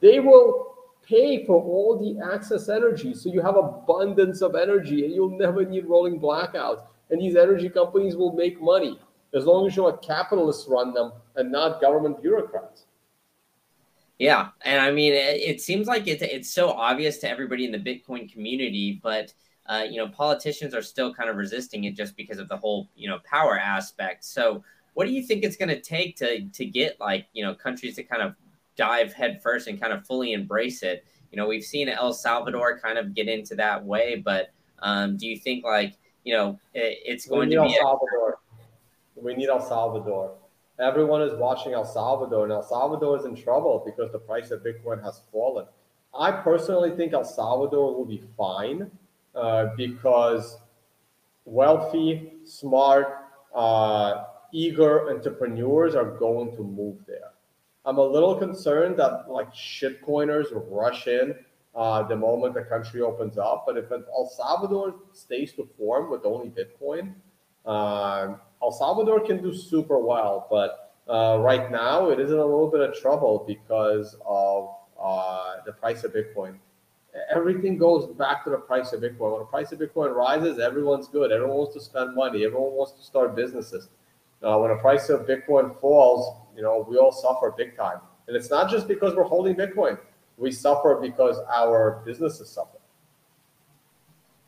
they 0.01 0.21
will 0.21 0.75
pay 1.03 1.47
for 1.47 1.63
all 1.63 1.97
the 1.99 2.21
access 2.33 2.69
energy. 2.69 3.15
So 3.15 3.31
you 3.31 3.41
have 3.41 3.57
abundance 3.57 4.43
of 4.43 4.55
energy 4.55 5.05
and 5.05 5.15
you'll 5.15 5.39
never 5.39 5.65
need 5.65 5.87
rolling 5.87 6.21
blackouts. 6.21 6.83
And 7.11 7.21
these 7.21 7.37
energy 7.37 7.69
companies 7.69 8.17
will 8.17 8.33
make 8.33 8.61
money 8.61 8.99
as 9.35 9.45
long 9.45 9.67
as 9.67 9.77
you 9.77 9.85
let 9.85 10.03
capitalists 10.03 10.69
run 10.69 10.93
them 10.93 11.13
and 11.37 11.51
not 11.51 11.81
government 11.81 12.21
bureaucrats. 12.21 12.85
Yeah, 14.19 14.49
and 14.63 14.81
I 14.81 14.91
mean, 14.91 15.13
it, 15.13 15.41
it 15.41 15.61
seems 15.61 15.87
like 15.87 16.09
it's 16.09 16.23
it's 16.23 16.51
so 16.51 16.71
obvious 16.71 17.19
to 17.19 17.31
everybody 17.31 17.65
in 17.65 17.71
the 17.71 17.79
Bitcoin 17.79 18.31
community, 18.31 18.99
but 19.03 19.33
uh, 19.67 19.85
you 19.89 19.99
know, 19.99 20.09
politicians 20.09 20.75
are 20.75 20.83
still 20.83 21.15
kind 21.15 21.29
of 21.29 21.37
resisting 21.37 21.85
it 21.85 21.95
just 21.95 22.17
because 22.17 22.39
of 22.39 22.49
the 22.49 22.57
whole 22.57 22.89
you 22.97 23.09
know 23.09 23.19
power 23.25 23.59
aspect. 23.59 24.25
So, 24.25 24.65
what 24.95 25.07
do 25.07 25.13
you 25.13 25.23
think 25.23 25.45
it's 25.45 25.57
going 25.57 25.69
to 25.69 25.81
take 25.81 26.17
to 26.17 26.41
to 26.49 26.65
get 26.65 26.99
like 26.99 27.27
you 27.33 27.45
know 27.45 27.55
countries 27.55 27.95
to 27.97 28.03
kind 28.03 28.23
of 28.23 28.35
dive 28.77 29.13
headfirst 29.13 29.69
and 29.69 29.81
kind 29.81 29.93
of 29.93 30.05
fully 30.05 30.33
embrace 30.33 30.83
it? 30.83 31.05
You 31.31 31.37
know, 31.37 31.47
we've 31.47 31.65
seen 31.65 31.89
El 31.89 32.13
Salvador 32.13 32.79
kind 32.79 32.99
of 32.99 33.15
get 33.15 33.29
into 33.29 33.55
that 33.57 33.85
way, 33.85 34.17
but 34.17 34.51
um, 34.81 35.17
do 35.17 35.29
you 35.29 35.37
think 35.37 35.65
like 35.65 35.95
you 36.25 36.35
know 36.35 36.59
it, 36.75 36.99
it's 37.05 37.27
going 37.27 37.51
to 37.51 37.63
be 37.63 37.77
El 37.77 37.83
Salvador? 37.83 38.39
A- 39.17 39.21
we 39.21 39.35
need 39.35 39.49
El 39.49 39.61
Salvador. 39.61 40.33
Everyone 40.81 41.23
is 41.23 41.35
watching 41.35 41.73
El 41.73 41.85
Salvador, 41.85 42.45
and 42.45 42.53
El 42.53 42.63
Salvador 42.63 43.19
is 43.19 43.25
in 43.25 43.35
trouble 43.35 43.83
because 43.85 44.13
the 44.13 44.19
price 44.19 44.53
of 44.53 44.63
Bitcoin 44.63 45.03
has 45.03 45.23
fallen. 45.33 45.67
I 46.17 46.31
personally 46.31 46.93
think 46.97 47.13
El 47.13 47.25
Salvador 47.25 47.95
will 47.95 48.05
be 48.05 48.23
fine 48.37 48.91
uh, 49.35 49.67
because 49.77 50.59
wealthy, 51.45 52.33
smart, 52.45 53.25
uh, 53.55 54.25
eager 54.53 55.11
entrepreneurs 55.11 55.95
are 55.95 56.13
going 56.13 56.55
to 56.57 56.63
move 56.63 56.99
there. 57.07 57.33
I'm 57.85 57.99
a 57.99 58.03
little 58.03 58.37
concerned 58.37 58.99
that 58.99 59.25
like 59.29 59.53
shitcoiners 59.53 60.47
rush 60.71 61.07
in 61.07 61.35
uh, 61.75 62.03
the 62.03 62.17
moment 62.17 62.55
the 62.55 62.63
country 62.63 63.01
opens 63.01 63.37
up. 63.37 63.65
But 63.67 63.77
if 63.79 63.91
El 63.91 64.31
Salvador 64.37 64.95
stays 65.13 65.53
to 65.55 65.69
form 65.77 66.11
with 66.11 66.25
only 66.25 66.51
Bitcoin, 66.51 67.15
uh, 67.65 68.35
El 68.63 68.73
Salvador 68.73 69.21
can 69.21 69.43
do 69.43 69.55
super 69.55 69.99
well. 69.99 70.47
But 70.51 70.95
uh, 71.09 71.39
right 71.39 71.71
now, 71.71 72.11
it 72.11 72.21
is 72.21 72.31
in 72.31 72.39
a 72.39 72.45
little 72.45 72.71
bit 72.71 72.81
of 72.81 72.95
trouble 73.01 73.45
because 73.47 74.17
of 74.27 74.75
uh, 75.01 75.57
the 75.65 75.73
price 75.73 76.05
of 76.05 76.13
Bitcoin. 76.13 76.59
Everything 77.35 77.79
goes 77.79 78.07
back 78.15 78.45
to 78.45 78.51
the 78.51 78.59
price 78.59 78.93
of 78.93 79.01
Bitcoin. 79.01 79.33
When 79.33 79.41
the 79.41 79.47
price 79.47 79.73
of 79.73 79.79
Bitcoin 79.79 80.15
rises, 80.15 80.59
everyone's 80.59 81.09
good. 81.09 81.33
Everyone 81.33 81.57
wants 81.57 81.75
to 81.75 81.81
spend 81.81 82.15
money. 82.15 82.45
Everyone 82.45 82.73
wants 82.73 82.93
to 82.93 83.03
start 83.03 83.35
businesses. 83.35 83.89
Uh, 84.43 84.57
when 84.59 84.71
the 84.71 84.77
price 84.77 85.09
of 85.09 85.27
Bitcoin 85.27 85.79
falls, 85.81 86.37
you 86.55 86.63
know, 86.63 86.87
we 86.89 86.97
all 86.97 87.13
suffer 87.13 87.53
big 87.57 87.77
time. 87.77 87.99
And 88.27 88.37
it's 88.37 88.51
not 88.51 88.71
just 88.71 88.87
because 88.87 89.15
we're 89.15 89.25
holding 89.25 89.57
Bitcoin. 89.57 89.99
We 90.37 90.53
suffer 90.53 90.99
because 91.01 91.39
our 91.53 92.03
businesses 92.05 92.51
suffer. 92.51 92.78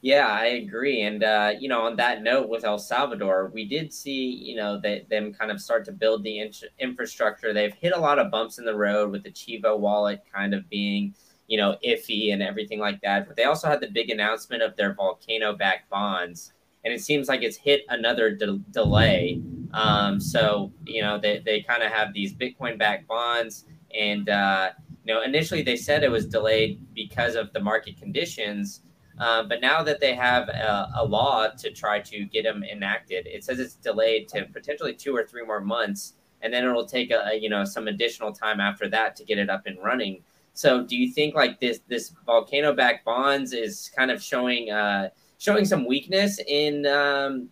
Yeah, 0.02 0.26
I 0.28 0.46
agree. 0.46 1.02
And, 1.02 1.22
uh, 1.22 1.52
you 1.58 1.68
know, 1.68 1.82
on 1.82 1.96
that 1.96 2.22
note 2.22 2.48
with 2.48 2.64
El 2.64 2.78
Salvador, 2.78 3.50
we 3.52 3.66
did 3.66 3.92
see, 3.92 4.30
you 4.30 4.56
know, 4.56 4.80
them 4.80 5.34
kind 5.34 5.50
of 5.50 5.60
start 5.60 5.84
to 5.86 5.92
build 5.92 6.24
the 6.24 6.38
in- 6.38 6.52
infrastructure. 6.78 7.52
They've 7.52 7.74
hit 7.74 7.92
a 7.92 8.00
lot 8.00 8.18
of 8.18 8.30
bumps 8.30 8.58
in 8.58 8.64
the 8.64 8.74
road 8.74 9.10
with 9.10 9.24
the 9.24 9.30
Chivo 9.30 9.78
wallet 9.78 10.22
kind 10.32 10.54
of 10.54 10.68
being, 10.70 11.14
you 11.48 11.58
know, 11.58 11.76
iffy 11.84 12.32
and 12.32 12.42
everything 12.42 12.78
like 12.78 13.00
that. 13.02 13.26
But 13.26 13.36
they 13.36 13.44
also 13.44 13.68
had 13.68 13.80
the 13.80 13.88
big 13.88 14.08
announcement 14.08 14.62
of 14.62 14.74
their 14.76 14.94
volcano 14.94 15.54
backed 15.54 15.90
bonds. 15.90 16.54
And 16.84 16.94
it 16.94 17.02
seems 17.02 17.28
like 17.28 17.42
it's 17.42 17.58
hit 17.58 17.82
another 17.90 18.30
de- 18.34 18.58
delay 18.70 19.42
um, 19.72 20.18
so 20.18 20.72
you 20.84 21.00
know 21.02 21.18
they, 21.18 21.40
they 21.44 21.60
kind 21.62 21.82
of 21.82 21.92
have 21.92 22.12
these 22.12 22.34
Bitcoin 22.34 22.76
backed 22.76 23.06
bonds, 23.06 23.66
and 23.96 24.28
uh, 24.28 24.70
you 25.04 25.14
know 25.14 25.22
initially 25.22 25.62
they 25.62 25.76
said 25.76 26.02
it 26.02 26.10
was 26.10 26.26
delayed 26.26 26.84
because 26.92 27.36
of 27.36 27.52
the 27.52 27.60
market 27.60 27.96
conditions. 27.96 28.82
Uh, 29.20 29.42
but 29.42 29.60
now 29.60 29.82
that 29.82 30.00
they 30.00 30.14
have 30.14 30.48
a, 30.48 30.90
a, 30.96 31.04
law 31.04 31.46
to 31.46 31.70
try 31.70 32.00
to 32.00 32.24
get 32.24 32.42
them 32.42 32.64
enacted, 32.64 33.26
it 33.26 33.44
says 33.44 33.58
it's 33.58 33.74
delayed 33.74 34.26
to 34.26 34.46
potentially 34.46 34.94
two 34.94 35.14
or 35.14 35.26
three 35.26 35.44
more 35.44 35.60
months, 35.60 36.14
and 36.40 36.52
then 36.52 36.64
it'll 36.64 36.86
take 36.86 37.10
a, 37.10 37.38
you 37.38 37.50
know 37.50 37.62
some 37.62 37.86
additional 37.86 38.32
time 38.32 38.60
after 38.60 38.88
that 38.88 39.14
to 39.16 39.24
get 39.24 39.38
it 39.38 39.50
up 39.50 39.66
and 39.66 39.76
running. 39.84 40.22
So, 40.54 40.82
do 40.84 40.96
you 40.96 41.12
think 41.12 41.34
like 41.34 41.60
this 41.60 41.80
this 41.86 42.14
volcano 42.24 42.72
backed 42.74 43.04
bonds 43.04 43.52
is 43.52 43.90
kind 43.94 44.10
of 44.10 44.22
showing 44.22 44.70
uh, 44.70 45.10
showing 45.36 45.66
some 45.66 45.86
weakness 45.86 46.40
in 46.48 46.86
um, 46.86 47.50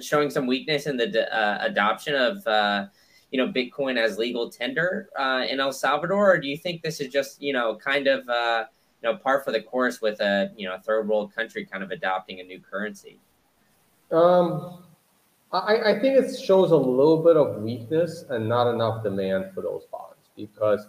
showing 0.00 0.30
some 0.30 0.46
weakness 0.46 0.86
in 0.86 0.96
the 0.96 1.36
uh, 1.36 1.58
adoption 1.60 2.14
of 2.14 2.46
uh, 2.46 2.86
you 3.32 3.44
know 3.44 3.52
Bitcoin 3.52 3.96
as 3.96 4.16
legal 4.16 4.48
tender 4.48 5.08
uh, 5.18 5.44
in 5.50 5.58
El 5.58 5.72
Salvador, 5.72 6.34
or 6.34 6.38
do 6.38 6.46
you 6.46 6.56
think 6.56 6.82
this 6.82 7.00
is 7.00 7.12
just 7.12 7.42
you 7.42 7.52
know 7.52 7.74
kind 7.74 8.06
of 8.06 8.28
uh, 8.28 8.66
you 9.04 9.10
know 9.10 9.18
par 9.18 9.40
for 9.40 9.52
the 9.52 9.60
course 9.60 10.00
with 10.00 10.20
a 10.20 10.50
you 10.56 10.66
know 10.66 10.78
third 10.82 11.06
world 11.06 11.34
country 11.34 11.66
kind 11.66 11.84
of 11.84 11.90
adopting 11.90 12.40
a 12.40 12.42
new 12.42 12.58
currency? 12.58 13.18
Um, 14.10 14.82
I, 15.52 15.92
I 15.92 15.98
think 16.00 16.16
it 16.18 16.40
shows 16.40 16.70
a 16.70 16.76
little 16.76 17.22
bit 17.22 17.36
of 17.36 17.62
weakness 17.62 18.24
and 18.30 18.48
not 18.48 18.72
enough 18.72 19.02
demand 19.02 19.52
for 19.54 19.60
those 19.60 19.84
bonds 19.92 20.28
because 20.36 20.86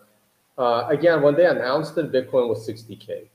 uh, 0.58 0.88
again, 0.90 1.22
when 1.22 1.36
they 1.36 1.46
announced 1.46 1.98
it, 1.98 2.12
Bitcoin 2.12 2.48
was 2.48 2.66
60k. 2.66 3.28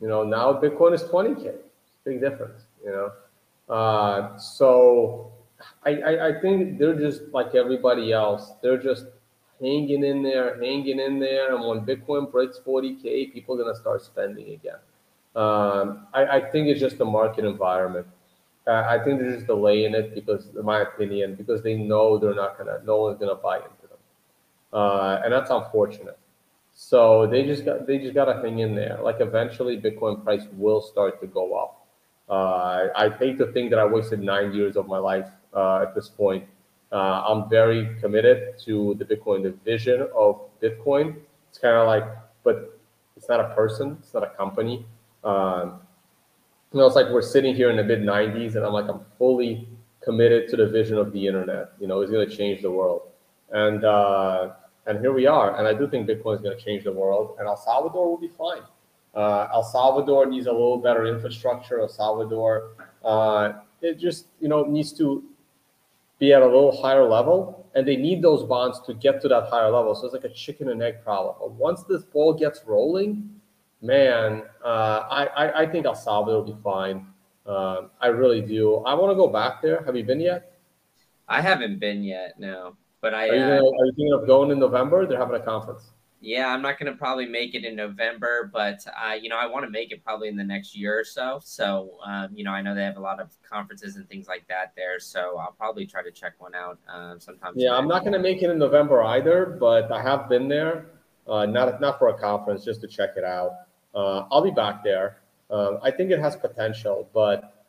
You 0.00 0.08
know, 0.08 0.22
now 0.22 0.52
Bitcoin 0.52 0.94
is 0.94 1.02
20k. 1.04 1.54
Big 2.04 2.20
difference. 2.20 2.64
You 2.84 2.90
know, 2.90 3.74
uh, 3.74 4.36
so 4.36 5.32
I, 5.86 5.96
I, 5.96 6.28
I 6.28 6.40
think 6.40 6.78
they're 6.78 6.98
just 6.98 7.22
like 7.32 7.54
everybody 7.54 8.12
else. 8.12 8.52
They're 8.62 8.82
just 8.82 9.06
hanging 9.62 10.04
in 10.04 10.22
there, 10.22 10.60
hanging 10.62 10.98
in 10.98 11.18
there. 11.18 11.54
And 11.54 11.66
when 11.66 11.80
Bitcoin 11.80 12.30
breaks 12.30 12.58
40K, 12.58 13.32
people 13.32 13.54
are 13.54 13.62
going 13.62 13.74
to 13.74 13.80
start 13.80 14.02
spending 14.02 14.52
again. 14.52 14.80
Um, 15.34 16.06
I, 16.12 16.26
I, 16.26 16.50
think 16.50 16.68
it's 16.68 16.80
just 16.80 16.98
the 16.98 17.06
market 17.06 17.46
environment. 17.46 18.06
Uh, 18.66 18.84
I 18.86 19.02
think 19.02 19.18
they're 19.18 19.32
just 19.32 19.46
delaying 19.46 19.94
it 19.94 20.14
because, 20.14 20.48
in 20.54 20.64
my 20.64 20.80
opinion, 20.82 21.36
because 21.36 21.62
they 21.62 21.74
know 21.74 22.18
they're 22.18 22.34
not 22.34 22.58
going 22.58 22.68
to, 22.68 22.84
no 22.84 22.98
one's 22.98 23.18
going 23.18 23.34
to 23.34 23.42
buy 23.42 23.56
into 23.56 23.88
them. 23.88 23.98
Uh, 24.74 25.22
and 25.24 25.32
that's 25.32 25.50
unfortunate. 25.50 26.18
So 26.74 27.26
they 27.26 27.44
just 27.44 27.64
got, 27.64 27.86
they 27.86 27.98
just 27.98 28.14
got 28.14 28.26
to 28.26 28.42
hang 28.42 28.58
in 28.58 28.74
there. 28.74 28.98
Like 29.02 29.16
eventually 29.20 29.80
Bitcoin 29.80 30.22
price 30.22 30.44
will 30.52 30.82
start 30.82 31.20
to 31.22 31.26
go 31.26 31.54
up. 31.54 31.86
Uh, 32.28 32.88
I 32.94 33.10
hate 33.18 33.38
to 33.38 33.52
think 33.52 33.70
that 33.70 33.78
I 33.78 33.86
wasted 33.86 34.20
nine 34.20 34.52
years 34.52 34.76
of 34.76 34.86
my 34.86 34.98
life 34.98 35.28
uh, 35.54 35.82
at 35.82 35.94
this 35.94 36.08
point. 36.08 36.44
Uh, 36.92 37.24
I'm 37.26 37.48
very 37.48 37.96
committed 38.00 38.58
to 38.66 38.94
the 38.98 39.04
Bitcoin, 39.04 39.42
the 39.42 39.52
vision 39.64 40.06
of 40.14 40.42
Bitcoin. 40.62 41.16
It's 41.48 41.58
kind 41.58 41.74
of 41.76 41.86
like, 41.86 42.04
but 42.44 42.78
it's 43.16 43.28
not 43.28 43.40
a 43.40 43.54
person, 43.54 43.96
it's 44.00 44.12
not 44.12 44.24
a 44.24 44.30
company. 44.36 44.84
Um, 45.24 45.80
you 46.72 46.80
know, 46.80 46.86
it's 46.86 46.96
like 46.96 47.08
we're 47.08 47.22
sitting 47.22 47.54
here 47.54 47.70
in 47.70 47.76
the 47.76 47.84
mid 47.84 48.00
90s, 48.00 48.56
and 48.56 48.64
I'm 48.64 48.72
like, 48.72 48.88
I'm 48.88 49.00
fully 49.18 49.68
committed 50.02 50.48
to 50.50 50.56
the 50.56 50.68
vision 50.68 50.98
of 50.98 51.12
the 51.12 51.26
internet. 51.26 51.72
You 51.80 51.86
know, 51.86 52.00
it's 52.00 52.10
going 52.10 52.28
to 52.28 52.36
change 52.36 52.60
the 52.62 52.70
world, 52.70 53.02
and 53.50 53.84
uh, 53.84 54.50
and 54.86 55.00
here 55.00 55.12
we 55.12 55.26
are. 55.26 55.56
And 55.56 55.66
I 55.66 55.74
do 55.74 55.88
think 55.88 56.08
Bitcoin 56.08 56.36
is 56.36 56.40
going 56.42 56.56
to 56.56 56.62
change 56.62 56.84
the 56.84 56.92
world, 56.92 57.36
and 57.38 57.48
El 57.48 57.56
Salvador 57.56 58.10
will 58.10 58.18
be 58.18 58.28
fine. 58.28 58.62
Uh, 59.14 59.48
El 59.52 59.62
Salvador 59.62 60.26
needs 60.26 60.46
a 60.46 60.52
little 60.52 60.78
better 60.78 61.06
infrastructure. 61.06 61.80
El 61.80 61.88
Salvador, 61.88 62.70
uh, 63.04 63.52
it 63.80 63.98
just 63.98 64.26
you 64.40 64.48
know 64.48 64.64
needs 64.64 64.92
to 64.94 65.22
be 66.22 66.32
at 66.32 66.40
a 66.40 66.46
little 66.46 66.80
higher 66.80 67.02
level, 67.02 67.68
and 67.74 67.86
they 67.86 67.96
need 67.96 68.22
those 68.22 68.44
bonds 68.44 68.80
to 68.86 68.94
get 68.94 69.20
to 69.20 69.26
that 69.26 69.48
higher 69.50 69.68
level. 69.68 69.92
So 69.92 70.06
it's 70.06 70.14
like 70.14 70.22
a 70.22 70.32
chicken 70.32 70.68
and 70.68 70.80
egg 70.80 71.02
problem. 71.02 71.34
But 71.40 71.50
once 71.50 71.82
this 71.82 72.04
ball 72.04 72.32
gets 72.32 72.60
rolling, 72.64 73.28
man, 73.80 74.44
uh, 74.64 75.02
I, 75.10 75.26
I, 75.26 75.62
I 75.62 75.66
think 75.66 75.84
El 75.84 75.96
Salvador 75.96 76.42
will 76.42 76.54
be 76.54 76.62
fine. 76.62 77.06
Um, 77.44 77.90
I 78.00 78.06
really 78.06 78.40
do. 78.40 78.76
I 78.86 78.94
want 78.94 79.10
to 79.10 79.16
go 79.16 79.26
back 79.26 79.60
there. 79.62 79.82
Have 79.84 79.96
you 79.96 80.04
been 80.04 80.20
yet? 80.20 80.52
I 81.26 81.40
haven't 81.40 81.80
been 81.80 82.04
yet. 82.04 82.38
No, 82.38 82.76
but 83.00 83.14
I. 83.14 83.28
Are 83.28 83.34
you, 83.34 83.42
uh, 83.42 83.48
gonna, 83.48 83.66
are 83.80 83.86
you 83.86 83.92
thinking 83.96 84.12
of 84.12 84.26
going 84.28 84.52
in 84.52 84.60
November? 84.60 85.06
They're 85.06 85.18
having 85.18 85.34
a 85.34 85.44
conference 85.44 85.90
yeah, 86.22 86.48
I'm 86.48 86.62
not 86.62 86.78
going 86.78 86.90
to 86.90 86.96
probably 86.96 87.26
make 87.26 87.54
it 87.54 87.64
in 87.64 87.74
November, 87.74 88.48
but 88.52 88.84
uh, 88.86 89.14
you 89.14 89.28
know, 89.28 89.36
I 89.36 89.46
want 89.46 89.64
to 89.64 89.70
make 89.70 89.90
it 89.90 90.04
probably 90.04 90.28
in 90.28 90.36
the 90.36 90.44
next 90.44 90.74
year 90.74 90.98
or 90.98 91.04
so. 91.04 91.40
So, 91.42 91.98
um, 92.06 92.30
you 92.32 92.44
know, 92.44 92.52
I 92.52 92.62
know 92.62 92.74
they 92.74 92.84
have 92.84 92.96
a 92.96 93.00
lot 93.00 93.20
of 93.20 93.30
conferences 93.42 93.96
and 93.96 94.08
things 94.08 94.28
like 94.28 94.46
that 94.48 94.72
there, 94.76 95.00
so 95.00 95.36
I'll 95.38 95.54
probably 95.58 95.84
try 95.84 96.02
to 96.02 96.12
check 96.12 96.34
one 96.38 96.54
out 96.54 96.78
uh, 96.88 97.18
sometime. 97.18 97.54
Yeah, 97.56 97.74
I'm 97.74 97.88
not 97.88 98.00
going 98.00 98.12
to 98.12 98.20
make 98.20 98.42
it 98.42 98.50
in 98.50 98.58
November 98.58 99.02
either, 99.02 99.56
but 99.58 99.90
I 99.90 100.00
have 100.00 100.28
been 100.28 100.48
there, 100.48 100.86
uh, 101.26 101.44
not 101.44 101.80
not 101.80 101.98
for 101.98 102.08
a 102.08 102.18
conference, 102.18 102.64
just 102.64 102.80
to 102.82 102.86
check 102.86 103.10
it 103.16 103.24
out. 103.24 103.50
Uh, 103.94 104.26
I'll 104.30 104.42
be 104.42 104.52
back 104.52 104.84
there. 104.84 105.18
Um, 105.50 105.80
I 105.82 105.90
think 105.90 106.10
it 106.12 106.20
has 106.20 106.36
potential, 106.36 107.10
but 107.12 107.66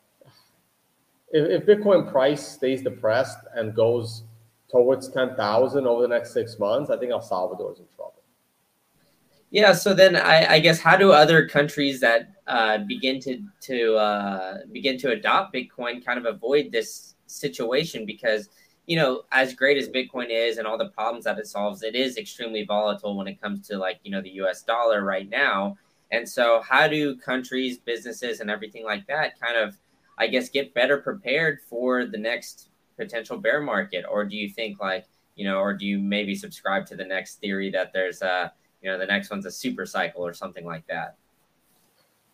if, 1.31 1.61
if 1.61 1.65
Bitcoin 1.65 2.09
price 2.09 2.47
stays 2.47 2.83
depressed 2.83 3.39
and 3.55 3.75
goes 3.75 4.23
towards 4.71 5.07
10,000 5.09 5.85
over 5.85 6.01
the 6.01 6.07
next 6.07 6.33
six 6.33 6.57
months, 6.57 6.89
I 6.89 6.97
think 6.97 7.11
El 7.11 7.21
Salvador 7.21 7.73
is 7.73 7.79
in 7.79 7.85
trouble. 7.95 8.12
Yeah. 9.53 9.73
So 9.73 9.93
then, 9.93 10.15
I, 10.15 10.55
I 10.55 10.59
guess 10.59 10.79
how 10.79 10.97
do 10.97 11.11
other 11.11 11.47
countries 11.47 11.99
that 11.99 12.31
uh, 12.47 12.79
begin 12.79 13.19
to 13.19 13.39
to 13.61 13.95
uh, 13.97 14.57
begin 14.71 14.97
to 14.97 15.11
adopt 15.11 15.53
Bitcoin 15.53 16.03
kind 16.03 16.17
of 16.17 16.25
avoid 16.25 16.71
this 16.71 17.13
situation? 17.27 18.03
Because 18.07 18.49
you 18.87 18.97
know, 18.97 19.21
as 19.31 19.53
great 19.53 19.77
as 19.77 19.87
Bitcoin 19.87 20.29
is 20.31 20.57
and 20.57 20.65
all 20.65 20.77
the 20.79 20.89
problems 20.89 21.25
that 21.25 21.37
it 21.37 21.45
solves, 21.45 21.83
it 21.83 21.93
is 21.95 22.17
extremely 22.17 22.65
volatile 22.65 23.15
when 23.15 23.27
it 23.27 23.39
comes 23.39 23.67
to 23.67 23.77
like 23.77 23.99
you 24.03 24.09
know 24.09 24.21
the 24.21 24.31
U.S. 24.41 24.63
dollar 24.63 25.03
right 25.03 25.29
now. 25.29 25.77
And 26.11 26.27
so, 26.27 26.63
how 26.67 26.87
do 26.87 27.15
countries, 27.15 27.77
businesses, 27.77 28.39
and 28.39 28.49
everything 28.49 28.83
like 28.83 29.05
that 29.05 29.39
kind 29.39 29.55
of, 29.55 29.77
I 30.17 30.27
guess, 30.27 30.49
get 30.49 30.73
better 30.73 30.97
prepared 30.97 31.59
for 31.69 32.07
the 32.07 32.17
next 32.17 32.69
potential 32.97 33.37
bear 33.37 33.61
market? 33.61 34.03
Or 34.09 34.25
do 34.25 34.35
you 34.35 34.49
think 34.49 34.79
like 34.79 35.05
you 35.35 35.45
know, 35.45 35.59
or 35.59 35.75
do 35.75 35.85
you 35.85 35.99
maybe 35.99 36.33
subscribe 36.33 36.87
to 36.87 36.95
the 36.95 37.05
next 37.05 37.35
theory 37.35 37.69
that 37.69 37.93
there's 37.93 38.23
a 38.23 38.51
you 38.83 38.91
know 38.91 38.97
the 38.97 39.05
next 39.05 39.31
one's 39.31 39.45
a 39.45 39.51
super 39.51 39.85
cycle 39.85 40.25
or 40.25 40.33
something 40.33 40.65
like 40.65 40.85
that. 40.87 41.15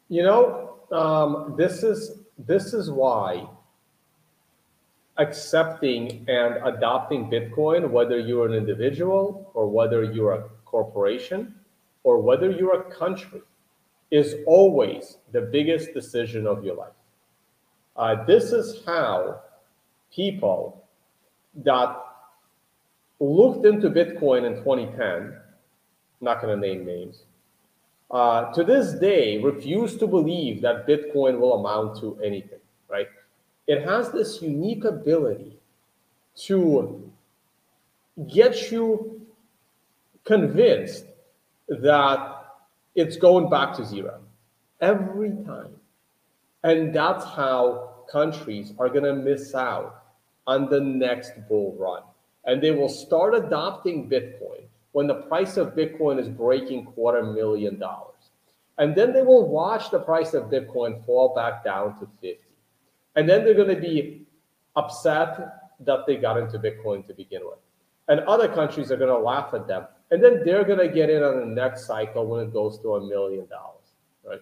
You 0.09 0.23
know 0.23 0.79
um, 0.91 1.55
this 1.57 1.83
is 1.83 2.19
this 2.37 2.73
is 2.73 2.89
why 2.89 3.47
accepting 5.17 6.25
and 6.27 6.57
adopting 6.65 7.29
bitcoin 7.29 7.89
whether 7.89 8.17
you're 8.17 8.47
an 8.47 8.53
individual 8.53 9.51
or 9.53 9.69
whether 9.69 10.03
you're 10.03 10.33
a 10.33 10.43
corporation 10.65 11.53
or 12.03 12.19
whether 12.21 12.49
you're 12.49 12.81
a 12.81 12.91
country 12.91 13.41
is 14.11 14.35
always 14.47 15.17
the 15.31 15.41
biggest 15.41 15.93
decision 15.93 16.47
of 16.47 16.63
your 16.63 16.75
life. 16.75 16.93
Uh, 17.95 18.23
this 18.25 18.51
is 18.51 18.81
how 18.85 19.41
people 20.11 20.83
that 21.53 21.95
looked 23.19 23.65
into 23.65 23.89
bitcoin 23.89 24.47
in 24.47 24.55
2010 24.63 25.35
not 26.21 26.41
going 26.41 26.59
to 26.59 26.67
name 26.67 26.85
names, 26.85 27.23
uh, 28.11 28.51
to 28.53 28.63
this 28.63 28.93
day 28.93 29.37
refuse 29.41 29.97
to 29.97 30.07
believe 30.07 30.61
that 30.61 30.87
Bitcoin 30.87 31.39
will 31.39 31.53
amount 31.59 31.99
to 31.99 32.19
anything, 32.23 32.59
right? 32.89 33.07
It 33.67 33.83
has 33.83 34.11
this 34.11 34.41
unique 34.41 34.83
ability 34.83 35.59
to 36.47 37.11
get 38.33 38.71
you 38.71 39.21
convinced 40.23 41.05
that 41.67 42.45
it's 42.95 43.17
going 43.17 43.49
back 43.49 43.75
to 43.75 43.85
zero 43.85 44.19
every 44.81 45.31
time. 45.45 45.75
And 46.63 46.93
that's 46.93 47.23
how 47.25 47.91
countries 48.11 48.73
are 48.79 48.89
going 48.89 49.03
to 49.03 49.13
miss 49.13 49.53
out 49.53 50.03
on 50.47 50.69
the 50.69 50.79
next 50.79 51.33
bull 51.47 51.75
run. 51.77 52.01
And 52.45 52.61
they 52.61 52.71
will 52.71 52.89
start 52.89 53.35
adopting 53.35 54.09
Bitcoin 54.09 54.63
when 54.91 55.07
the 55.07 55.15
price 55.15 55.57
of 55.57 55.75
Bitcoin 55.75 56.19
is 56.19 56.27
breaking 56.27 56.85
quarter 56.85 57.23
million 57.23 57.77
dollars. 57.79 58.31
And 58.77 58.95
then 58.95 59.13
they 59.13 59.21
will 59.21 59.47
watch 59.47 59.91
the 59.91 59.99
price 59.99 60.33
of 60.33 60.45
Bitcoin 60.45 61.05
fall 61.05 61.35
back 61.35 61.63
down 61.63 61.99
to 61.99 62.07
50. 62.21 62.39
And 63.15 63.27
then 63.27 63.43
they're 63.43 63.53
going 63.53 63.75
to 63.75 63.81
be 63.81 64.25
upset 64.75 65.37
that 65.81 66.05
they 66.07 66.15
got 66.15 66.37
into 66.37 66.57
Bitcoin 66.57 67.05
to 67.07 67.13
begin 67.13 67.41
with. 67.43 67.59
And 68.07 68.21
other 68.21 68.47
countries 68.47 68.91
are 68.91 68.97
going 68.97 69.09
to 69.09 69.17
laugh 69.17 69.53
at 69.53 69.67
them. 69.67 69.85
And 70.11 70.23
then 70.23 70.43
they're 70.45 70.63
going 70.63 70.79
to 70.79 70.87
get 70.87 71.09
in 71.09 71.23
on 71.23 71.39
the 71.39 71.45
next 71.45 71.85
cycle 71.85 72.25
when 72.25 72.39
it 72.47 72.53
goes 72.53 72.79
to 72.81 72.95
a 72.95 73.07
million 73.07 73.47
dollars, 73.47 73.93
right? 74.25 74.39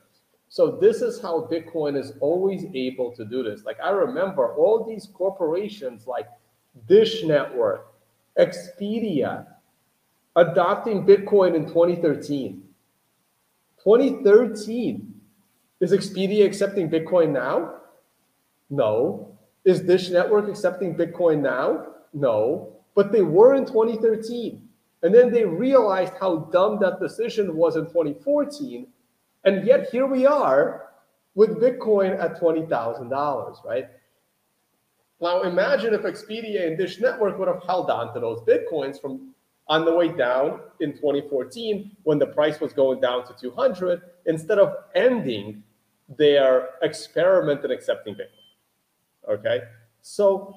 So 0.49 0.77
this 0.79 1.01
is 1.01 1.21
how 1.21 1.47
Bitcoin 1.51 1.97
is 1.97 2.13
always 2.21 2.65
able 2.73 3.11
to 3.15 3.25
do 3.25 3.43
this. 3.43 3.65
Like 3.65 3.77
I 3.83 3.89
remember 3.89 4.53
all 4.53 4.85
these 4.85 5.09
corporations 5.13 6.07
like 6.07 6.27
Dish 6.87 7.23
Network, 7.23 7.93
Expedia, 8.39 9.45
adopting 10.37 11.03
Bitcoin 11.03 11.55
in 11.55 11.65
2013. 11.65 12.63
2013. 13.83 15.13
Is 15.81 15.91
Expedia 15.91 16.45
accepting 16.45 16.89
Bitcoin 16.89 17.31
now? 17.31 17.73
No. 18.69 19.37
Is 19.65 19.81
Dish 19.81 20.09
Network 20.09 20.47
accepting 20.47 20.95
Bitcoin 20.95 21.41
now? 21.41 21.87
No. 22.13 22.73
But 22.95 23.11
they 23.11 23.21
were 23.21 23.55
in 23.55 23.65
2013. 23.65 24.61
And 25.03 25.13
then 25.13 25.31
they 25.31 25.45
realized 25.45 26.13
how 26.19 26.49
dumb 26.51 26.79
that 26.81 26.99
decision 26.99 27.55
was 27.55 27.75
in 27.75 27.85
2014. 27.85 28.87
And 29.43 29.65
yet 29.65 29.89
here 29.91 30.05
we 30.05 30.25
are 30.25 30.89
with 31.35 31.61
Bitcoin 31.61 32.19
at 32.19 32.39
$20,000, 32.39 33.65
right? 33.65 33.87
Now 35.19 35.41
imagine 35.43 35.93
if 35.93 36.01
Expedia 36.01 36.67
and 36.67 36.77
Dish 36.77 36.99
Network 36.99 37.39
would 37.39 37.47
have 37.47 37.63
held 37.65 37.89
on 37.89 38.13
to 38.13 38.19
those 38.19 38.41
Bitcoins 38.41 38.99
from 39.01 39.33
on 39.69 39.85
the 39.85 39.93
way 39.93 40.07
down 40.09 40.61
in 40.79 40.93
2014 40.93 41.91
when 42.03 42.19
the 42.19 42.27
price 42.27 42.59
was 42.59 42.73
going 42.73 43.01
down 43.01 43.25
to 43.25 43.33
200 43.33 44.01
instead 44.25 44.59
of 44.59 44.75
ending 44.95 45.63
their 46.17 46.69
experiment 46.81 47.63
in 47.65 47.71
accepting 47.71 48.15
Bitcoin. 48.15 49.29
Okay, 49.29 49.61
so 50.01 50.55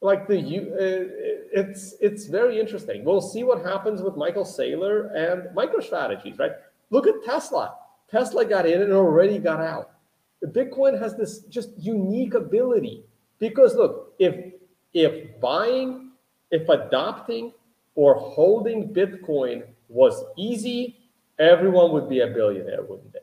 like 0.00 0.28
the 0.28 0.38
uh, 0.38 1.50
it's 1.52 1.94
it's 2.00 2.26
very 2.26 2.60
interesting. 2.60 3.04
We'll 3.04 3.20
see 3.20 3.42
what 3.42 3.64
happens 3.64 4.02
with 4.02 4.16
Michael 4.16 4.44
Saylor 4.44 5.12
and 5.16 5.56
MicroStrategies, 5.56 6.38
right? 6.38 6.52
Look 6.90 7.08
at 7.08 7.14
Tesla. 7.24 7.74
Tesla 8.08 8.44
got 8.44 8.66
in 8.66 8.82
and 8.82 8.92
already 8.92 9.38
got 9.38 9.60
out. 9.60 9.90
Bitcoin 10.46 11.00
has 11.00 11.16
this 11.16 11.40
just 11.44 11.70
unique 11.78 12.34
ability 12.34 13.04
because 13.38 13.74
look, 13.74 14.14
if 14.18 14.52
if 14.92 15.40
buying, 15.40 16.10
if 16.50 16.68
adopting 16.68 17.52
or 17.94 18.14
holding 18.14 18.92
Bitcoin 18.92 19.64
was 19.88 20.24
easy, 20.36 20.96
everyone 21.38 21.92
would 21.92 22.08
be 22.08 22.20
a 22.20 22.26
billionaire, 22.26 22.82
wouldn't 22.82 23.12
they? 23.12 23.20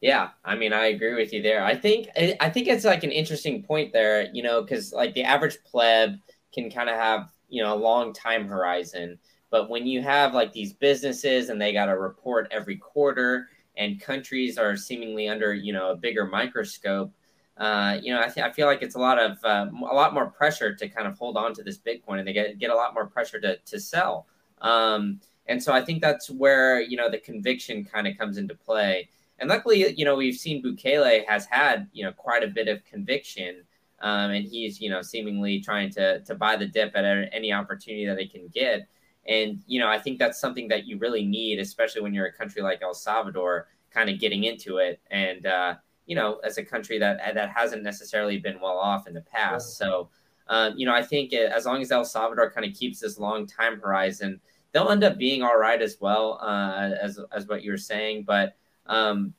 Yeah, 0.00 0.30
I 0.44 0.54
mean, 0.54 0.72
I 0.72 0.86
agree 0.86 1.14
with 1.14 1.32
you 1.32 1.42
there. 1.42 1.64
I 1.64 1.74
think 1.74 2.08
I 2.40 2.50
think 2.50 2.68
it's 2.68 2.84
like 2.84 3.02
an 3.02 3.10
interesting 3.10 3.62
point 3.62 3.92
there, 3.92 4.28
you 4.32 4.42
know, 4.42 4.62
because 4.62 4.92
like 4.92 5.14
the 5.14 5.24
average 5.24 5.58
pleb 5.64 6.18
can 6.52 6.70
kind 6.70 6.88
of 6.90 6.96
have 6.96 7.30
you 7.48 7.62
know 7.62 7.74
a 7.74 7.76
long 7.76 8.12
time 8.12 8.46
horizon, 8.46 9.18
but 9.50 9.70
when 9.70 9.86
you 9.86 10.02
have 10.02 10.34
like 10.34 10.52
these 10.52 10.74
businesses 10.74 11.48
and 11.48 11.60
they 11.60 11.72
got 11.72 11.86
to 11.86 11.98
report 11.98 12.48
every 12.50 12.76
quarter, 12.76 13.48
and 13.76 14.00
countries 14.00 14.58
are 14.58 14.76
seemingly 14.76 15.28
under 15.28 15.54
you 15.54 15.72
know 15.72 15.90
a 15.90 15.96
bigger 15.96 16.26
microscope, 16.26 17.10
uh, 17.56 17.98
you 18.02 18.12
know, 18.12 18.20
I, 18.20 18.28
th- 18.28 18.44
I 18.44 18.52
feel 18.52 18.66
like 18.66 18.82
it's 18.82 18.96
a 18.96 18.98
lot 18.98 19.18
of 19.18 19.38
uh, 19.44 19.66
a 19.72 19.94
lot 19.94 20.12
more 20.12 20.26
pressure 20.26 20.74
to 20.74 20.88
kind 20.88 21.06
of 21.06 21.16
hold 21.18 21.36
on 21.36 21.54
to 21.54 21.62
this 21.62 21.78
Bitcoin, 21.78 22.18
and 22.18 22.28
they 22.28 22.32
get 22.32 22.58
get 22.58 22.70
a 22.70 22.74
lot 22.74 22.94
more 22.94 23.06
pressure 23.06 23.40
to 23.40 23.56
to 23.56 23.80
sell. 23.80 24.26
Um, 24.60 25.20
and 25.46 25.62
so 25.62 25.72
I 25.72 25.84
think 25.84 26.02
that's 26.02 26.28
where 26.28 26.80
you 26.80 26.96
know 26.96 27.10
the 27.10 27.18
conviction 27.18 27.84
kind 27.84 28.06
of 28.06 28.18
comes 28.18 28.36
into 28.36 28.54
play. 28.54 29.08
And 29.38 29.48
luckily, 29.50 29.94
you 29.96 30.04
know, 30.04 30.16
we've 30.16 30.36
seen 30.36 30.62
Bukele 30.62 31.26
has 31.26 31.44
had, 31.44 31.88
you 31.92 32.04
know, 32.04 32.12
quite 32.12 32.42
a 32.42 32.48
bit 32.48 32.68
of 32.68 32.84
conviction. 32.84 33.64
Um, 34.00 34.30
and 34.30 34.46
he's, 34.46 34.80
you 34.80 34.88
know, 34.90 35.02
seemingly 35.02 35.60
trying 35.60 35.90
to 35.90 36.20
to 36.20 36.34
buy 36.34 36.56
the 36.56 36.66
dip 36.66 36.96
at 36.96 37.28
any 37.32 37.52
opportunity 37.52 38.06
that 38.06 38.18
he 38.18 38.28
can 38.28 38.48
get. 38.48 38.88
And, 39.26 39.62
you 39.66 39.80
know, 39.80 39.88
I 39.88 39.98
think 39.98 40.18
that's 40.18 40.40
something 40.40 40.68
that 40.68 40.86
you 40.86 40.98
really 40.98 41.24
need, 41.24 41.58
especially 41.58 42.02
when 42.02 42.14
you're 42.14 42.26
a 42.26 42.32
country 42.32 42.62
like 42.62 42.82
El 42.82 42.94
Salvador, 42.94 43.66
kind 43.90 44.08
of 44.08 44.20
getting 44.20 44.44
into 44.44 44.78
it. 44.78 45.00
And, 45.10 45.46
uh, 45.46 45.74
you 46.06 46.14
know, 46.14 46.38
as 46.44 46.58
a 46.58 46.64
country 46.64 46.98
that 46.98 47.34
that 47.34 47.50
hasn't 47.50 47.82
necessarily 47.82 48.38
been 48.38 48.60
well 48.60 48.78
off 48.78 49.06
in 49.06 49.14
the 49.14 49.22
past. 49.22 49.76
So, 49.76 50.08
um, 50.48 50.74
you 50.76 50.86
know, 50.86 50.94
I 50.94 51.02
think 51.02 51.32
as 51.32 51.66
long 51.66 51.82
as 51.82 51.90
El 51.90 52.04
Salvador 52.04 52.50
kind 52.50 52.66
of 52.66 52.74
keeps 52.74 53.00
this 53.00 53.18
long 53.18 53.46
time 53.46 53.80
horizon, 53.80 54.40
they'll 54.72 54.90
end 54.90 55.04
up 55.04 55.18
being 55.18 55.42
all 55.42 55.58
right 55.58 55.80
as 55.82 55.98
well, 56.00 56.38
uh, 56.40 56.90
as 57.00 57.18
as 57.32 57.48
what 57.48 57.62
you 57.62 57.70
were 57.70 57.76
saying. 57.76 58.24
But 58.24 58.56
um, 58.86 59.34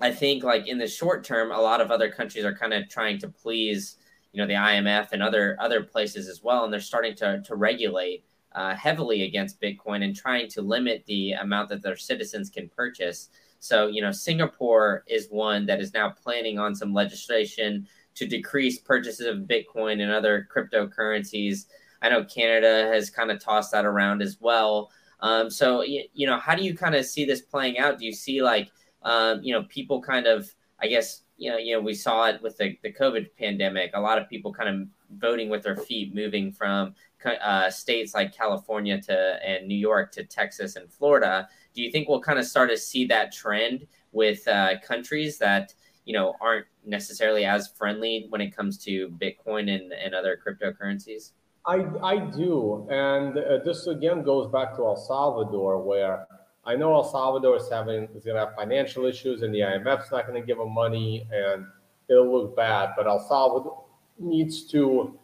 I 0.00 0.10
think 0.10 0.42
like 0.42 0.66
in 0.66 0.78
the 0.78 0.88
short 0.88 1.24
term, 1.24 1.52
a 1.52 1.60
lot 1.60 1.80
of 1.80 1.90
other 1.90 2.10
countries 2.10 2.44
are 2.44 2.54
kind 2.54 2.74
of 2.74 2.88
trying 2.88 3.18
to 3.20 3.28
please, 3.28 3.96
you 4.32 4.40
know, 4.40 4.46
the 4.46 4.54
IMF 4.54 5.12
and 5.12 5.22
other 5.22 5.56
other 5.60 5.82
places 5.82 6.28
as 6.28 6.42
well, 6.42 6.64
and 6.64 6.72
they're 6.72 6.80
starting 6.80 7.14
to 7.16 7.42
to 7.42 7.54
regulate 7.54 8.24
uh, 8.54 8.74
heavily 8.74 9.22
against 9.22 9.60
Bitcoin 9.60 10.04
and 10.04 10.14
trying 10.14 10.48
to 10.48 10.62
limit 10.62 11.04
the 11.06 11.32
amount 11.32 11.68
that 11.70 11.82
their 11.82 11.96
citizens 11.96 12.50
can 12.50 12.68
purchase. 12.68 13.28
So, 13.62 13.86
you 13.86 14.02
know, 14.02 14.10
Singapore 14.10 15.04
is 15.06 15.28
one 15.30 15.66
that 15.66 15.80
is 15.80 15.94
now 15.94 16.10
planning 16.10 16.58
on 16.58 16.74
some 16.74 16.92
legislation 16.92 17.86
to 18.16 18.26
decrease 18.26 18.80
purchases 18.80 19.24
of 19.24 19.46
Bitcoin 19.46 20.02
and 20.02 20.10
other 20.10 20.48
cryptocurrencies. 20.52 21.66
I 22.02 22.08
know 22.08 22.24
Canada 22.24 22.90
has 22.92 23.08
kind 23.08 23.30
of 23.30 23.38
tossed 23.38 23.70
that 23.70 23.84
around 23.84 24.20
as 24.20 24.38
well. 24.40 24.90
Um, 25.20 25.48
so 25.48 25.82
you, 25.82 26.26
know, 26.26 26.40
how 26.40 26.56
do 26.56 26.64
you 26.64 26.76
kind 26.76 26.96
of 26.96 27.06
see 27.06 27.24
this 27.24 27.40
playing 27.40 27.78
out? 27.78 28.00
Do 28.00 28.04
you 28.04 28.12
see 28.12 28.42
like 28.42 28.72
um, 29.04 29.40
you 29.44 29.52
know 29.52 29.62
people 29.68 30.02
kind 30.02 30.26
of 30.26 30.52
I 30.80 30.88
guess 30.88 31.22
you 31.36 31.48
know 31.48 31.56
you 31.56 31.76
know 31.76 31.80
we 31.80 31.94
saw 31.94 32.26
it 32.26 32.42
with 32.42 32.56
the, 32.56 32.76
the 32.82 32.92
COVID 32.92 33.28
pandemic. 33.38 33.92
A 33.94 34.00
lot 34.00 34.18
of 34.18 34.28
people 34.28 34.52
kind 34.52 34.68
of 34.68 34.88
voting 35.20 35.48
with 35.48 35.62
their 35.62 35.76
feet, 35.76 36.16
moving 36.16 36.50
from 36.50 36.96
uh, 37.24 37.70
states 37.70 38.12
like 38.12 38.36
California 38.36 39.00
to 39.02 39.38
and 39.46 39.68
New 39.68 39.76
York 39.76 40.10
to 40.12 40.24
Texas 40.24 40.74
and 40.74 40.90
Florida. 40.90 41.48
Do 41.74 41.82
you 41.82 41.90
think 41.90 42.08
we'll 42.08 42.20
kind 42.20 42.38
of 42.38 42.44
start 42.44 42.70
to 42.70 42.76
see 42.76 43.06
that 43.06 43.32
trend 43.32 43.86
with 44.12 44.46
uh, 44.46 44.74
countries 44.86 45.38
that 45.38 45.74
you 46.04 46.12
know 46.12 46.34
aren't 46.40 46.66
necessarily 46.84 47.44
as 47.44 47.68
friendly 47.68 48.26
when 48.30 48.40
it 48.40 48.54
comes 48.54 48.76
to 48.84 49.08
Bitcoin 49.10 49.74
and, 49.74 49.92
and 49.92 50.14
other 50.14 50.38
cryptocurrencies? 50.44 51.32
I, 51.64 51.86
I 52.02 52.18
do. 52.18 52.88
And 52.90 53.38
uh, 53.38 53.58
this 53.64 53.86
again 53.86 54.22
goes 54.22 54.50
back 54.50 54.74
to 54.76 54.84
El 54.84 54.96
Salvador, 54.96 55.80
where 55.82 56.26
I 56.64 56.74
know 56.76 56.92
El 56.94 57.04
Salvador 57.04 57.56
is 57.56 57.68
having 57.70 58.08
is 58.14 58.24
going 58.24 58.36
to 58.36 58.46
have 58.46 58.54
financial 58.56 59.06
issues, 59.06 59.42
and 59.42 59.54
the 59.54 59.60
IMF's 59.60 60.10
not 60.10 60.26
going 60.26 60.40
to 60.40 60.46
give 60.46 60.58
them 60.58 60.72
money, 60.72 61.26
and 61.32 61.66
it'll 62.08 62.32
look 62.32 62.56
bad. 62.56 62.90
But 62.96 63.06
El 63.06 63.20
Salvador 63.20 63.84
needs 64.18 64.64
to 64.70 65.18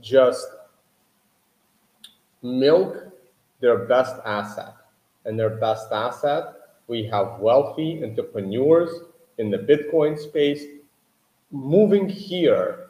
just 0.00 0.46
milk 2.42 2.96
their 3.60 3.86
best 3.86 4.16
asset, 4.24 4.74
and 5.28 5.38
their 5.38 5.50
best 5.50 5.92
asset 5.92 6.54
we 6.88 7.04
have 7.04 7.38
wealthy 7.38 8.02
entrepreneurs 8.02 8.90
in 9.36 9.50
the 9.50 9.58
Bitcoin 9.58 10.18
space 10.18 10.64
moving 11.52 12.08
here. 12.08 12.88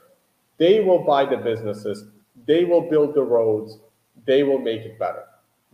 They 0.56 0.80
will 0.80 1.04
buy 1.04 1.26
the 1.26 1.36
businesses 1.36 2.04
they 2.48 2.64
will 2.64 2.88
build 2.88 3.14
the 3.14 3.22
roads, 3.22 3.78
they 4.26 4.42
will 4.42 4.58
make 4.58 4.80
it 4.80 4.98
better. 4.98 5.24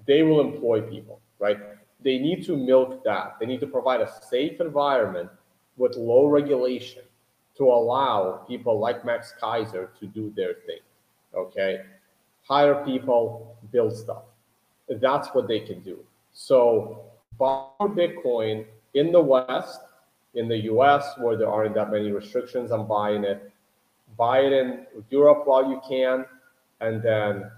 They 0.07 0.23
will 0.23 0.41
employ 0.41 0.83
people, 0.83 1.21
right? 1.39 1.59
They 2.03 2.19
need 2.19 2.45
to 2.47 2.57
milk 2.57 3.05
that. 3.05 3.37
They 3.39 3.47
need 3.47 3.61
to 3.61 3.67
provide 3.67 4.01
a 4.01 4.11
safe 4.29 4.61
environment 4.61 5.31
with 5.77 5.97
low 5.97 6.27
regulation 6.27 7.03
to 7.57 7.65
allow 7.65 8.45
people 8.49 8.79
like 8.81 9.05
Max 9.05 9.35
Keiser 9.41 9.89
to 10.01 10.07
do 10.07 10.33
their 10.35 10.55
thing. 10.67 10.81
Okay. 11.35 11.83
Hire 12.43 12.85
people, 12.85 13.57
build 13.71 13.97
stuff. 13.97 14.25
That's 14.89 15.29
what 15.29 15.47
they 15.49 15.61
can 15.61 15.81
do. 15.81 15.99
So 16.35 17.05
buy 17.39 17.69
Bitcoin 17.81 18.67
in 18.93 19.13
the 19.13 19.21
West, 19.21 19.81
in 20.35 20.49
the 20.49 20.59
US, 20.73 21.17
where 21.19 21.37
there 21.37 21.49
aren't 21.49 21.75
that 21.77 21.91
many 21.91 22.11
restrictions 22.11 22.73
on 22.73 22.87
buying 22.87 23.25
it. 23.25 23.51
Buy 24.19 24.41
it 24.41 24.53
in 24.53 24.87
Europe 25.11 25.47
while 25.47 25.71
you 25.71 25.81
can 25.89 26.25
and 26.81 27.03
then 27.03 27.51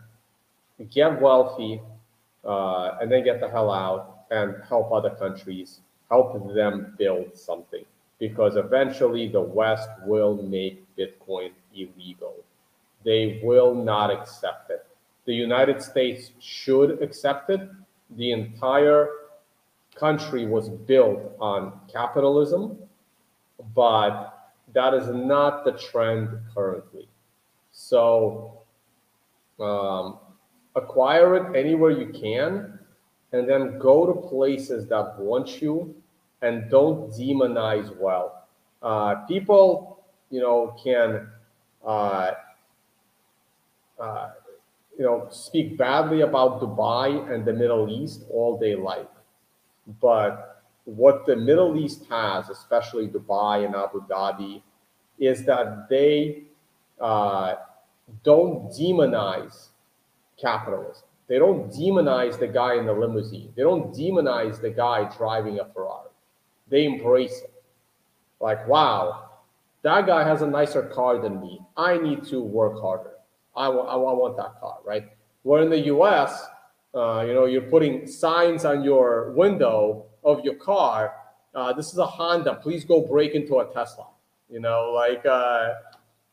get 0.90 1.20
wealthy 1.20 1.80
uh, 2.44 2.98
and 3.00 3.10
then 3.10 3.24
get 3.24 3.40
the 3.40 3.48
hell 3.48 3.70
out 3.70 4.18
and 4.30 4.56
help 4.68 4.92
other 4.92 5.10
countries, 5.10 5.80
help 6.10 6.54
them 6.54 6.94
build 6.98 7.36
something. 7.36 7.84
Because 8.18 8.56
eventually 8.56 9.28
the 9.28 9.40
West 9.40 9.88
will 10.04 10.42
make 10.42 10.84
Bitcoin 10.96 11.50
illegal. 11.74 12.34
They 13.04 13.40
will 13.42 13.74
not 13.74 14.10
accept 14.10 14.70
it. 14.70 14.86
The 15.26 15.34
United 15.34 15.82
States 15.82 16.30
should 16.40 17.02
accept 17.02 17.50
it. 17.50 17.68
The 18.10 18.30
entire 18.32 19.08
country 19.94 20.46
was 20.46 20.68
built 20.68 21.32
on 21.40 21.80
capitalism, 21.92 22.78
but 23.74 24.52
that 24.74 24.94
is 24.94 25.08
not 25.08 25.64
the 25.64 25.72
trend 25.72 26.28
currently. 26.54 27.08
So 27.72 28.60
um, 29.58 30.18
acquire 30.74 31.36
it 31.36 31.56
anywhere 31.56 31.90
you 31.90 32.12
can, 32.12 32.78
and 33.32 33.48
then 33.48 33.78
go 33.78 34.06
to 34.06 34.28
places 34.28 34.86
that 34.88 35.18
want 35.18 35.60
you 35.60 35.94
and 36.42 36.70
don't 36.70 37.10
demonize 37.10 37.94
wealth. 37.96 38.32
Uh, 38.82 39.16
people, 39.26 40.04
you 40.30 40.40
know, 40.40 40.76
can, 40.82 41.28
uh, 41.84 42.32
uh, 43.98 44.28
you 44.98 45.04
know, 45.04 45.28
speak 45.30 45.76
badly 45.76 46.22
about 46.22 46.60
Dubai 46.60 47.30
and 47.32 47.44
the 47.44 47.52
Middle 47.52 47.88
East 47.88 48.22
all 48.30 48.58
day 48.58 48.74
life. 48.74 49.06
But 50.00 50.62
what 50.84 51.26
the 51.26 51.36
Middle 51.36 51.76
East 51.76 52.06
has, 52.08 52.48
especially 52.48 53.08
Dubai 53.08 53.64
and 53.66 53.74
Abu 53.74 54.02
Dhabi, 54.06 54.62
is 55.18 55.44
that 55.44 55.88
they 55.88 56.44
uh, 57.00 57.56
don't 58.22 58.70
demonize 58.70 59.68
capitalism. 60.40 61.04
They 61.28 61.38
don't 61.38 61.70
demonize 61.70 62.38
the 62.38 62.46
guy 62.46 62.76
in 62.76 62.86
the 62.86 62.92
limousine. 62.92 63.52
They 63.56 63.62
don't 63.62 63.92
demonize 63.92 64.60
the 64.60 64.70
guy 64.70 65.10
driving 65.16 65.58
a 65.58 65.64
Ferrari. 65.64 66.10
They 66.68 66.84
embrace 66.84 67.40
it. 67.42 67.52
Like, 68.40 68.66
wow, 68.68 69.30
that 69.82 70.06
guy 70.06 70.26
has 70.26 70.42
a 70.42 70.46
nicer 70.46 70.82
car 70.82 71.18
than 71.20 71.40
me. 71.40 71.60
I 71.76 71.96
need 71.98 72.24
to 72.26 72.40
work 72.40 72.80
harder. 72.80 73.15
I 73.56 73.68
want, 73.68 73.88
I 73.88 73.96
want 73.96 74.36
that 74.36 74.60
car, 74.60 74.78
right? 74.84 75.04
Where 75.42 75.62
in 75.62 75.70
the 75.70 75.86
US, 75.94 76.46
uh, 76.94 77.24
you 77.26 77.34
know, 77.34 77.46
you're 77.46 77.62
putting 77.62 78.06
signs 78.06 78.64
on 78.64 78.82
your 78.84 79.32
window 79.32 80.06
of 80.24 80.44
your 80.44 80.54
car 80.54 81.12
uh, 81.56 81.72
this 81.72 81.90
is 81.90 81.98
a 81.98 82.06
Honda. 82.06 82.54
Please 82.56 82.84
go 82.84 83.00
break 83.00 83.34
into 83.34 83.60
a 83.60 83.72
Tesla. 83.72 84.06
You 84.50 84.60
know, 84.60 84.92
like 84.94 85.24
uh, 85.26 85.70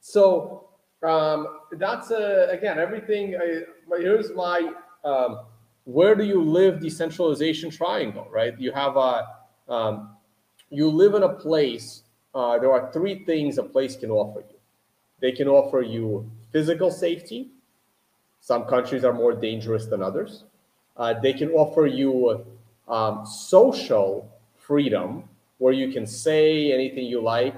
so. 0.01 0.67
Um, 1.01 1.59
that's 1.73 2.11
uh, 2.11 2.47
again 2.49 2.79
everything. 2.79 3.35
Uh, 3.35 3.97
here's 3.97 4.31
my 4.33 4.71
um, 5.03 5.39
where 5.83 6.15
do 6.15 6.23
you 6.23 6.41
live 6.41 6.79
decentralization 6.79 7.69
triangle, 7.69 8.25
right? 8.31 8.57
You 8.57 8.71
have 8.71 8.95
a 8.95 9.27
um, 9.67 10.15
you 10.69 10.87
live 10.87 11.13
in 11.15 11.23
a 11.23 11.33
place. 11.33 12.03
Uh, 12.33 12.57
there 12.57 12.71
are 12.71 12.89
three 12.93 13.25
things 13.25 13.57
a 13.57 13.63
place 13.63 13.97
can 13.97 14.11
offer 14.11 14.45
you. 14.49 14.55
They 15.19 15.33
can 15.33 15.49
offer 15.49 15.81
you 15.81 16.31
physical 16.53 16.89
safety. 16.91 17.49
Some 18.39 18.65
countries 18.65 19.03
are 19.03 19.11
more 19.13 19.33
dangerous 19.33 19.87
than 19.87 20.01
others. 20.01 20.43
Uh, 20.95 21.15
they 21.19 21.33
can 21.33 21.49
offer 21.49 21.87
you 21.87 22.45
um, 22.87 23.25
social 23.25 24.29
freedom, 24.55 25.23
where 25.57 25.73
you 25.73 25.91
can 25.91 26.05
say 26.05 26.71
anything 26.71 27.05
you 27.05 27.21
like, 27.21 27.55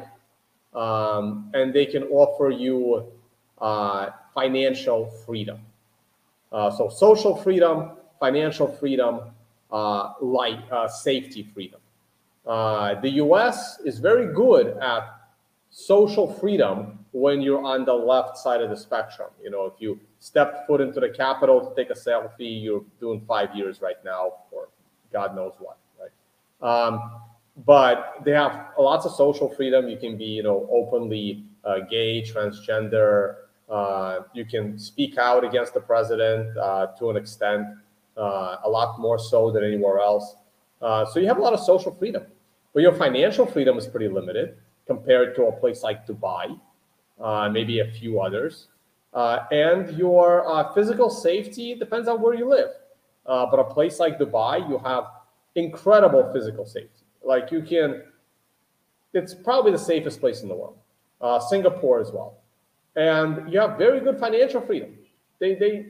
um, 0.74 1.52
and 1.54 1.74
they 1.74 1.86
can 1.86 2.04
offer 2.04 2.50
you 2.50 3.06
uh, 3.60 4.10
financial 4.34 5.08
freedom. 5.26 5.60
Uh, 6.52 6.72
so 6.72 6.90
social 6.90 7.36
freedom, 7.36 7.92
financial 8.20 8.68
freedom, 8.68 9.32
uh, 9.72 10.14
light, 10.22 10.60
uh, 10.72 10.88
safety 10.88 11.44
freedom. 11.54 11.80
Uh, 12.46 13.00
the 13.02 13.10
U.S. 13.26 13.80
is 13.84 14.00
very 14.00 14.34
good 14.34 14.78
at 14.78 15.20
social 15.70 16.32
freedom 16.32 17.05
when 17.16 17.42
you're 17.42 17.64
on 17.64 17.86
the 17.86 17.94
left 17.94 18.38
side 18.38 18.62
of 18.62 18.70
the 18.70 18.76
spectrum. 18.76 19.30
You 19.42 19.50
know, 19.50 19.66
if 19.68 19.76
you 19.80 19.98
step 20.20 20.68
foot 20.68 20.82
into 20.82 21.00
the 21.00 21.08
Capitol 21.08 21.66
to 21.66 21.74
take 21.74 21.90
a 21.90 21.98
selfie, 21.98 22.62
you're 22.62 22.84
doing 23.00 23.22
five 23.26 23.56
years 23.56 23.82
right 23.82 23.96
now, 24.04 24.34
or 24.52 24.68
God 25.14 25.34
knows 25.34 25.54
what, 25.60 25.78
right? 25.98 26.12
Um, 26.62 27.12
but 27.66 28.16
they 28.26 28.32
have 28.32 28.72
lots 28.78 29.06
of 29.06 29.14
social 29.14 29.48
freedom. 29.48 29.88
You 29.88 29.96
can 29.96 30.18
be, 30.18 30.26
you 30.26 30.44
know, 30.44 30.68
openly 30.70 31.46
uh, 31.64 31.80
gay, 31.90 32.22
transgender. 32.22 33.36
Uh, 33.70 34.24
you 34.34 34.44
can 34.44 34.78
speak 34.78 35.18
out 35.18 35.46
against 35.46 35.74
the 35.74 35.80
president 35.80 36.58
uh, 36.58 36.88
to 37.00 37.12
an 37.12 37.16
extent, 37.16 37.66
uh, 38.18 38.58
a 38.66 38.70
lot 38.70 39.00
more 39.00 39.18
so 39.18 39.52
than 39.52 39.64
anywhere 39.64 40.00
else. 40.00 40.36
Uh, 40.82 41.06
so 41.06 41.22
you 41.22 41.28
have 41.28 41.38
a 41.38 41.42
lot 41.42 41.54
of 41.54 41.62
social 41.62 41.94
freedom, 41.94 42.26
but 42.74 42.82
your 42.82 42.94
financial 42.94 43.46
freedom 43.46 43.78
is 43.78 43.88
pretty 43.88 44.10
limited 44.10 44.58
compared 44.86 45.34
to 45.36 45.46
a 45.46 45.52
place 45.54 45.82
like 45.82 46.06
Dubai, 46.06 46.60
maybe 47.52 47.80
a 47.80 47.92
few 47.92 48.20
others. 48.22 48.68
and 49.14 49.98
your 49.98 50.72
physical 50.74 51.10
safety 51.10 51.76
depends 51.76 52.08
on 52.08 52.22
where 52.22 52.34
you 52.34 52.48
live. 52.50 52.72
but 53.26 53.60
a 53.60 53.64
place 53.64 54.00
like 54.00 54.20
Dubai, 54.20 54.68
you 54.70 54.78
have 54.80 55.06
incredible 55.56 56.30
physical 56.34 56.66
safety. 56.66 57.06
Like 57.24 57.52
you 57.52 57.62
can, 57.62 58.04
it's 59.14 59.34
probably 59.34 59.72
the 59.72 59.80
safest 59.80 60.20
place 60.20 60.42
in 60.42 60.50
the 60.50 60.56
world. 60.56 60.78
Uh, 61.22 61.40
Singapore 61.40 62.02
as 62.02 62.12
well, 62.12 62.42
and 62.96 63.52
you 63.52 63.60
have 63.60 63.78
very 63.78 64.02
good 64.02 64.20
financial 64.20 64.62
freedom. 64.62 64.96
They 65.40 65.56
they 65.56 65.86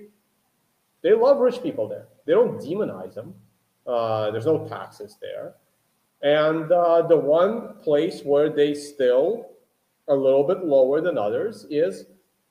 they 1.01 1.13
love 1.13 1.39
rich 1.39 1.61
people 1.63 1.87
there. 1.87 2.05
They 2.25 2.33
don't 2.33 2.59
demonize 2.59 3.15
them. 3.15 3.33
Uh, 3.87 4.31
there's 4.31 4.45
no 4.45 4.67
taxes 4.67 5.17
there, 5.19 5.55
and 6.21 6.71
uh, 6.71 7.01
the 7.07 7.17
one 7.17 7.79
place 7.81 8.21
where 8.23 8.49
they 8.49 8.75
still 8.75 9.49
a 10.07 10.15
little 10.15 10.43
bit 10.43 10.63
lower 10.63 11.01
than 11.01 11.17
others 11.17 11.65
is, 11.69 12.05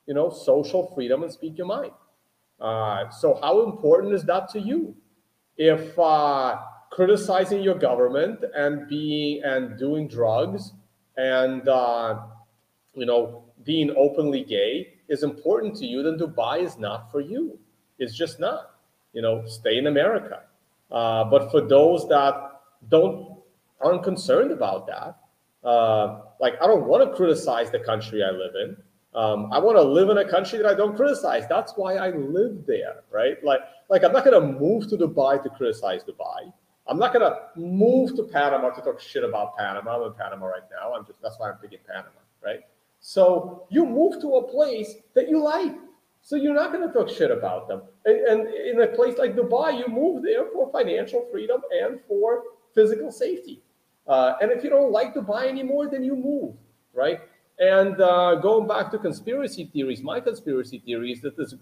you 0.07 0.13
know, 0.13 0.29
social 0.29 0.91
freedom 0.93 1.23
and 1.23 1.31
speak 1.31 1.57
your 1.57 1.67
mind. 1.67 1.91
Uh, 2.59 3.09
so 3.09 3.39
how 3.41 3.63
important 3.63 4.13
is 4.13 4.23
that 4.23 4.49
to 4.49 4.59
you? 4.59 4.95
If 5.57 5.97
uh, 5.97 6.57
criticizing 6.91 7.61
your 7.61 7.75
government 7.75 8.43
and 8.55 8.87
being 8.87 9.43
and 9.43 9.77
doing 9.77 10.07
drugs 10.07 10.73
and 11.17 11.67
uh, 11.67 12.19
you 12.93 13.05
know 13.05 13.43
being 13.63 13.93
openly 13.97 14.43
gay 14.43 14.93
is 15.09 15.23
important 15.23 15.75
to 15.77 15.85
you, 15.85 16.03
then 16.03 16.17
Dubai 16.17 16.61
is 16.63 16.77
not 16.77 17.11
for 17.11 17.21
you. 17.21 17.57
It's 17.99 18.15
just 18.15 18.39
not. 18.39 18.71
You 19.13 19.21
know, 19.21 19.45
stay 19.45 19.77
in 19.77 19.87
America. 19.87 20.41
Uh, 20.91 21.23
but 21.25 21.49
for 21.51 21.61
those 21.61 22.07
that 22.09 22.61
don't 22.89 23.39
aren't 23.81 24.03
concerned 24.03 24.51
about 24.51 24.87
that, 24.87 25.17
uh, 25.65 26.21
like 26.39 26.53
I 26.61 26.67
don't 26.67 26.85
want 26.85 27.09
to 27.09 27.15
criticize 27.15 27.71
the 27.71 27.79
country 27.79 28.23
I 28.23 28.31
live 28.31 28.53
in. 28.55 28.77
Um, 29.15 29.51
I 29.51 29.59
want 29.59 29.77
to 29.77 29.81
live 29.81 30.09
in 30.09 30.17
a 30.17 30.29
country 30.29 30.59
that 30.59 30.67
I 30.67 30.73
don't 30.73 30.95
criticize. 30.95 31.47
That's 31.47 31.73
why 31.75 31.95
I 31.95 32.09
live 32.09 32.65
there, 32.67 33.03
right? 33.11 33.41
Like, 33.43 33.61
like 33.89 34.03
I'm 34.03 34.11
not 34.11 34.25
to 34.25 34.41
move 34.41 34.89
to 34.89 34.97
Dubai 34.97 35.41
to 35.41 35.49
criticize 35.49 36.03
Dubai. 36.03 36.51
I'm 36.87 36.99
not 36.99 37.13
gonna 37.13 37.35
move 37.55 38.15
to 38.17 38.23
Panama 38.23 38.69
to 38.69 38.81
talk 38.81 38.99
shit 38.99 39.23
about 39.23 39.57
Panama. 39.57 39.97
I'm 39.97 40.11
in 40.11 40.13
Panama 40.13 40.45
right 40.45 40.69
now. 40.69 40.93
I'm 40.93 41.05
just 41.05 41.21
that's 41.21 41.39
why 41.39 41.49
I'm 41.49 41.57
picking 41.57 41.79
Panama, 41.87 42.09
right? 42.43 42.59
So 42.99 43.67
you 43.69 43.85
move 43.85 44.19
to 44.21 44.35
a 44.35 44.47
place 44.47 44.95
that 45.13 45.29
you 45.29 45.41
like. 45.41 45.75
So 46.21 46.35
you're 46.35 46.55
not 46.55 46.71
going 46.71 46.87
to 46.87 46.91
talk 46.91 47.07
shit 47.07 47.29
about 47.29 47.67
them. 47.67 47.83
And, 48.05 48.17
and, 48.25 48.47
in 48.47 48.81
a 48.81 48.87
place 48.87 49.19
like 49.19 49.35
Dubai, 49.35 49.77
you 49.77 49.87
move 49.87 50.23
there 50.23 50.45
for 50.51 50.71
financial 50.71 51.27
freedom 51.31 51.61
and 51.83 51.99
for 52.07 52.41
physical 52.73 53.11
safety. 53.11 53.61
Uh, 54.07 54.33
and 54.41 54.51
if 54.51 54.63
you 54.63 54.69
don't 54.69 54.91
like 54.91 55.13
Dubai 55.13 55.47
anymore, 55.47 55.89
then 55.89 56.03
you 56.03 56.15
move, 56.15 56.55
right? 56.93 57.21
And 57.59 57.99
uh, 58.01 58.35
going 58.35 58.67
back 58.67 58.91
to 58.91 58.99
conspiracy 58.99 59.69
theories, 59.71 60.01
my 60.03 60.19
conspiracy 60.19 60.79
theory 60.79 61.11
is 61.11 61.21
that 61.21 61.37
this 61.37 61.55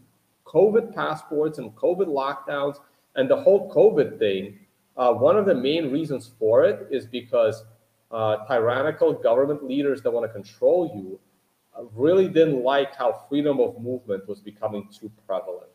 COVID 0.45 0.93
passports 0.93 1.57
and 1.57 1.73
COVID 1.75 2.07
lockdowns 2.07 2.77
and 3.15 3.29
the 3.29 3.37
whole 3.37 3.71
COVID 3.73 4.19
thing 4.19 4.59
uh, 4.95 5.11
one 5.13 5.37
of 5.37 5.45
the 5.45 5.55
main 5.55 5.91
reasons 5.91 6.31
for 6.37 6.63
it 6.63 6.87
is 6.91 7.05
because 7.05 7.63
uh, 8.11 8.45
tyrannical 8.45 9.11
government 9.13 9.63
leaders 9.63 10.01
that 10.03 10.11
want 10.11 10.25
to 10.25 10.31
control 10.31 10.91
you 10.95 11.19
uh, 11.75 11.83
really 11.95 12.27
didn't 12.27 12.63
like 12.63 12.95
how 12.95 13.25
freedom 13.27 13.59
of 13.59 13.81
movement 13.81 14.27
was 14.27 14.39
becoming 14.39 14.87
too 14.93 15.11
prevalent. 15.27 15.69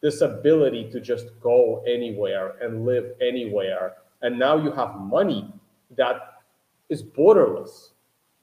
This 0.00 0.20
ability 0.20 0.90
to 0.92 1.00
just 1.00 1.26
go 1.40 1.82
anywhere 1.86 2.56
and 2.60 2.84
live 2.84 3.12
anywhere. 3.20 3.94
And 4.22 4.38
now 4.38 4.56
you 4.56 4.70
have 4.70 4.94
money 4.96 5.52
that 5.96 6.42
is 6.88 7.02
borderless, 7.02 7.90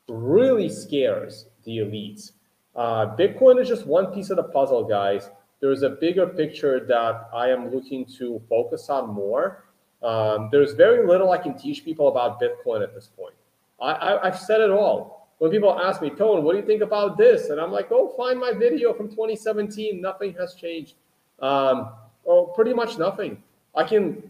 really 0.08 0.70
scares 0.70 1.48
the 1.66 1.78
elites. 1.80 2.32
Uh, 2.76 3.16
Bitcoin 3.16 3.62
is 3.62 3.68
just 3.68 3.86
one 3.86 4.08
piece 4.14 4.30
of 4.30 4.38
the 4.38 4.44
puzzle, 4.44 4.84
guys. 4.84 5.30
There's 5.60 5.84
a 5.84 5.90
bigger 5.90 6.28
picture 6.28 6.86
that 6.88 7.30
I 7.34 7.50
am 7.50 7.74
looking 7.74 8.06
to 8.18 8.42
focus 8.50 8.90
on 8.90 9.10
more 9.10 9.66
um, 10.04 10.50
there's 10.52 10.74
very 10.74 11.06
little 11.06 11.32
I 11.32 11.38
can 11.38 11.58
teach 11.58 11.86
people 11.86 12.08
about 12.08 12.42
Bitcoin 12.42 12.82
at 12.82 12.94
this 12.94 13.08
point. 13.08 13.36
I, 13.80 14.20
have 14.24 14.38
said 14.38 14.62
it 14.62 14.70
all. 14.70 15.30
When 15.40 15.50
people 15.50 15.80
ask 15.80 16.04
me, 16.04 16.12
Tone, 16.12 16.44
what 16.44 16.54
do 16.54 16.60
you 16.60 16.66
think 16.66 16.84
about 16.84 17.18
this? 17.18 17.50
And 17.50 17.60
I'm 17.60 17.72
like, 17.72 17.88
oh, 17.90 18.14
find 18.16 18.40
my 18.40 18.54
video 18.54 18.94
from 18.94 19.10
2017. 19.10 20.00
Nothing 20.00 20.36
has 20.40 20.54
changed. 20.54 20.96
Um, 21.40 21.90
oh, 22.28 22.52
pretty 22.56 22.74
much 22.74 23.00
nothing. 23.00 23.42
I 23.76 23.84
can, 23.84 24.22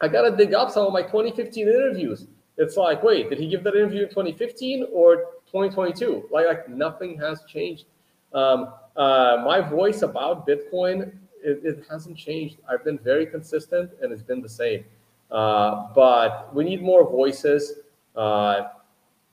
I 0.00 0.06
got 0.06 0.30
to 0.30 0.36
dig 0.36 0.54
up 0.54 0.70
some 0.70 0.86
of 0.86 0.92
my 0.92 1.02
2015 1.02 1.66
interviews. 1.66 2.26
It's 2.60 2.76
like, 2.76 3.02
wait, 3.02 3.30
did 3.30 3.38
he 3.38 3.48
give 3.48 3.64
that 3.64 3.74
interview 3.74 4.02
in 4.02 4.10
2015 4.10 4.88
or 4.92 5.16
2022? 5.46 6.28
Like, 6.30 6.46
like 6.46 6.68
nothing 6.68 7.18
has 7.18 7.42
changed. 7.48 7.86
Um, 8.34 8.74
uh, 8.98 9.42
my 9.46 9.62
voice 9.62 10.02
about 10.02 10.46
Bitcoin, 10.46 11.10
it, 11.42 11.62
it 11.64 11.84
hasn't 11.90 12.18
changed. 12.18 12.58
I've 12.68 12.84
been 12.84 12.98
very 12.98 13.24
consistent 13.24 13.92
and 14.02 14.12
it's 14.12 14.22
been 14.22 14.42
the 14.42 14.48
same. 14.48 14.84
Uh, 15.30 15.86
but 15.94 16.54
we 16.54 16.64
need 16.64 16.82
more 16.82 17.10
voices 17.10 17.72
uh, 18.14 18.64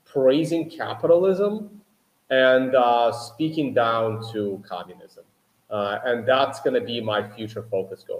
praising 0.05 0.69
capitalism 0.69 1.81
and 2.29 2.75
uh, 2.75 3.11
speaking 3.11 3.73
down 3.73 4.23
to 4.31 4.63
communism. 4.65 5.25
Uh, 5.69 5.99
and 6.05 6.25
that's 6.25 6.61
going 6.61 6.75
to 6.75 6.85
be 6.85 7.01
my 7.01 7.27
future 7.27 7.65
focus. 7.69 8.05
Yeah, 8.07 8.15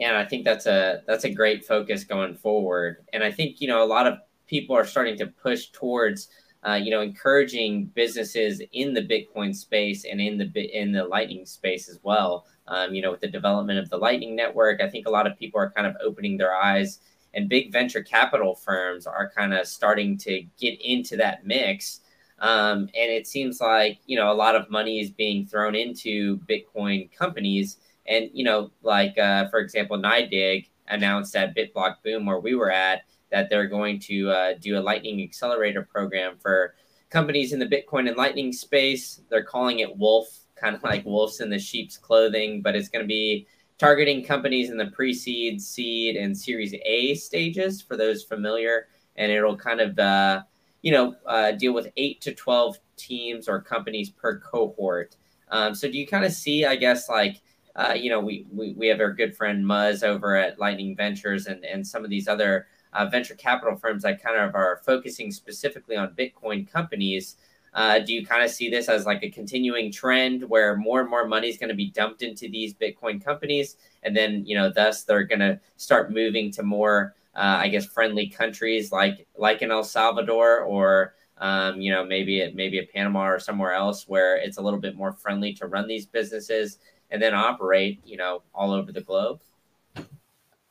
and 0.00 0.16
I 0.16 0.24
think 0.24 0.44
that's 0.44 0.66
a 0.66 1.02
that's 1.06 1.24
a 1.24 1.30
great 1.30 1.64
focus 1.64 2.04
going 2.04 2.34
forward. 2.34 3.04
And 3.12 3.22
I 3.24 3.30
think 3.30 3.60
you 3.60 3.68
know 3.68 3.82
a 3.82 3.86
lot 3.86 4.06
of 4.06 4.18
people 4.46 4.76
are 4.76 4.84
starting 4.84 5.16
to 5.18 5.26
push 5.26 5.66
towards 5.68 6.28
uh, 6.66 6.74
you 6.74 6.90
know, 6.90 7.00
encouraging 7.00 7.86
businesses 7.86 8.60
in 8.72 8.92
the 8.92 9.02
Bitcoin 9.02 9.54
space 9.54 10.04
and 10.04 10.20
in 10.20 10.36
the 10.38 10.78
in 10.78 10.92
the 10.92 11.04
Lightning 11.04 11.46
space 11.46 11.88
as 11.88 12.00
well. 12.02 12.46
Um, 12.66 12.94
you 12.94 13.00
know, 13.00 13.10
with 13.12 13.20
the 13.20 13.28
development 13.28 13.78
of 13.78 13.88
the 13.90 13.96
Lightning 13.96 14.34
Network, 14.34 14.80
I 14.80 14.88
think 14.88 15.06
a 15.06 15.10
lot 15.10 15.26
of 15.26 15.38
people 15.38 15.60
are 15.60 15.70
kind 15.70 15.86
of 15.86 15.96
opening 16.02 16.36
their 16.36 16.54
eyes, 16.54 16.98
and 17.34 17.48
big 17.48 17.72
venture 17.72 18.02
capital 18.02 18.54
firms 18.54 19.06
are 19.06 19.30
kind 19.30 19.54
of 19.54 19.66
starting 19.66 20.18
to 20.18 20.42
get 20.58 20.80
into 20.80 21.16
that 21.16 21.46
mix. 21.46 22.00
Um, 22.40 22.80
and 22.80 23.10
it 23.10 23.26
seems 23.26 23.60
like 23.60 24.00
you 24.06 24.16
know 24.16 24.32
a 24.32 24.34
lot 24.34 24.56
of 24.56 24.68
money 24.68 25.00
is 25.00 25.10
being 25.10 25.46
thrown 25.46 25.76
into 25.76 26.38
Bitcoin 26.40 27.10
companies, 27.12 27.78
and 28.08 28.30
you 28.32 28.44
know, 28.44 28.70
like 28.82 29.16
uh, 29.18 29.48
for 29.48 29.60
example, 29.60 29.98
NYDIG 29.98 30.68
announced 30.88 31.36
at 31.36 31.54
BitBlock 31.54 31.96
Boom 32.02 32.26
where 32.26 32.40
we 32.40 32.54
were 32.54 32.70
at 32.70 33.02
that 33.30 33.50
they're 33.50 33.66
going 33.66 34.00
to 34.00 34.30
uh, 34.30 34.54
do 34.60 34.78
a 34.78 34.80
Lightning 34.80 35.22
Accelerator 35.22 35.82
program 35.82 36.36
for 36.38 36.74
companies 37.10 37.52
in 37.52 37.58
the 37.58 37.66
Bitcoin 37.66 38.08
and 38.08 38.16
Lightning 38.16 38.52
space. 38.52 39.20
They're 39.28 39.44
calling 39.44 39.80
it 39.80 39.96
Wolf, 39.96 40.26
kind 40.56 40.74
of 40.74 40.82
like 40.82 41.04
wolves 41.04 41.40
in 41.40 41.50
the 41.50 41.58
sheep's 41.58 41.96
clothing, 41.96 42.62
but 42.62 42.74
it's 42.74 42.88
going 42.88 43.04
to 43.04 43.08
be 43.08 43.46
targeting 43.76 44.24
companies 44.24 44.70
in 44.70 44.76
the 44.76 44.86
pre-seed, 44.86 45.60
seed, 45.60 46.16
and 46.16 46.36
Series 46.36 46.74
A 46.84 47.14
stages 47.14 47.80
for 47.80 47.96
those 47.96 48.24
familiar, 48.24 48.88
and 49.16 49.30
it'll 49.30 49.56
kind 49.56 49.80
of 49.80 49.98
uh, 49.98 50.42
you 50.82 50.92
know 50.92 51.14
uh, 51.26 51.52
deal 51.52 51.74
with 51.74 51.88
eight 51.96 52.20
to 52.22 52.34
twelve 52.34 52.78
teams 52.96 53.48
or 53.48 53.60
companies 53.60 54.10
per 54.10 54.38
cohort. 54.38 55.16
Um, 55.50 55.74
so 55.74 55.90
do 55.90 55.96
you 55.96 56.06
kind 56.06 56.24
of 56.24 56.32
see, 56.32 56.64
I 56.64 56.76
guess, 56.76 57.08
like 57.08 57.40
uh, 57.78 57.94
you 57.94 58.10
know, 58.10 58.18
we, 58.18 58.44
we 58.52 58.72
we 58.72 58.88
have 58.88 58.98
our 59.00 59.12
good 59.12 59.36
friend 59.36 59.64
Muzz 59.64 60.02
over 60.02 60.34
at 60.34 60.58
Lightning 60.58 60.96
Ventures 60.96 61.46
and 61.46 61.64
and 61.64 61.86
some 61.86 62.04
of 62.04 62.10
these 62.10 62.26
other 62.26 62.66
uh, 62.92 63.06
venture 63.06 63.36
capital 63.36 63.76
firms 63.76 64.02
that 64.02 64.20
kind 64.22 64.36
of 64.36 64.56
are 64.56 64.80
focusing 64.84 65.30
specifically 65.30 65.96
on 65.96 66.12
Bitcoin 66.18 66.70
companies. 66.70 67.36
Uh, 67.74 68.00
do 68.00 68.12
you 68.12 68.26
kind 68.26 68.42
of 68.42 68.50
see 68.50 68.68
this 68.68 68.88
as 68.88 69.06
like 69.06 69.22
a 69.22 69.30
continuing 69.30 69.92
trend 69.92 70.42
where 70.48 70.76
more 70.76 71.00
and 71.00 71.08
more 71.08 71.28
money 71.28 71.48
is 71.48 71.56
going 71.56 71.68
to 71.68 71.74
be 71.76 71.90
dumped 71.90 72.22
into 72.22 72.48
these 72.48 72.74
Bitcoin 72.74 73.24
companies, 73.24 73.76
and 74.02 74.16
then 74.16 74.44
you 74.44 74.56
know, 74.56 74.72
thus 74.74 75.04
they're 75.04 75.22
going 75.22 75.38
to 75.38 75.60
start 75.76 76.12
moving 76.12 76.50
to 76.50 76.64
more, 76.64 77.14
uh, 77.36 77.58
I 77.60 77.68
guess, 77.68 77.86
friendly 77.86 78.28
countries 78.28 78.90
like 78.90 79.28
like 79.36 79.62
in 79.62 79.70
El 79.70 79.84
Salvador 79.84 80.62
or 80.62 81.14
um, 81.36 81.80
you 81.80 81.92
know 81.92 82.04
maybe 82.04 82.40
it 82.40 82.56
maybe 82.56 82.80
a 82.80 82.86
Panama 82.86 83.28
or 83.28 83.38
somewhere 83.38 83.72
else 83.72 84.08
where 84.08 84.36
it's 84.36 84.58
a 84.58 84.62
little 84.62 84.80
bit 84.80 84.96
more 84.96 85.12
friendly 85.12 85.52
to 85.54 85.68
run 85.68 85.86
these 85.86 86.06
businesses 86.06 86.78
and 87.10 87.20
then 87.22 87.34
operate, 87.34 88.00
you 88.04 88.16
know, 88.16 88.42
all 88.54 88.72
over 88.72 88.92
the 88.92 89.00
globe. 89.00 89.40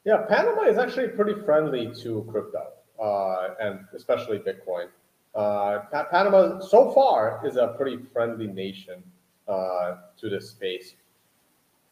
Yeah, 0.06 0.24
Panama 0.30 0.64
is 0.64 0.78
actually 0.78 1.10
pretty 1.10 1.42
friendly 1.42 1.94
to 2.04 2.26
crypto 2.32 2.68
uh, 3.00 3.50
and 3.60 3.80
especially 3.94 4.40
Bitcoin. 4.40 4.88
Uh, 5.36 5.80
Panama 6.10 6.60
so 6.60 6.92
far 6.92 7.42
is 7.46 7.58
a 7.58 7.76
pretty 7.78 7.98
friendly 8.12 8.48
nation 8.48 9.04
uh, 9.48 9.98
to 10.20 10.30
this 10.30 10.50
space. 10.50 10.96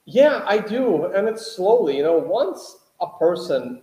Yeah, 0.05 0.43
I 0.45 0.59
do, 0.59 1.05
and 1.05 1.27
it's 1.27 1.55
slowly. 1.55 1.97
You 1.97 2.03
know, 2.03 2.17
once 2.17 2.77
a 3.01 3.07
person, 3.17 3.81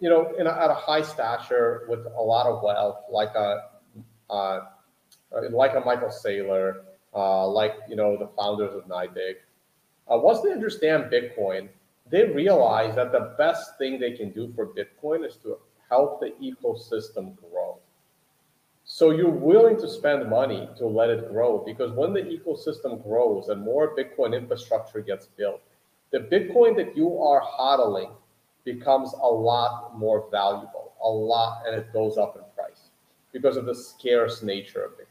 you 0.00 0.08
know, 0.08 0.32
a, 0.38 0.44
at 0.44 0.70
a 0.70 0.74
high 0.74 1.02
stature 1.02 1.86
with 1.88 2.06
a 2.06 2.22
lot 2.22 2.46
of 2.46 2.62
wealth, 2.62 2.98
like 3.10 3.34
a 3.34 3.64
uh, 4.30 4.60
like 5.50 5.74
a 5.74 5.80
Michael 5.80 6.08
Saylor, 6.08 6.82
uh, 7.14 7.46
like 7.46 7.74
you 7.88 7.96
know 7.96 8.16
the 8.16 8.28
founders 8.36 8.74
of 8.74 8.84
NYDIG, 8.84 9.36
uh, 10.10 10.18
once 10.18 10.40
they 10.40 10.52
understand 10.52 11.12
Bitcoin, 11.12 11.68
they 12.10 12.24
realize 12.24 12.94
that 12.94 13.12
the 13.12 13.34
best 13.38 13.76
thing 13.78 13.98
they 13.98 14.12
can 14.12 14.30
do 14.30 14.52
for 14.54 14.66
Bitcoin 14.66 15.26
is 15.26 15.36
to 15.36 15.58
help 15.88 16.20
the 16.20 16.32
ecosystem 16.42 17.34
grow. 17.50 17.78
So 18.84 19.10
you're 19.10 19.28
willing 19.30 19.76
to 19.80 19.88
spend 19.88 20.30
money 20.30 20.66
to 20.78 20.86
let 20.86 21.10
it 21.10 21.30
grow 21.30 21.62
because 21.64 21.92
when 21.92 22.14
the 22.14 22.22
ecosystem 22.22 23.02
grows 23.02 23.48
and 23.48 23.60
more 23.60 23.94
Bitcoin 23.94 24.34
infrastructure 24.34 25.00
gets 25.00 25.26
built, 25.26 25.60
the 26.10 26.20
Bitcoin 26.20 26.74
that 26.76 26.96
you 26.96 27.22
are 27.22 27.42
hodling 27.42 28.10
becomes 28.64 29.12
a 29.12 29.26
lot 29.26 29.98
more 29.98 30.28
valuable, 30.30 30.92
a 31.02 31.08
lot, 31.08 31.64
and 31.66 31.76
it 31.76 31.92
goes 31.92 32.16
up 32.16 32.36
in 32.36 32.42
price 32.54 32.88
because 33.32 33.58
of 33.58 33.66
the 33.66 33.74
scarce 33.74 34.42
nature 34.42 34.84
of 34.84 34.92
Bitcoin. 34.92 35.07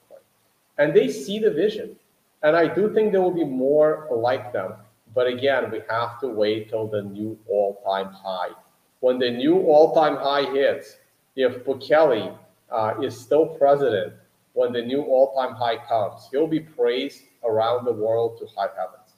And 0.78 0.93
they 0.93 1.09
see 1.09 1.39
the 1.39 1.51
vision. 1.51 1.95
And 2.43 2.55
I 2.55 2.67
do 2.73 2.93
think 2.93 3.11
there 3.11 3.21
will 3.21 3.32
be 3.32 3.43
more 3.43 4.07
like 4.11 4.53
them. 4.53 4.73
But 5.15 5.28
again, 5.28 5.71
we 5.71 5.82
have 5.89 6.19
to 6.21 6.28
wait 6.28 6.69
till 6.69 6.88
the 6.88 7.01
new 7.01 7.38
all-time 7.47 8.13
high. 8.13 8.51
When 8.99 9.17
the 9.17 9.32
new 9.32 9.61
all-time 9.61 10.17
high 10.17 10.51
hits, 10.51 10.97
if 11.36 11.63
Bukele 11.65 12.38
uh, 12.71 12.93
is 13.01 13.19
still 13.19 13.45
president 13.45 14.13
when 14.53 14.73
the 14.73 14.82
new 14.82 15.03
all-time 15.03 15.55
high 15.55 15.78
comes. 15.88 16.28
He'll 16.32 16.47
be 16.47 16.59
praised 16.59 17.21
around 17.43 17.86
the 17.86 17.93
world 17.93 18.39
to 18.39 18.47
high 18.57 18.69
heavens. 18.75 19.13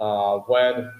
Uh, 0.00 0.38
when 0.46 0.90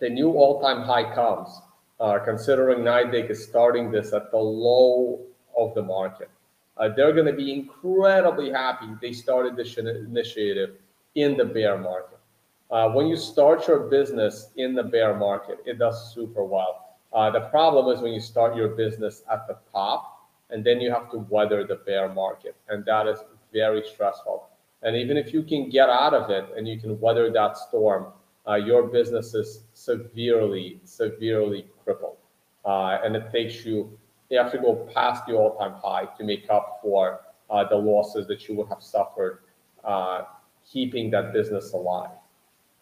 the 0.00 0.08
new 0.08 0.32
all-time 0.32 0.82
high 0.82 1.14
comes, 1.14 1.60
uh, 2.00 2.18
considering 2.18 2.80
NYDIG 2.80 3.30
is 3.30 3.44
starting 3.44 3.92
this 3.92 4.12
at 4.12 4.32
the 4.32 4.36
low 4.36 5.20
of 5.56 5.74
the 5.74 5.82
market, 5.82 6.28
uh, 6.76 6.88
they're 6.88 7.12
going 7.12 7.26
to 7.26 7.32
be 7.32 7.52
incredibly 7.52 8.50
happy 8.50 8.86
they 9.00 9.12
started 9.12 9.56
this 9.56 9.76
initiative 9.78 10.76
in 11.14 11.36
the 11.36 11.44
bear 11.44 11.78
market. 11.78 12.18
Uh, 12.70 12.88
when 12.90 13.06
you 13.06 13.16
start 13.16 13.68
your 13.68 13.80
business 13.80 14.48
in 14.56 14.74
the 14.74 14.82
bear 14.82 15.14
market, 15.14 15.58
it 15.64 15.78
does 15.78 16.12
super 16.14 16.44
well. 16.44 16.96
Uh, 17.12 17.30
the 17.30 17.42
problem 17.42 17.94
is 17.94 18.02
when 18.02 18.12
you 18.12 18.20
start 18.20 18.56
your 18.56 18.68
business 18.68 19.22
at 19.30 19.46
the 19.46 19.56
top, 19.70 20.28
and 20.50 20.64
then 20.64 20.80
you 20.80 20.90
have 20.90 21.10
to 21.10 21.18
weather 21.30 21.64
the 21.64 21.76
bear 21.76 22.08
market, 22.08 22.56
and 22.68 22.84
that 22.84 23.06
is 23.06 23.18
very 23.52 23.82
stressful. 23.92 24.48
And 24.82 24.96
even 24.96 25.16
if 25.16 25.32
you 25.32 25.42
can 25.42 25.70
get 25.70 25.88
out 25.88 26.12
of 26.12 26.30
it 26.30 26.44
and 26.56 26.68
you 26.68 26.78
can 26.78 27.00
weather 27.00 27.32
that 27.32 27.56
storm, 27.56 28.08
uh, 28.46 28.56
your 28.56 28.82
business 28.88 29.32
is 29.34 29.60
severely, 29.72 30.80
severely 30.84 31.66
crippled, 31.82 32.16
uh, 32.64 32.98
and 33.02 33.16
it 33.16 33.30
takes 33.32 33.64
you. 33.64 33.96
You 34.30 34.38
have 34.38 34.52
to 34.52 34.58
go 34.58 34.88
past 34.94 35.26
the 35.26 35.34
all-time 35.34 35.74
high 35.82 36.06
to 36.16 36.24
make 36.24 36.48
up 36.50 36.80
for 36.82 37.20
uh, 37.50 37.68
the 37.68 37.76
losses 37.76 38.26
that 38.28 38.48
you 38.48 38.54
would 38.56 38.68
have 38.68 38.82
suffered 38.82 39.40
uh, 39.84 40.22
keeping 40.70 41.10
that 41.10 41.32
business 41.32 41.72
alive. 41.72 42.10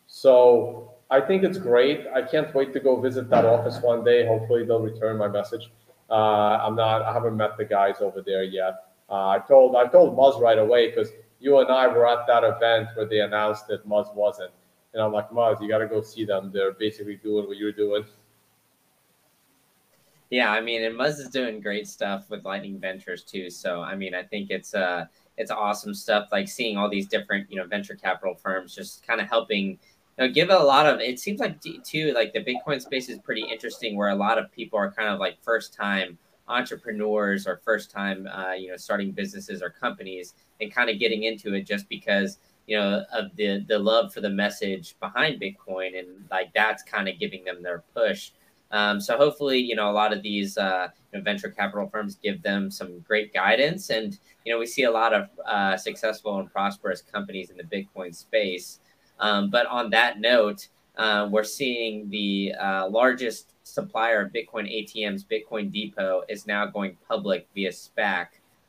So 0.07 0.93
I 1.11 1.21
think 1.21 1.43
it's 1.43 1.59
great. 1.59 2.07
I 2.15 2.23
can't 2.23 2.55
wait 2.55 2.73
to 2.73 2.81
go 2.81 3.01
visit 3.01 3.29
that 3.31 3.45
office 3.45 3.81
one 3.83 4.05
day. 4.05 4.27
Hopefully, 4.27 4.65
they'll 4.65 4.81
return 4.81 5.19
my 5.19 5.29
message. 5.29 5.71
Uh, 6.11 6.59
I'm 6.63 6.77
not. 6.77 7.03
I 7.03 7.13
haven't 7.13 7.37
met 7.37 7.57
the 7.57 7.65
guys 7.65 7.97
over 8.01 8.23
there 8.23 8.45
yet. 8.45 8.75
Uh, 9.11 9.29
I 9.29 9.39
told 9.47 9.77
I 9.77 9.87
told 9.89 10.17
Muzz 10.17 10.41
right 10.41 10.59
away 10.59 10.89
because 10.89 11.11
you 11.41 11.59
and 11.59 11.71
I 11.71 11.87
were 11.87 12.07
at 12.07 12.27
that 12.27 12.45
event 12.45 12.89
where 12.95 13.07
they 13.07 13.21
announced 13.21 13.67
that 13.69 13.87
Muzz 13.87 14.15
wasn't, 14.15 14.53
and 14.95 15.03
I'm 15.03 15.13
like, 15.13 15.31
Muzz, 15.31 15.61
you 15.61 15.69
got 15.69 15.79
to 15.79 15.87
go 15.87 16.01
see 16.03 16.25
them. 16.25 16.51
They're 16.53 16.73
basically 16.73 17.17
doing 17.17 17.47
what 17.47 17.57
you're 17.57 17.73
doing. 17.73 18.05
Yeah, 20.33 20.51
I 20.51 20.61
mean, 20.63 20.83
and 20.83 20.97
Muzz 20.99 21.19
is 21.21 21.29
doing 21.29 21.61
great 21.61 21.87
stuff 21.87 22.31
with 22.31 22.45
Lightning 22.45 22.81
Ventures 22.81 23.23
too. 23.23 23.51
So 23.51 23.83
I 23.83 23.95
mean, 23.97 24.15
I 24.15 24.23
think 24.23 24.51
it's 24.51 24.75
uh 24.75 25.07
it's 25.37 25.51
awesome 25.51 25.95
stuff. 25.95 26.29
Like 26.33 26.49
seeing 26.49 26.77
all 26.79 26.89
these 26.91 27.07
different 27.07 27.51
you 27.51 27.57
know 27.59 27.67
venture 27.67 27.95
capital 27.97 28.35
firms 28.35 28.75
just 28.75 29.07
kind 29.07 29.21
of 29.21 29.29
helping 29.29 29.79
You 30.19 30.29
know, 30.29 30.33
give 30.33 30.51
a 30.51 30.59
lot 30.59 30.87
of. 30.87 31.01
It 31.01 31.21
seems 31.21 31.41
like 31.41 31.61
too, 31.85 32.13
like 32.15 32.33
the 32.33 32.45
Bitcoin 32.45 32.81
space 32.83 33.09
is 33.11 33.19
pretty 33.19 33.43
interesting, 33.43 33.97
where 33.97 34.11
a 34.11 34.17
lot 34.17 34.39
of 34.39 34.53
people 34.53 34.79
are 34.79 34.91
kind 34.93 35.09
of 35.11 35.21
like 35.21 35.39
first 35.43 35.75
time 35.75 36.19
entrepreneurs 36.49 37.47
or 37.47 37.61
first 37.65 37.91
time, 37.91 38.27
uh, 38.29 38.53
you 38.53 38.71
know, 38.71 38.77
starting 38.79 39.13
businesses 39.13 39.63
or 39.63 39.71
companies 39.71 40.35
and 40.61 40.73
kind 40.75 40.91
of 40.91 40.99
getting 41.01 41.25
into 41.25 41.55
it 41.55 41.63
just 41.67 41.89
because 41.91 42.39
you 42.67 42.79
know 42.79 43.05
of 43.13 43.35
the 43.37 43.65
the 43.69 43.79
love 43.79 44.13
for 44.15 44.21
the 44.23 44.31
message 44.31 44.97
behind 45.01 45.41
Bitcoin 45.41 45.99
and 45.99 46.09
like 46.31 46.53
that's 46.55 46.83
kind 46.83 47.09
of 47.09 47.19
giving 47.19 47.45
them 47.45 47.63
their 47.63 47.85
push. 47.95 48.33
Um, 48.73 49.01
so 49.01 49.17
hopefully, 49.17 49.59
you 49.59 49.77
know, 49.77 49.91
a 49.91 49.93
lot 49.93 50.13
of 50.13 50.23
these 50.23 50.57
uh, 50.57 50.89
you 51.13 51.19
know, 51.19 51.25
venture 51.25 51.51
capital 51.51 51.89
firms 51.89 52.17
give 52.23 52.43
them 52.43 52.71
some 52.71 53.01
great 53.01 53.33
guidance, 53.35 53.91
and 53.91 54.19
you 54.45 54.53
know, 54.53 54.59
we 54.59 54.67
see 54.67 54.85
a 54.85 54.91
lot 54.91 55.13
of 55.13 55.29
uh, 55.47 55.77
successful 55.77 56.39
and 56.39 56.51
prosperous 56.51 57.03
companies 57.03 57.51
in 57.51 57.57
the 57.57 57.65
Bitcoin 57.65 58.15
space. 58.15 58.81
Um, 59.21 59.51
but 59.51 59.67
on 59.67 59.91
that 59.91 60.21
note, 60.21 60.69
uh, 60.97 61.29
we're 61.31 61.45
seeing 61.45 62.09
the 62.11 62.55
uh, 62.61 62.89
largest 62.89 63.53
supplier 63.63 64.23
of 64.23 64.33
Bitcoin 64.33 64.67
ATMs, 64.69 65.25
Bitcoin 65.25 65.71
Depot, 65.71 66.23
is 66.29 66.47
now 66.47 66.67
going 66.67 66.97
public 67.09 67.47
via 67.55 67.71
SPAC 67.71 68.27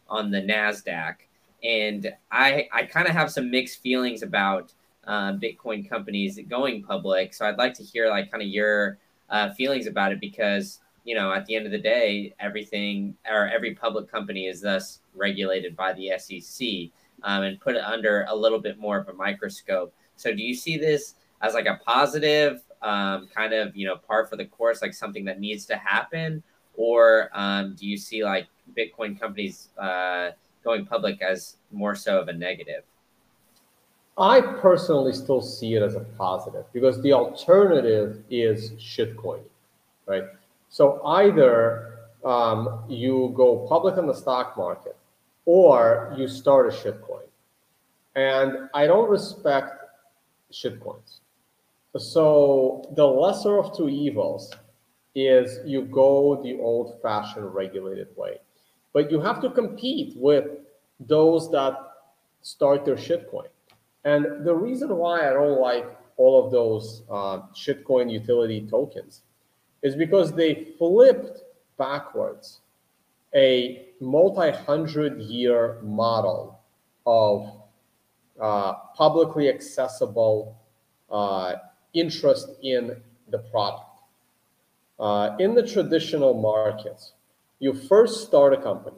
on 0.08 0.32
the 0.32 0.42
NASDAQ. 0.42 1.16
And 1.64 2.14
I, 2.32 2.68
I 2.74 2.84
kind 2.84 3.08
of 3.08 3.14
have 3.14 3.32
some 3.32 3.50
mixed 3.50 3.82
feelings 3.82 4.22
about 4.22 4.74
uh, 5.06 5.34
Bitcoin 5.34 5.90
companies 5.90 6.40
going 6.48 6.84
public. 6.84 7.34
So 7.34 7.46
I'd 7.46 7.58
like 7.58 7.74
to 7.76 7.84
hear 7.84 8.10
like 8.10 8.32
kind 8.32 8.44
of 8.44 8.50
your 8.50 8.98
uh, 9.30 9.54
feelings 9.54 9.88
about 9.88 10.12
it 10.12 10.20
because, 10.20 10.80
you 11.04 11.16
know, 11.16 11.34
at 11.34 11.46
the 11.46 11.56
end 11.56 11.66
of 11.66 11.72
the 11.72 11.78
day, 11.78 12.34
everything 12.40 13.16
or 13.30 13.48
every 13.48 13.74
public 13.74 14.10
company 14.12 14.48
is 14.48 14.62
thus 14.62 15.00
regulated 15.16 15.76
by 15.76 15.94
the 15.94 16.12
SEC 16.18 16.92
um, 17.24 17.44
and 17.44 17.60
put 17.60 17.76
under 17.78 18.26
a 18.30 18.36
little 18.36 18.60
bit 18.60 18.78
more 18.78 18.98
of 18.98 19.08
a 19.10 19.14
microscope. 19.14 19.94
So 20.16 20.34
do 20.34 20.42
you 20.42 20.54
see 20.54 20.78
this 20.78 21.16
as 21.42 21.54
like 21.54 21.66
a 21.66 21.80
positive 21.86 22.62
um, 22.82 23.30
kind 23.34 23.54
of 23.54 23.76
you 23.76 23.88
know 23.88 23.96
par 23.96 24.26
for 24.28 24.36
the 24.36 24.46
course, 24.46 24.82
like 24.82 24.94
something 24.94 25.26
that 25.26 25.40
needs 25.40 25.66
to 25.68 25.76
happen, 25.76 26.44
or 26.76 27.30
um, 27.34 27.76
do 27.76 27.88
you 27.88 27.98
see 27.98 28.24
like 28.24 28.48
Bitcoin 28.78 29.20
companies 29.20 29.70
uh, 29.78 30.32
going 30.64 30.86
public 30.86 31.22
as 31.22 31.58
more 31.72 31.96
so 31.96 32.20
of 32.20 32.28
a 32.28 32.34
negative? 32.34 32.84
I 34.18 34.42
personally 34.42 35.14
still 35.14 35.42
see 35.42 35.74
it 35.74 35.82
as 35.82 35.96
a 35.96 36.02
positive 36.02 36.66
because 36.72 37.02
the 37.02 37.14
alternative 37.14 38.24
is 38.30 38.72
shitcoin, 38.74 39.42
right? 40.06 40.26
So 40.70 41.02
either 41.06 42.00
um, 42.24 42.84
you 42.88 43.34
go 43.36 43.66
public 43.68 43.98
on 43.98 44.06
the 44.06 44.14
stock 44.14 44.56
market 44.56 44.96
or 45.46 46.14
you 46.18 46.28
start 46.28 46.68
a 46.68 46.76
shitcoin. 46.76 47.26
And 48.16 48.70
I 48.74 48.86
don't 48.86 49.10
respect 49.10 49.84
shitcoins. 50.52 51.20
So 51.98 52.88
the 52.96 53.06
lesser 53.06 53.58
of 53.58 53.76
two 53.76 53.90
evils 53.90 54.52
is 55.16 55.60
you 55.66 55.84
go 55.84 56.42
the 56.42 56.60
old 56.60 57.00
fashioned 57.02 57.54
regulated 57.54 58.08
way. 58.16 58.38
But 58.94 59.12
you 59.12 59.20
have 59.22 59.42
to 59.42 59.50
compete 59.50 60.16
with 60.18 60.46
those 61.00 61.52
that 61.52 61.78
start 62.42 62.86
their 62.86 62.96
shitcoin. 62.96 63.48
And 64.06 64.46
the 64.46 64.54
reason 64.54 64.96
why 64.96 65.30
I 65.30 65.34
don't 65.34 65.60
like 65.60 65.86
all 66.18 66.44
of 66.44 66.52
those 66.52 67.04
uh, 67.10 67.42
shitcoin 67.54 68.12
utility 68.12 68.68
tokens 68.70 69.22
is 69.82 69.96
because 69.96 70.34
they 70.34 70.68
flipped 70.78 71.42
backwards 71.78 72.60
a 73.36 73.88
multi-hundred 74.00 75.22
year 75.22 75.80
model 75.82 76.60
of 77.06 77.52
uh, 78.40 78.74
publicly 78.96 79.50
accessible 79.50 80.58
uh, 81.10 81.56
interest 81.94 82.50
in 82.62 82.96
the 83.30 83.40
product. 83.40 83.86
Uh, 85.00 85.36
in 85.40 85.54
the 85.56 85.66
traditional 85.66 86.34
markets, 86.34 87.14
you 87.60 87.74
first 87.74 88.28
start 88.28 88.54
a 88.54 88.58
company, 88.58 88.98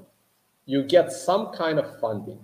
you 0.65 0.83
get 0.83 1.11
some 1.11 1.51
kind 1.53 1.79
of 1.79 1.99
funding, 1.99 2.39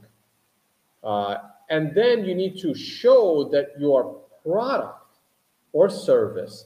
uh, 1.03 1.35
and 1.71 1.95
then 1.95 2.25
you 2.25 2.35
need 2.35 2.57
to 2.59 2.75
show 2.75 3.47
that 3.53 3.69
your 3.79 4.21
product 4.43 5.17
or 5.71 5.89
service 5.89 6.65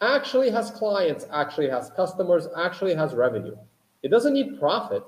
actually 0.00 0.48
has 0.48 0.70
clients, 0.70 1.26
actually 1.32 1.68
has 1.68 1.90
customers, 1.96 2.46
actually 2.56 2.94
has 2.94 3.14
revenue. 3.14 3.56
It 4.04 4.10
doesn't 4.12 4.32
need 4.32 4.60
profit. 4.60 5.02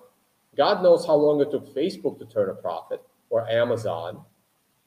God 0.56 0.82
knows 0.82 1.06
how 1.06 1.14
long 1.14 1.40
it 1.40 1.52
took 1.52 1.72
Facebook 1.72 2.18
to 2.18 2.24
turn 2.24 2.50
a 2.50 2.54
profit 2.54 3.00
or 3.30 3.48
Amazon. 3.48 4.20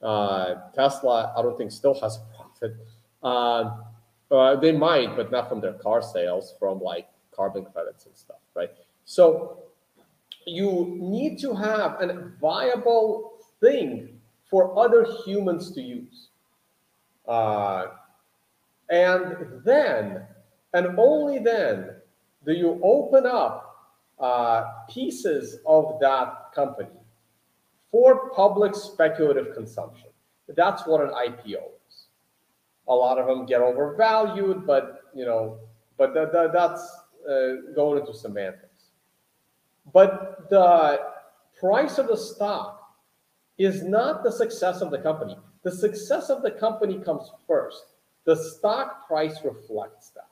Uh, 0.01 0.55
Tesla, 0.76 1.34
I 1.38 1.41
don't 1.41 1.57
think 1.57 1.72
still 1.72 1.97
has 2.01 2.18
a 2.18 2.36
profit. 2.36 2.76
Uh, 3.24 3.78
uh, 4.30 4.55
they 4.57 4.74
might, 4.74 5.16
but 5.16 5.32
not 5.32 5.47
from 5.47 5.62
their 5.62 5.74
car 5.74 6.01
sales, 6.01 6.53
from 6.60 6.82
like 6.82 7.07
carbon 7.32 7.64
credits 7.64 8.07
and 8.07 8.18
stuff, 8.18 8.41
right? 8.55 8.72
So 9.05 9.60
you 10.45 10.97
need 10.99 11.39
to 11.39 11.53
have 11.53 12.01
a 12.01 12.32
viable 12.41 13.36
thing 13.62 14.19
for 14.50 14.78
other 14.78 15.06
humans 15.26 15.72
to 15.72 15.82
use. 15.82 16.30
Uh, 17.28 17.88
and 18.89 19.62
then, 19.64 20.26
and 20.74 20.97
only 20.97 21.39
then, 21.39 21.91
do 22.45 22.54
you 22.54 22.80
open 22.84 23.26
up 23.26 23.70
uh, 24.20 24.64
pieces 24.89 25.60
of 25.66 25.97
that 26.02 26.52
company 26.54 26.89
for 27.91 28.30
public 28.32 28.76
speculative 28.76 29.54
consumption. 29.54 30.10
That's 30.56 30.86
what 30.86 31.02
an 31.02 31.10
IPO 31.10 31.62
is. 31.88 32.06
A 32.88 32.93
lot 32.93 33.18
of 33.18 33.28
them 33.28 33.45
get 33.45 33.62
overvalued, 33.62 34.66
but 34.66 35.04
you 35.16 35.26
know, 35.26 35.60
but 35.97 36.14
th- 36.14 36.32
th- 36.32 36.52
that's 36.54 36.82
uh, 37.30 37.72
going 37.76 38.00
into 38.00 38.14
semantics. 38.14 38.86
But 39.93 40.50
the 40.50 41.00
price 41.60 41.97
of 41.97 42.08
the 42.08 42.18
stock 42.18 42.79
is 43.60 43.84
not 43.84 44.24
the 44.24 44.32
success 44.32 44.82
of 44.82 44.89
the 44.89 44.97
company. 44.97 45.38
The 45.64 45.72
success 45.72 46.30
of 46.30 46.41
the 46.41 46.51
company 46.51 46.97
comes 46.97 47.30
first. 47.45 47.93
The 48.24 48.36
stock 48.36 49.05
price 49.07 49.39
reflects 49.43 50.10
that. 50.10 50.30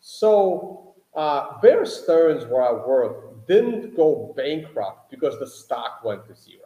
So 0.00 0.94
uh, 1.14 1.60
Bear 1.60 1.84
Stearns, 1.84 2.46
where 2.46 2.62
I 2.62 2.72
work, 2.72 3.46
didn't 3.46 3.94
go 3.94 4.32
bankrupt 4.36 5.10
because 5.10 5.38
the 5.38 5.46
stock 5.46 6.02
went 6.04 6.26
to 6.26 6.34
zero. 6.34 6.62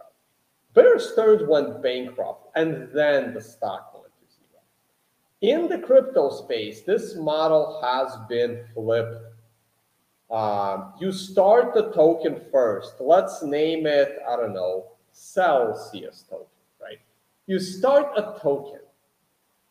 Bear 0.74 0.98
Stearns 0.98 1.42
went 1.46 1.82
bankrupt 1.82 2.48
and 2.54 2.88
then 2.94 3.34
the 3.34 3.40
stock 3.40 3.92
went 3.92 4.12
to 4.20 4.34
zero. 4.34 4.62
In 5.40 5.68
the 5.68 5.78
crypto 5.78 6.30
space, 6.30 6.82
this 6.82 7.16
model 7.16 7.80
has 7.82 8.16
been 8.28 8.64
flipped. 8.74 9.24
Um, 10.30 10.92
you 11.00 11.10
start 11.10 11.74
the 11.74 11.90
token 11.90 12.40
first. 12.52 12.94
Let's 13.00 13.42
name 13.42 13.86
it, 13.86 14.18
I 14.28 14.36
don't 14.36 14.54
know, 14.54 14.89
Celsius 15.12 16.24
token, 16.28 16.46
right? 16.80 16.98
You 17.46 17.58
start 17.58 18.12
a 18.16 18.38
token 18.40 18.80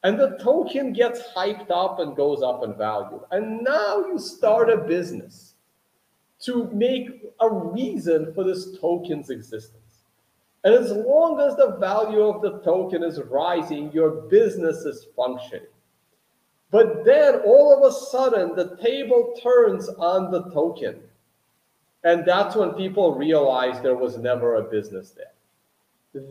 and 0.04 0.18
the 0.18 0.38
token 0.42 0.94
gets 0.94 1.22
hyped 1.36 1.70
up 1.72 2.00
and 2.00 2.16
goes 2.16 2.42
up 2.42 2.64
in 2.64 2.74
value. 2.76 3.22
And 3.32 3.64
now 3.64 4.06
you 4.08 4.18
start 4.18 4.70
a 4.70 4.78
business 4.78 5.56
to 6.42 6.70
make 6.72 7.24
a 7.42 7.50
reason 7.50 8.34
for 8.34 8.46
this 8.46 8.78
token's 8.80 9.30
existence. 9.30 9.76
And 10.64 10.74
as 10.74 10.92
long 10.92 11.40
as 11.42 11.56
the 11.58 11.78
value 11.80 12.22
of 12.22 12.42
the 12.42 12.60
token 12.60 13.04
is 13.04 13.20
rising, 13.30 13.92
your 13.92 14.10
business 14.30 14.86
is 14.86 15.08
functioning. 15.16 15.68
But 16.72 17.04
then 17.04 17.42
all 17.46 17.76
of 17.76 17.90
a 17.90 17.96
sudden, 17.96 18.56
the 18.56 18.78
table 18.78 19.34
turns 19.42 19.90
on 19.90 20.32
the 20.32 20.44
token. 20.52 21.02
And 22.04 22.26
that's 22.26 22.56
when 22.56 22.72
people 22.74 23.16
realize 23.16 23.82
there 23.82 23.96
was 23.96 24.18
never 24.18 24.56
a 24.56 24.64
business 24.64 25.12
there. 25.12 25.34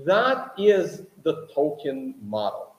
That 0.04 0.52
is 0.56 1.02
the 1.22 1.48
token 1.54 2.14
model. 2.22 2.74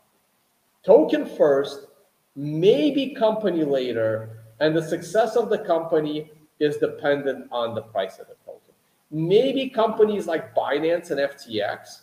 Token 0.84 1.26
first, 1.26 1.88
maybe 2.36 3.14
company 3.14 3.64
later, 3.64 4.44
and 4.60 4.76
the 4.76 4.82
success 4.82 5.36
of 5.36 5.50
the 5.50 5.60
company 5.60 6.32
is 6.60 6.78
dependent 6.78 7.48
on 7.52 7.76
the 7.76 7.82
price 7.82 8.20
of 8.20 8.28
the 8.28 8.36
token 8.46 8.70
maybe 9.12 9.70
companies 9.70 10.28
like 10.28 10.56
Binance 10.56 11.12
and 11.12 11.20
FTX 11.20 12.02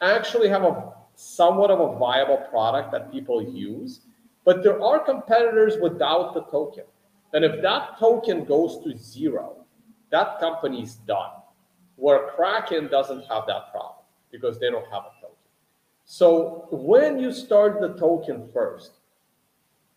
actually 0.00 0.48
have 0.48 0.64
a 0.64 0.92
somewhat 1.14 1.70
of 1.70 1.80
a 1.80 1.98
viable 1.98 2.38
product 2.48 2.92
that 2.92 3.10
people 3.10 3.42
use, 3.42 4.00
but 4.44 4.62
there 4.62 4.80
are 4.82 5.00
competitors 5.00 5.74
without 5.82 6.32
the 6.32 6.42
token. 6.42 6.84
And 7.34 7.44
if 7.44 7.60
that 7.62 7.98
token 7.98 8.44
goes 8.44 8.82
to 8.84 8.96
zero, 8.96 9.57
that 10.10 10.40
company 10.40 10.82
is 10.82 10.94
done. 10.94 11.30
Where 11.96 12.30
Kraken 12.36 12.88
doesn't 12.88 13.22
have 13.26 13.44
that 13.48 13.70
problem 13.72 14.04
because 14.30 14.58
they 14.58 14.70
don't 14.70 14.86
have 14.86 15.02
a 15.02 15.20
token. 15.20 15.36
So 16.04 16.68
when 16.70 17.18
you 17.18 17.32
start 17.32 17.80
the 17.80 17.94
token 17.94 18.48
first, 18.52 18.92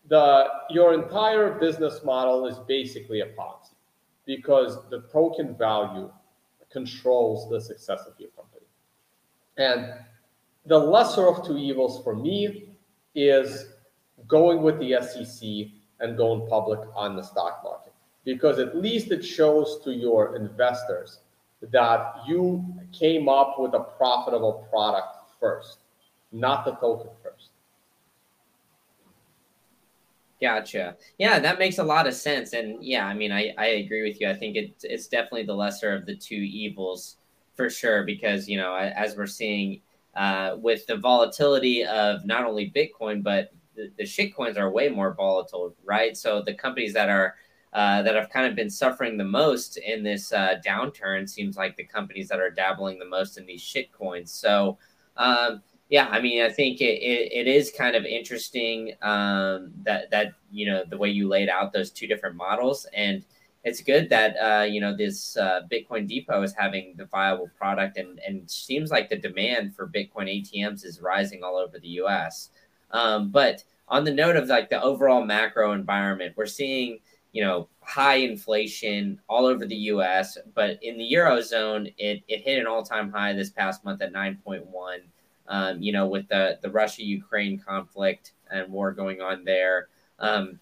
the 0.08 0.46
your 0.68 0.94
entire 0.94 1.58
business 1.58 2.02
model 2.04 2.46
is 2.46 2.58
basically 2.66 3.20
a 3.20 3.26
Ponzi 3.26 3.74
because 4.26 4.78
the 4.90 5.02
token 5.12 5.56
value 5.56 6.10
controls 6.70 7.48
the 7.50 7.60
success 7.60 8.00
of 8.06 8.14
your 8.18 8.30
company. 8.30 8.66
And 9.58 9.94
the 10.66 10.78
lesser 10.78 11.28
of 11.28 11.46
two 11.46 11.56
evils 11.56 12.02
for 12.02 12.16
me 12.16 12.76
is 13.14 13.66
going 14.26 14.62
with 14.62 14.78
the 14.78 14.96
SEC 15.02 15.72
and 16.00 16.16
going 16.16 16.48
public 16.48 16.80
on 16.94 17.16
the 17.16 17.22
stock 17.22 17.60
market 17.62 17.81
because 18.24 18.58
at 18.58 18.76
least 18.76 19.10
it 19.10 19.24
shows 19.24 19.80
to 19.84 19.92
your 19.92 20.36
investors 20.36 21.20
that 21.70 22.14
you 22.26 22.64
came 22.92 23.28
up 23.28 23.58
with 23.58 23.74
a 23.74 23.80
profitable 23.80 24.66
product 24.70 25.16
first, 25.38 25.78
not 26.32 26.64
the 26.64 26.72
token 26.72 27.10
first. 27.22 27.50
Gotcha. 30.40 30.96
Yeah, 31.18 31.38
that 31.38 31.60
makes 31.60 31.78
a 31.78 31.84
lot 31.84 32.08
of 32.08 32.14
sense. 32.14 32.52
And 32.52 32.84
yeah, 32.84 33.06
I 33.06 33.14
mean, 33.14 33.30
I, 33.30 33.54
I 33.58 33.66
agree 33.66 34.02
with 34.02 34.20
you. 34.20 34.28
I 34.28 34.34
think 34.34 34.56
it, 34.56 34.74
it's 34.82 35.06
definitely 35.06 35.44
the 35.44 35.54
lesser 35.54 35.94
of 35.94 36.04
the 36.04 36.16
two 36.16 36.34
evils 36.34 37.16
for 37.54 37.70
sure, 37.70 38.02
because, 38.02 38.48
you 38.48 38.56
know, 38.56 38.74
as 38.74 39.16
we're 39.16 39.26
seeing 39.26 39.80
uh, 40.16 40.56
with 40.58 40.84
the 40.86 40.96
volatility 40.96 41.84
of 41.84 42.24
not 42.24 42.44
only 42.44 42.72
Bitcoin, 42.74 43.22
but 43.22 43.52
the, 43.76 43.92
the 43.98 44.04
shit 44.04 44.34
coins 44.34 44.56
are 44.56 44.70
way 44.70 44.88
more 44.88 45.14
volatile, 45.14 45.76
right? 45.84 46.16
So 46.16 46.42
the 46.42 46.54
companies 46.54 46.92
that 46.94 47.08
are 47.08 47.36
uh, 47.72 48.02
that 48.02 48.14
have 48.14 48.28
kind 48.28 48.46
of 48.46 48.54
been 48.54 48.68
suffering 48.68 49.16
the 49.16 49.24
most 49.24 49.78
in 49.78 50.02
this 50.02 50.32
uh, 50.32 50.56
downturn 50.64 51.28
seems 51.28 51.56
like 51.56 51.76
the 51.76 51.84
companies 51.84 52.28
that 52.28 52.38
are 52.38 52.50
dabbling 52.50 52.98
the 52.98 53.04
most 53.04 53.38
in 53.38 53.46
these 53.46 53.62
shit 53.62 53.90
coins. 53.92 54.30
So, 54.30 54.76
um, 55.16 55.62
yeah, 55.88 56.08
I 56.10 56.20
mean, 56.20 56.42
I 56.42 56.50
think 56.50 56.80
it, 56.80 57.02
it, 57.02 57.32
it 57.32 57.46
is 57.46 57.72
kind 57.76 57.96
of 57.96 58.04
interesting 58.04 58.92
um, 59.02 59.72
that 59.84 60.10
that 60.10 60.32
you 60.50 60.66
know 60.66 60.84
the 60.88 60.96
way 60.96 61.10
you 61.10 61.28
laid 61.28 61.48
out 61.48 61.72
those 61.72 61.90
two 61.90 62.06
different 62.06 62.36
models, 62.36 62.86
and 62.94 63.24
it's 63.64 63.80
good 63.80 64.08
that 64.10 64.36
uh, 64.36 64.64
you 64.64 64.80
know 64.80 64.96
this 64.96 65.36
uh, 65.36 65.60
Bitcoin 65.70 66.06
Depot 66.06 66.42
is 66.42 66.54
having 66.54 66.94
the 66.96 67.06
viable 67.06 67.50
product, 67.58 67.96
and 67.96 68.20
and 68.26 68.50
seems 68.50 68.90
like 68.90 69.08
the 69.08 69.18
demand 69.18 69.74
for 69.74 69.86
Bitcoin 69.86 70.28
ATMs 70.28 70.84
is 70.84 71.00
rising 71.00 71.42
all 71.42 71.56
over 71.56 71.78
the 71.78 71.88
U.S. 71.88 72.50
Um, 72.90 73.30
but 73.30 73.64
on 73.88 74.04
the 74.04 74.12
note 74.12 74.36
of 74.36 74.48
like 74.48 74.70
the 74.70 74.82
overall 74.82 75.24
macro 75.24 75.72
environment, 75.72 76.34
we're 76.36 76.46
seeing 76.46 77.00
you 77.32 77.42
know 77.42 77.68
high 77.80 78.16
inflation 78.16 79.20
all 79.28 79.46
over 79.46 79.66
the 79.66 79.76
U.S., 79.76 80.38
but 80.54 80.82
in 80.82 80.98
the 80.98 81.12
eurozone, 81.12 81.92
it 81.98 82.22
it 82.28 82.42
hit 82.42 82.58
an 82.58 82.66
all 82.66 82.82
time 82.82 83.10
high 83.10 83.32
this 83.32 83.50
past 83.50 83.84
month 83.84 84.02
at 84.02 84.12
nine 84.12 84.38
point 84.44 84.66
one 84.66 85.00
um, 85.48 85.82
you 85.82 85.92
know, 85.92 86.06
with 86.06 86.28
the, 86.28 86.58
the 86.62 86.70
Russia 86.70 87.02
Ukraine 87.04 87.58
conflict 87.58 88.32
and 88.50 88.72
war 88.72 88.92
going 88.92 89.20
on 89.20 89.44
there. 89.44 89.88
Um, 90.18 90.60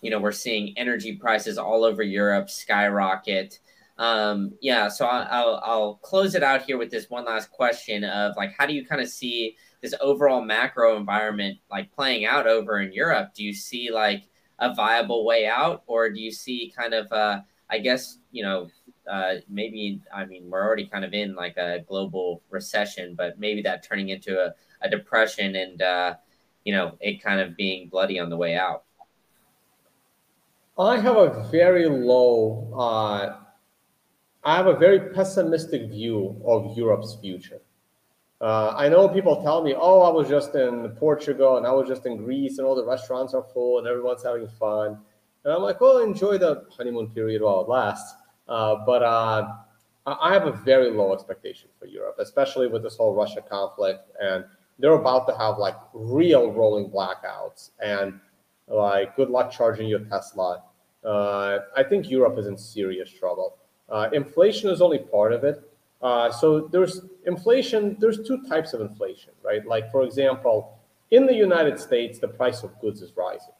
you 0.00 0.10
know, 0.10 0.18
we're 0.18 0.32
seeing 0.32 0.76
energy 0.78 1.14
prices 1.14 1.58
all 1.58 1.84
over 1.84 2.02
Europe 2.02 2.48
skyrocket. 2.48 3.58
Um, 3.98 4.54
yeah, 4.62 4.88
so 4.88 5.04
I'll, 5.04 5.60
I'll 5.62 5.94
close 5.96 6.34
it 6.34 6.42
out 6.42 6.62
here 6.62 6.78
with 6.78 6.90
this 6.90 7.10
one 7.10 7.26
last 7.26 7.50
question 7.50 8.02
of 8.04 8.34
like, 8.36 8.54
how 8.56 8.64
do 8.64 8.72
you 8.72 8.86
kind 8.86 9.02
of 9.02 9.08
see 9.08 9.56
this 9.82 9.94
overall 10.00 10.42
macro 10.42 10.96
environment 10.96 11.58
like 11.70 11.92
playing 11.92 12.24
out 12.24 12.46
over 12.46 12.80
in 12.80 12.92
Europe? 12.92 13.34
Do 13.34 13.44
you 13.44 13.52
see 13.52 13.90
like 13.90 14.24
a 14.60 14.74
viable 14.74 15.24
way 15.24 15.46
out, 15.46 15.82
or 15.86 16.10
do 16.10 16.20
you 16.20 16.30
see 16.30 16.72
kind 16.76 16.94
of, 16.94 17.10
uh, 17.12 17.40
I 17.68 17.78
guess, 17.78 18.18
you 18.30 18.42
know, 18.42 18.68
uh, 19.10 19.36
maybe 19.48 20.00
I 20.14 20.24
mean 20.24 20.48
we're 20.48 20.62
already 20.62 20.86
kind 20.86 21.04
of 21.04 21.12
in 21.14 21.34
like 21.34 21.56
a 21.56 21.80
global 21.88 22.42
recession, 22.50 23.14
but 23.16 23.38
maybe 23.38 23.62
that 23.62 23.82
turning 23.82 24.10
into 24.10 24.38
a, 24.38 24.54
a 24.82 24.88
depression 24.88 25.56
and 25.56 25.82
uh, 25.82 26.14
you 26.64 26.72
know, 26.72 26.96
it 27.00 27.22
kind 27.22 27.40
of 27.40 27.56
being 27.56 27.88
bloody 27.88 28.18
on 28.18 28.28
the 28.30 28.36
way 28.36 28.56
out? 28.56 28.84
I 30.78 30.98
have 30.98 31.16
a 31.16 31.48
very 31.50 31.86
low, 31.86 32.72
uh, 32.74 33.36
I 34.44 34.56
have 34.56 34.66
a 34.66 34.76
very 34.76 35.12
pessimistic 35.12 35.90
view 35.90 36.40
of 36.46 36.76
Europe's 36.76 37.16
future. 37.20 37.60
Uh, 38.40 38.72
I 38.74 38.88
know 38.88 39.06
people 39.08 39.42
tell 39.42 39.62
me, 39.62 39.74
oh, 39.76 40.00
I 40.00 40.10
was 40.10 40.28
just 40.28 40.54
in 40.54 40.88
Portugal 40.98 41.58
and 41.58 41.66
I 41.66 41.72
was 41.72 41.86
just 41.86 42.06
in 42.06 42.16
Greece 42.16 42.58
and 42.58 42.66
all 42.66 42.74
the 42.74 42.84
restaurants 42.84 43.34
are 43.34 43.42
full 43.42 43.78
and 43.78 43.86
everyone's 43.86 44.22
having 44.22 44.48
fun. 44.48 44.98
And 45.44 45.52
I'm 45.52 45.62
like, 45.62 45.80
well, 45.80 45.98
enjoy 45.98 46.38
the 46.38 46.64
honeymoon 46.74 47.08
period 47.08 47.42
while 47.42 47.60
it 47.60 47.68
lasts. 47.68 48.14
Uh, 48.48 48.76
but 48.86 49.02
uh, 49.02 49.46
I 50.06 50.32
have 50.32 50.46
a 50.46 50.52
very 50.52 50.90
low 50.90 51.12
expectation 51.12 51.68
for 51.78 51.86
Europe, 51.86 52.16
especially 52.18 52.66
with 52.66 52.82
this 52.82 52.96
whole 52.96 53.14
Russia 53.14 53.42
conflict. 53.42 54.10
And 54.22 54.44
they're 54.78 54.94
about 54.94 55.26
to 55.28 55.36
have 55.36 55.58
like 55.58 55.76
real 55.92 56.50
rolling 56.50 56.90
blackouts. 56.90 57.70
And 57.82 58.20
like, 58.68 59.16
good 59.16 59.28
luck 59.28 59.50
charging 59.52 59.86
your 59.88 60.00
Tesla. 60.00 60.62
Uh, 61.04 61.58
I 61.76 61.82
think 61.82 62.08
Europe 62.08 62.38
is 62.38 62.46
in 62.46 62.56
serious 62.56 63.10
trouble. 63.10 63.58
Uh, 63.90 64.08
inflation 64.12 64.70
is 64.70 64.80
only 64.80 64.98
part 64.98 65.32
of 65.32 65.44
it. 65.44 65.62
Uh, 66.00 66.30
so 66.30 66.68
there's 66.68 67.02
inflation, 67.30 67.96
there's 68.00 68.20
two 68.26 68.38
types 68.48 68.72
of 68.74 68.80
inflation, 68.80 69.32
right? 69.42 69.64
Like, 69.66 69.90
for 69.90 70.02
example, 70.02 70.78
in 71.10 71.26
the 71.26 71.34
United 71.34 71.78
States, 71.78 72.18
the 72.18 72.28
price 72.28 72.62
of 72.62 72.78
goods 72.80 73.00
is 73.02 73.16
rising. 73.16 73.54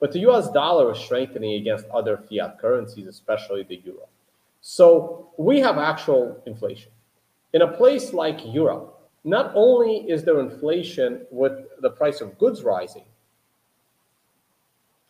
But 0.00 0.12
the 0.12 0.20
US 0.30 0.50
dollar 0.50 0.92
is 0.92 0.98
strengthening 0.98 1.54
against 1.60 1.86
other 1.86 2.16
fiat 2.16 2.58
currencies, 2.60 3.06
especially 3.06 3.62
the 3.62 3.80
euro. 3.84 4.08
So 4.60 5.30
we 5.38 5.60
have 5.60 5.78
actual 5.78 6.42
inflation. 6.46 6.92
In 7.52 7.62
a 7.62 7.68
place 7.68 8.12
like 8.12 8.40
Europe, 8.44 8.98
not 9.24 9.52
only 9.54 9.98
is 10.10 10.24
there 10.24 10.40
inflation 10.40 11.26
with 11.30 11.52
the 11.80 11.90
price 11.90 12.20
of 12.20 12.36
goods 12.38 12.62
rising, 12.62 13.04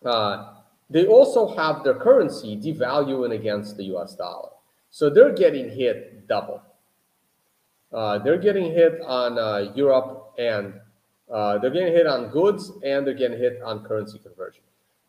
uh, 0.04 0.54
they 0.90 1.06
also 1.06 1.54
have 1.56 1.84
their 1.84 1.94
currency 1.94 2.56
devaluing 2.56 3.34
against 3.34 3.76
the 3.76 3.84
US 3.94 4.14
dollar. 4.14 4.50
So 4.90 5.08
they're 5.08 5.32
getting 5.32 5.70
hit 5.70 6.28
double. 6.28 6.60
Uh, 7.92 8.18
they're 8.18 8.38
getting 8.38 8.72
hit 8.72 9.00
on 9.02 9.38
uh, 9.38 9.70
Europe 9.74 10.32
and 10.38 10.74
uh, 11.30 11.58
they're 11.58 11.70
getting 11.70 11.92
hit 11.92 12.06
on 12.06 12.30
goods 12.30 12.72
and 12.82 13.06
they're 13.06 13.14
getting 13.14 13.38
hit 13.38 13.60
on 13.62 13.84
currency 13.84 14.18
conversion. 14.18 14.62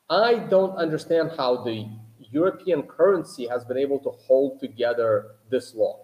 I 0.09 0.35
don't 0.35 0.75
understand 0.75 1.31
how 1.37 1.63
the 1.63 1.87
European 2.19 2.83
currency 2.83 3.47
has 3.47 3.63
been 3.63 3.77
able 3.77 3.99
to 3.99 4.09
hold 4.09 4.59
together 4.59 5.27
this 5.49 5.73
long. 5.73 6.01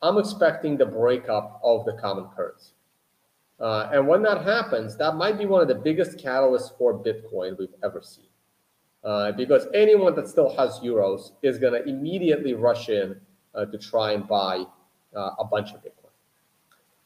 I'm 0.00 0.18
expecting 0.18 0.76
the 0.76 0.86
breakup 0.86 1.60
of 1.62 1.84
the 1.84 1.92
common 1.92 2.26
currency. 2.34 2.72
Uh, 3.60 3.88
and 3.92 4.08
when 4.08 4.22
that 4.22 4.42
happens, 4.42 4.96
that 4.96 5.14
might 5.14 5.38
be 5.38 5.46
one 5.46 5.62
of 5.62 5.68
the 5.68 5.74
biggest 5.76 6.18
catalysts 6.18 6.76
for 6.76 6.94
Bitcoin 6.94 7.56
we've 7.56 7.74
ever 7.84 8.02
seen. 8.02 8.24
Uh, 9.04 9.30
because 9.32 9.66
anyone 9.72 10.16
that 10.16 10.26
still 10.26 10.54
has 10.56 10.80
euros 10.80 11.32
is 11.42 11.58
going 11.58 11.72
to 11.72 11.88
immediately 11.88 12.54
rush 12.54 12.88
in 12.88 13.20
to 13.54 13.78
try 13.78 14.12
and 14.12 14.26
buy 14.26 14.64
a 15.14 15.44
bunch 15.44 15.72
of 15.72 15.80
Bitcoin. 15.80 16.10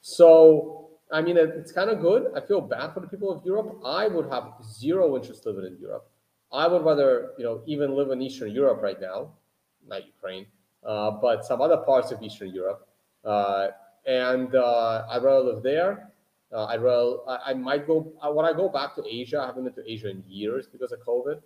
So 0.01 0.87
I 1.11 1.23
mean, 1.23 1.37
it's 1.37 1.71
kind 1.71 1.89
of 1.89 2.01
good. 2.01 2.33
I 2.35 2.41
feel 2.41 2.61
bad 2.61 2.93
for 2.93 3.01
the 3.01 3.07
people 3.07 3.31
of 3.31 3.45
Europe. 3.45 3.79
I 3.85 4.09
would 4.09 4.29
have 4.31 4.55
zero 4.65 5.17
interest 5.17 5.47
living 5.47 5.65
in 5.65 5.79
Europe. 5.81 6.09
I 6.53 6.67
would 6.67 6.85
rather, 6.85 7.33
you 7.39 7.45
know, 7.45 7.63
even 7.67 7.95
live 7.95 8.11
in 8.11 8.21
Eastern 8.23 8.51
Europe 8.51 8.83
right 8.83 9.01
now, 9.01 9.31
not 9.87 10.07
Ukraine, 10.07 10.47
uh, 10.85 11.13
but 11.13 11.45
some 11.45 11.61
other 11.61 11.77
parts 11.79 12.11
of 12.11 12.23
Eastern 12.23 12.53
Europe. 12.53 12.89
Uh, 13.25 13.69
and 14.07 14.55
uh, 14.55 15.07
I'd 15.11 15.23
rather 15.23 15.45
live 15.53 15.63
there. 15.63 16.11
Uh, 16.53 16.67
I'd 16.67 16.83
rather, 16.83 17.17
I, 17.29 17.51
I, 17.51 17.55
might 17.55 17.87
go, 17.87 18.13
uh, 18.21 18.31
when 18.31 18.47
I 18.47 18.53
go 18.53 18.69
back 18.69 18.95
to 18.97 19.05
Asia, 19.07 19.41
I 19.41 19.47
haven't 19.47 19.65
been 19.65 19.75
to 19.75 19.91
Asia 19.91 20.11
in 20.11 20.25
years 20.29 20.67
because 20.67 20.93
of 20.93 21.01
COVID. 21.05 21.41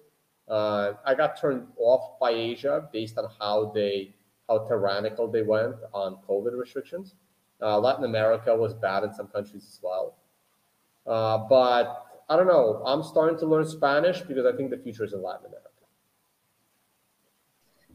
Uh, 0.49 0.95
I 1.05 1.15
got 1.15 1.41
turned 1.41 1.67
off 1.79 2.19
by 2.19 2.31
Asia 2.31 2.89
based 2.93 3.17
on 3.19 3.29
how 3.39 3.73
they, 3.75 4.15
how 4.51 4.59
tyrannical 4.67 5.31
they 5.31 5.43
went 5.43 5.77
on 5.95 6.17
COVID 6.29 6.59
restrictions. 6.59 7.15
Uh, 7.63 7.79
Latin 7.79 8.05
America 8.05 8.55
was 8.55 8.75
bad 8.75 9.05
in 9.05 9.15
some 9.15 9.29
countries 9.29 9.65
as 9.65 9.79
well. 9.81 10.17
Uh, 11.07 11.39
but 11.49 12.05
I 12.29 12.37
don't 12.37 12.49
know. 12.49 12.83
I'm 12.85 13.03
starting 13.03 13.39
to 13.39 13.47
learn 13.47 13.67
Spanish 13.67 14.21
because 14.21 14.45
I 14.45 14.57
think 14.57 14.71
the 14.71 14.79
future 14.79 15.05
is 15.05 15.13
in 15.13 15.23
Latin 15.23 15.47
America. 15.47 15.71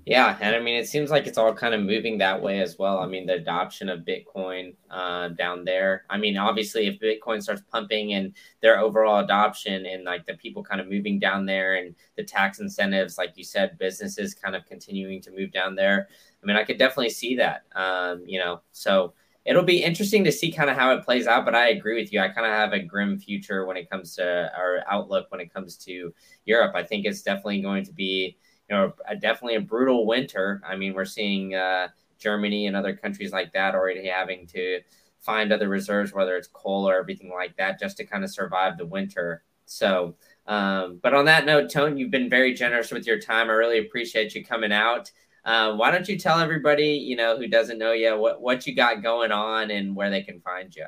Yeah, 0.05 0.37
and 0.39 0.55
I 0.55 0.59
mean, 0.59 0.75
it 0.75 0.87
seems 0.87 1.09
like 1.09 1.25
it's 1.25 1.39
all 1.39 1.51
kind 1.51 1.73
of 1.73 1.81
moving 1.81 2.19
that 2.19 2.39
way 2.39 2.61
as 2.61 2.77
well. 2.77 2.99
I 2.99 3.07
mean, 3.07 3.25
the 3.25 3.33
adoption 3.33 3.89
of 3.89 4.01
Bitcoin 4.01 4.75
uh, 4.91 5.29
down 5.29 5.65
there. 5.65 6.05
I 6.11 6.17
mean, 6.19 6.37
obviously, 6.37 6.85
if 6.85 6.99
Bitcoin 6.99 7.41
starts 7.41 7.63
pumping 7.71 8.13
and 8.13 8.35
their 8.61 8.79
overall 8.79 9.23
adoption 9.23 9.87
and 9.87 10.03
like 10.03 10.27
the 10.27 10.35
people 10.35 10.63
kind 10.63 10.79
of 10.79 10.87
moving 10.87 11.17
down 11.17 11.47
there 11.47 11.77
and 11.77 11.95
the 12.17 12.23
tax 12.23 12.59
incentives, 12.59 13.17
like 13.17 13.35
you 13.35 13.43
said, 13.43 13.79
businesses 13.79 14.35
kind 14.35 14.55
of 14.55 14.63
continuing 14.67 15.23
to 15.23 15.31
move 15.31 15.51
down 15.51 15.73
there. 15.73 16.07
I 16.45 16.47
mean, 16.47 16.57
I 16.57 16.63
could 16.63 16.77
definitely 16.77 17.09
see 17.09 17.35
that. 17.37 17.63
Um, 17.75 18.23
you 18.27 18.37
know, 18.37 18.61
so 18.71 19.13
it'll 19.45 19.63
be 19.63 19.83
interesting 19.83 20.23
to 20.23 20.31
see 20.31 20.51
kind 20.51 20.69
of 20.69 20.77
how 20.77 20.93
it 20.93 21.03
plays 21.03 21.25
out. 21.25 21.43
But 21.43 21.55
I 21.55 21.69
agree 21.69 21.99
with 21.99 22.13
you. 22.13 22.19
I 22.19 22.29
kind 22.29 22.45
of 22.45 22.53
have 22.53 22.73
a 22.73 22.79
grim 22.79 23.17
future 23.17 23.65
when 23.65 23.77
it 23.77 23.89
comes 23.89 24.15
to 24.17 24.51
our 24.55 24.83
outlook 24.87 25.25
when 25.29 25.41
it 25.41 25.51
comes 25.51 25.75
to 25.77 26.13
Europe. 26.45 26.75
I 26.75 26.83
think 26.83 27.05
it's 27.05 27.23
definitely 27.23 27.61
going 27.61 27.83
to 27.85 27.91
be, 27.93 28.37
you 28.69 28.75
know, 28.75 28.93
a, 29.07 29.15
definitely 29.15 29.55
a 29.55 29.61
brutal 29.61 30.05
winter. 30.05 30.61
I 30.67 30.75
mean, 30.75 30.93
we're 30.93 31.05
seeing 31.05 31.55
uh, 31.55 31.87
Germany 32.19 32.67
and 32.67 32.75
other 32.75 32.95
countries 32.95 33.31
like 33.31 33.53
that 33.53 33.73
already 33.73 34.07
having 34.07 34.45
to 34.47 34.81
find 35.19 35.51
other 35.51 35.67
reserves, 35.67 36.13
whether 36.13 36.37
it's 36.37 36.47
coal 36.47 36.87
or 36.87 36.95
everything 36.95 37.31
like 37.31 37.57
that, 37.57 37.79
just 37.79 37.97
to 37.97 38.05
kind 38.05 38.23
of 38.23 38.29
survive 38.29 38.77
the 38.77 38.85
winter. 38.85 39.43
So, 39.65 40.15
um, 40.45 40.99
but 41.01 41.15
on 41.15 41.25
that 41.25 41.45
note, 41.45 41.71
Tone, 41.71 41.97
you've 41.97 42.11
been 42.11 42.29
very 42.29 42.53
generous 42.53 42.91
with 42.91 43.07
your 43.07 43.19
time. 43.19 43.49
I 43.49 43.53
really 43.53 43.79
appreciate 43.79 44.35
you 44.35 44.45
coming 44.45 44.71
out. 44.71 45.11
Uh, 45.45 45.75
why 45.75 45.91
don't 45.91 46.07
you 46.07 46.17
tell 46.17 46.39
everybody, 46.39 46.87
you 46.87 47.15
know, 47.15 47.37
who 47.37 47.47
doesn't 47.47 47.77
know 47.77 47.91
you, 47.91 48.17
what, 48.17 48.41
what 48.41 48.65
you 48.65 48.73
got 48.73 49.03
going 49.03 49.31
on 49.31 49.69
and 49.69 49.95
where 49.95 50.09
they 50.09 50.23
can 50.23 50.41
find 50.41 50.75
you? 50.75 50.87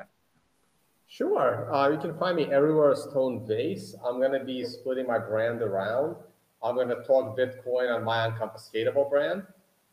Sure. 1.06 1.72
Uh, 1.72 1.88
you 1.88 1.98
can 1.98 2.18
find 2.18 2.36
me 2.36 2.44
everywhere 2.52 2.94
Stone 2.96 3.12
Tone 3.12 3.46
Vays. 3.46 3.94
I'm 4.04 4.18
going 4.18 4.32
to 4.32 4.44
be 4.44 4.64
splitting 4.64 5.06
my 5.06 5.18
brand 5.18 5.62
around. 5.62 6.16
I'm 6.62 6.74
going 6.74 6.88
to 6.88 7.02
talk 7.04 7.38
Bitcoin 7.38 7.94
on 7.94 8.02
my 8.02 8.28
Unconfiscatable 8.28 9.08
brand. 9.08 9.44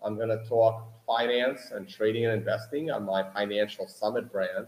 I'm 0.03 0.15
going 0.15 0.29
to 0.29 0.43
talk 0.49 0.91
finance 1.05 1.71
and 1.71 1.87
trading 1.87 2.25
and 2.25 2.33
investing 2.33 2.89
on 2.89 3.05
my 3.05 3.23
Financial 3.33 3.87
Summit 3.87 4.31
brand. 4.31 4.65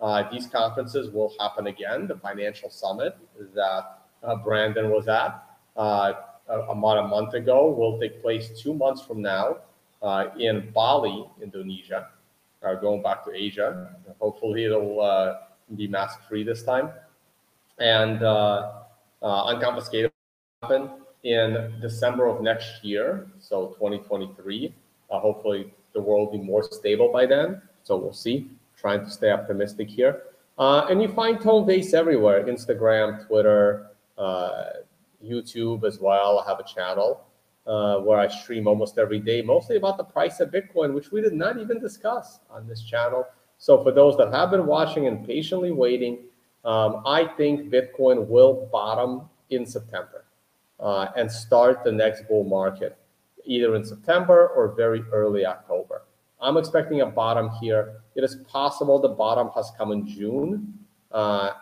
Uh, 0.00 0.28
these 0.30 0.48
conferences 0.48 1.10
will 1.10 1.32
happen 1.38 1.68
again. 1.68 2.08
The 2.08 2.16
Financial 2.16 2.68
Summit 2.68 3.16
that 3.54 3.98
uh, 4.22 4.36
Brandon 4.36 4.90
was 4.90 5.08
at. 5.08 5.42
Uh, 6.48 6.62
about 6.68 6.98
a 6.98 7.08
month 7.08 7.34
ago 7.34 7.68
will 7.68 7.98
take 7.98 8.22
place 8.22 8.50
two 8.60 8.72
months 8.72 9.02
from 9.02 9.20
now 9.20 9.56
uh, 10.02 10.26
in 10.38 10.70
Bali, 10.72 11.26
Indonesia, 11.42 12.08
uh, 12.62 12.74
going 12.74 13.02
back 13.02 13.24
to 13.24 13.32
Asia. 13.34 13.96
Hopefully, 14.20 14.64
it'll 14.64 15.00
uh, 15.00 15.34
be 15.74 15.88
mask 15.88 16.20
free 16.28 16.44
this 16.44 16.62
time. 16.62 16.90
And 17.78 18.22
uh, 18.22 18.72
uh, 19.22 19.54
unconfiscated 19.54 20.10
happen 20.62 20.90
in 21.24 21.74
December 21.80 22.26
of 22.26 22.40
next 22.42 22.84
year, 22.84 23.26
so 23.40 23.68
2023. 23.78 24.72
Uh, 25.10 25.18
hopefully, 25.18 25.72
the 25.94 26.00
world 26.00 26.30
will 26.30 26.38
be 26.38 26.44
more 26.44 26.62
stable 26.62 27.10
by 27.12 27.26
then. 27.26 27.60
So 27.82 27.96
we'll 27.96 28.12
see. 28.12 28.50
Trying 28.76 29.04
to 29.04 29.10
stay 29.10 29.30
optimistic 29.30 29.88
here. 29.88 30.22
And 30.58 31.02
you 31.02 31.08
find 31.08 31.40
Tone 31.40 31.66
Vays 31.66 31.92
everywhere 31.92 32.44
Instagram, 32.44 33.26
Twitter, 33.26 33.90
YouTube 35.28 35.84
as 35.84 35.98
well. 36.00 36.38
I 36.38 36.48
have 36.48 36.60
a 36.60 36.64
channel 36.64 37.24
uh, 37.66 37.98
where 37.98 38.18
I 38.18 38.28
stream 38.28 38.66
almost 38.66 38.98
every 38.98 39.18
day, 39.18 39.42
mostly 39.42 39.76
about 39.76 39.96
the 39.96 40.04
price 40.04 40.40
of 40.40 40.50
Bitcoin, 40.50 40.94
which 40.94 41.10
we 41.10 41.20
did 41.20 41.32
not 41.32 41.58
even 41.58 41.80
discuss 41.80 42.40
on 42.50 42.66
this 42.66 42.82
channel. 42.82 43.26
So 43.58 43.82
for 43.82 43.92
those 43.92 44.16
that 44.18 44.32
have 44.32 44.50
been 44.50 44.66
watching 44.66 45.06
and 45.06 45.26
patiently 45.26 45.72
waiting, 45.72 46.18
um, 46.64 47.02
I 47.06 47.24
think 47.36 47.70
Bitcoin 47.70 48.26
will 48.26 48.68
bottom 48.72 49.22
in 49.50 49.66
September 49.66 50.24
uh, 50.80 51.08
and 51.16 51.30
start 51.30 51.84
the 51.84 51.92
next 51.92 52.28
bull 52.28 52.44
market 52.44 52.98
either 53.44 53.76
in 53.76 53.84
September 53.84 54.48
or 54.48 54.74
very 54.74 55.02
early 55.12 55.46
October. 55.46 56.02
I'm 56.40 56.56
expecting 56.56 57.00
a 57.00 57.06
bottom 57.06 57.50
here. 57.60 58.00
It 58.14 58.24
is 58.24 58.36
possible 58.48 58.98
the 58.98 59.08
bottom 59.08 59.50
has 59.54 59.70
come 59.78 59.92
in 59.92 60.06
June. 60.06 60.74
Uh, 61.10 61.52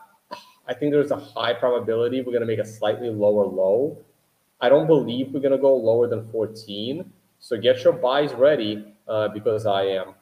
I 0.67 0.75
think 0.75 0.93
there's 0.93 1.11
a 1.11 1.17
high 1.17 1.53
probability 1.53 2.21
we're 2.21 2.33
going 2.33 2.41
to 2.41 2.47
make 2.47 2.59
a 2.59 2.67
slightly 2.67 3.11
lower 3.11 3.45
low. 3.45 3.99
I 4.61 4.69
don't 4.69 4.87
believe 4.87 5.33
we're 5.33 5.41
going 5.41 5.53
to 5.53 5.59
go 5.59 5.77
lower 5.77 6.09
than 6.09 6.27
14. 6.31 7.11
So 7.39 7.59
get 7.59 7.85
your 7.85 7.93
buys 7.93 8.33
ready 8.33 8.95
uh, 9.07 9.29
because 9.29 9.67
I 9.67 9.83
am. 9.83 10.15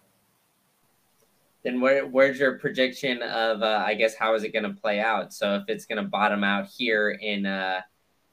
Then 1.63 1.81
where, 1.81 2.07
where's 2.07 2.41
your 2.41 2.59
prediction 2.59 3.23
of, 3.23 3.63
uh, 3.63 3.85
I 3.87 3.95
guess, 3.95 4.17
how 4.17 4.35
is 4.35 4.43
it 4.43 4.53
going 4.53 4.65
to 4.65 4.81
play 4.81 4.99
out? 4.99 5.33
So 5.33 5.55
if 5.55 5.65
it's 5.69 5.87
going 5.87 6.03
to 6.03 6.09
bottom 6.09 6.43
out 6.43 6.67
here 6.67 7.11
in 7.11 7.47
uh, 7.47 7.83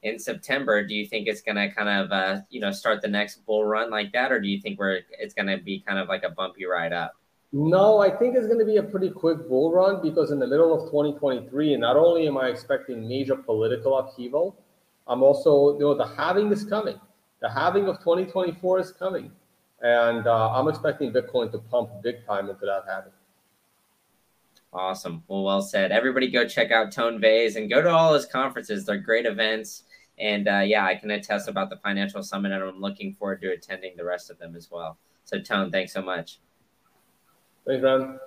in 0.02 0.18
September, 0.18 0.84
do 0.84 0.94
you 0.94 1.06
think 1.06 1.28
it's 1.28 1.42
going 1.42 1.56
to 1.56 1.70
kind 1.72 1.88
of, 1.88 2.10
uh, 2.10 2.40
you 2.48 2.58
know, 2.58 2.72
start 2.72 3.02
the 3.02 3.08
next 3.08 3.44
bull 3.44 3.64
run 3.64 3.90
like 3.90 4.12
that? 4.12 4.32
Or 4.32 4.40
do 4.40 4.48
you 4.48 4.60
think 4.60 4.78
we're, 4.78 5.00
it's 5.18 5.34
going 5.34 5.46
to 5.46 5.58
be 5.58 5.80
kind 5.80 5.98
of 5.98 6.08
like 6.08 6.22
a 6.22 6.30
bumpy 6.30 6.64
ride 6.64 6.92
up? 6.92 7.19
No, 7.52 7.98
I 7.98 8.10
think 8.10 8.36
it's 8.36 8.46
going 8.46 8.60
to 8.60 8.64
be 8.64 8.76
a 8.76 8.82
pretty 8.82 9.10
quick 9.10 9.48
bull 9.48 9.72
run 9.72 10.00
because 10.02 10.30
in 10.30 10.38
the 10.38 10.46
middle 10.46 10.72
of 10.72 10.88
2023, 10.90 11.76
not 11.76 11.96
only 11.96 12.28
am 12.28 12.38
I 12.38 12.48
expecting 12.48 13.08
major 13.08 13.34
political 13.36 13.98
upheaval, 13.98 14.56
I'm 15.08 15.22
also, 15.22 15.74
you 15.74 15.80
know, 15.80 15.94
the 15.94 16.06
halving 16.06 16.52
is 16.52 16.64
coming. 16.64 17.00
The 17.40 17.50
halving 17.50 17.88
of 17.88 17.98
2024 17.98 18.78
is 18.78 18.92
coming. 18.92 19.32
And 19.82 20.26
uh, 20.26 20.52
I'm 20.52 20.68
expecting 20.68 21.12
Bitcoin 21.12 21.50
to 21.50 21.58
pump 21.58 21.90
big 22.02 22.24
time 22.24 22.48
into 22.50 22.66
that 22.66 22.84
halving. 22.86 23.12
Awesome. 24.72 25.24
Well, 25.26 25.42
well 25.42 25.62
said. 25.62 25.90
Everybody 25.90 26.30
go 26.30 26.46
check 26.46 26.70
out 26.70 26.92
Tone 26.92 27.20
Vays 27.20 27.56
and 27.56 27.68
go 27.68 27.82
to 27.82 27.90
all 27.90 28.14
his 28.14 28.26
conferences. 28.26 28.84
They're 28.84 28.98
great 28.98 29.26
events. 29.26 29.84
And 30.18 30.46
uh, 30.46 30.58
yeah, 30.58 30.84
I 30.84 30.94
can 30.94 31.10
attest 31.10 31.48
about 31.48 31.70
the 31.70 31.78
financial 31.78 32.22
summit, 32.22 32.52
and 32.52 32.62
I'm 32.62 32.80
looking 32.80 33.14
forward 33.14 33.40
to 33.40 33.52
attending 33.52 33.96
the 33.96 34.04
rest 34.04 34.30
of 34.30 34.38
them 34.38 34.54
as 34.54 34.70
well. 34.70 34.98
So, 35.24 35.40
Tone, 35.40 35.72
thanks 35.72 35.92
so 35.92 36.02
much. 36.02 36.38
Thanks, 37.66 37.82
man. 37.82 38.18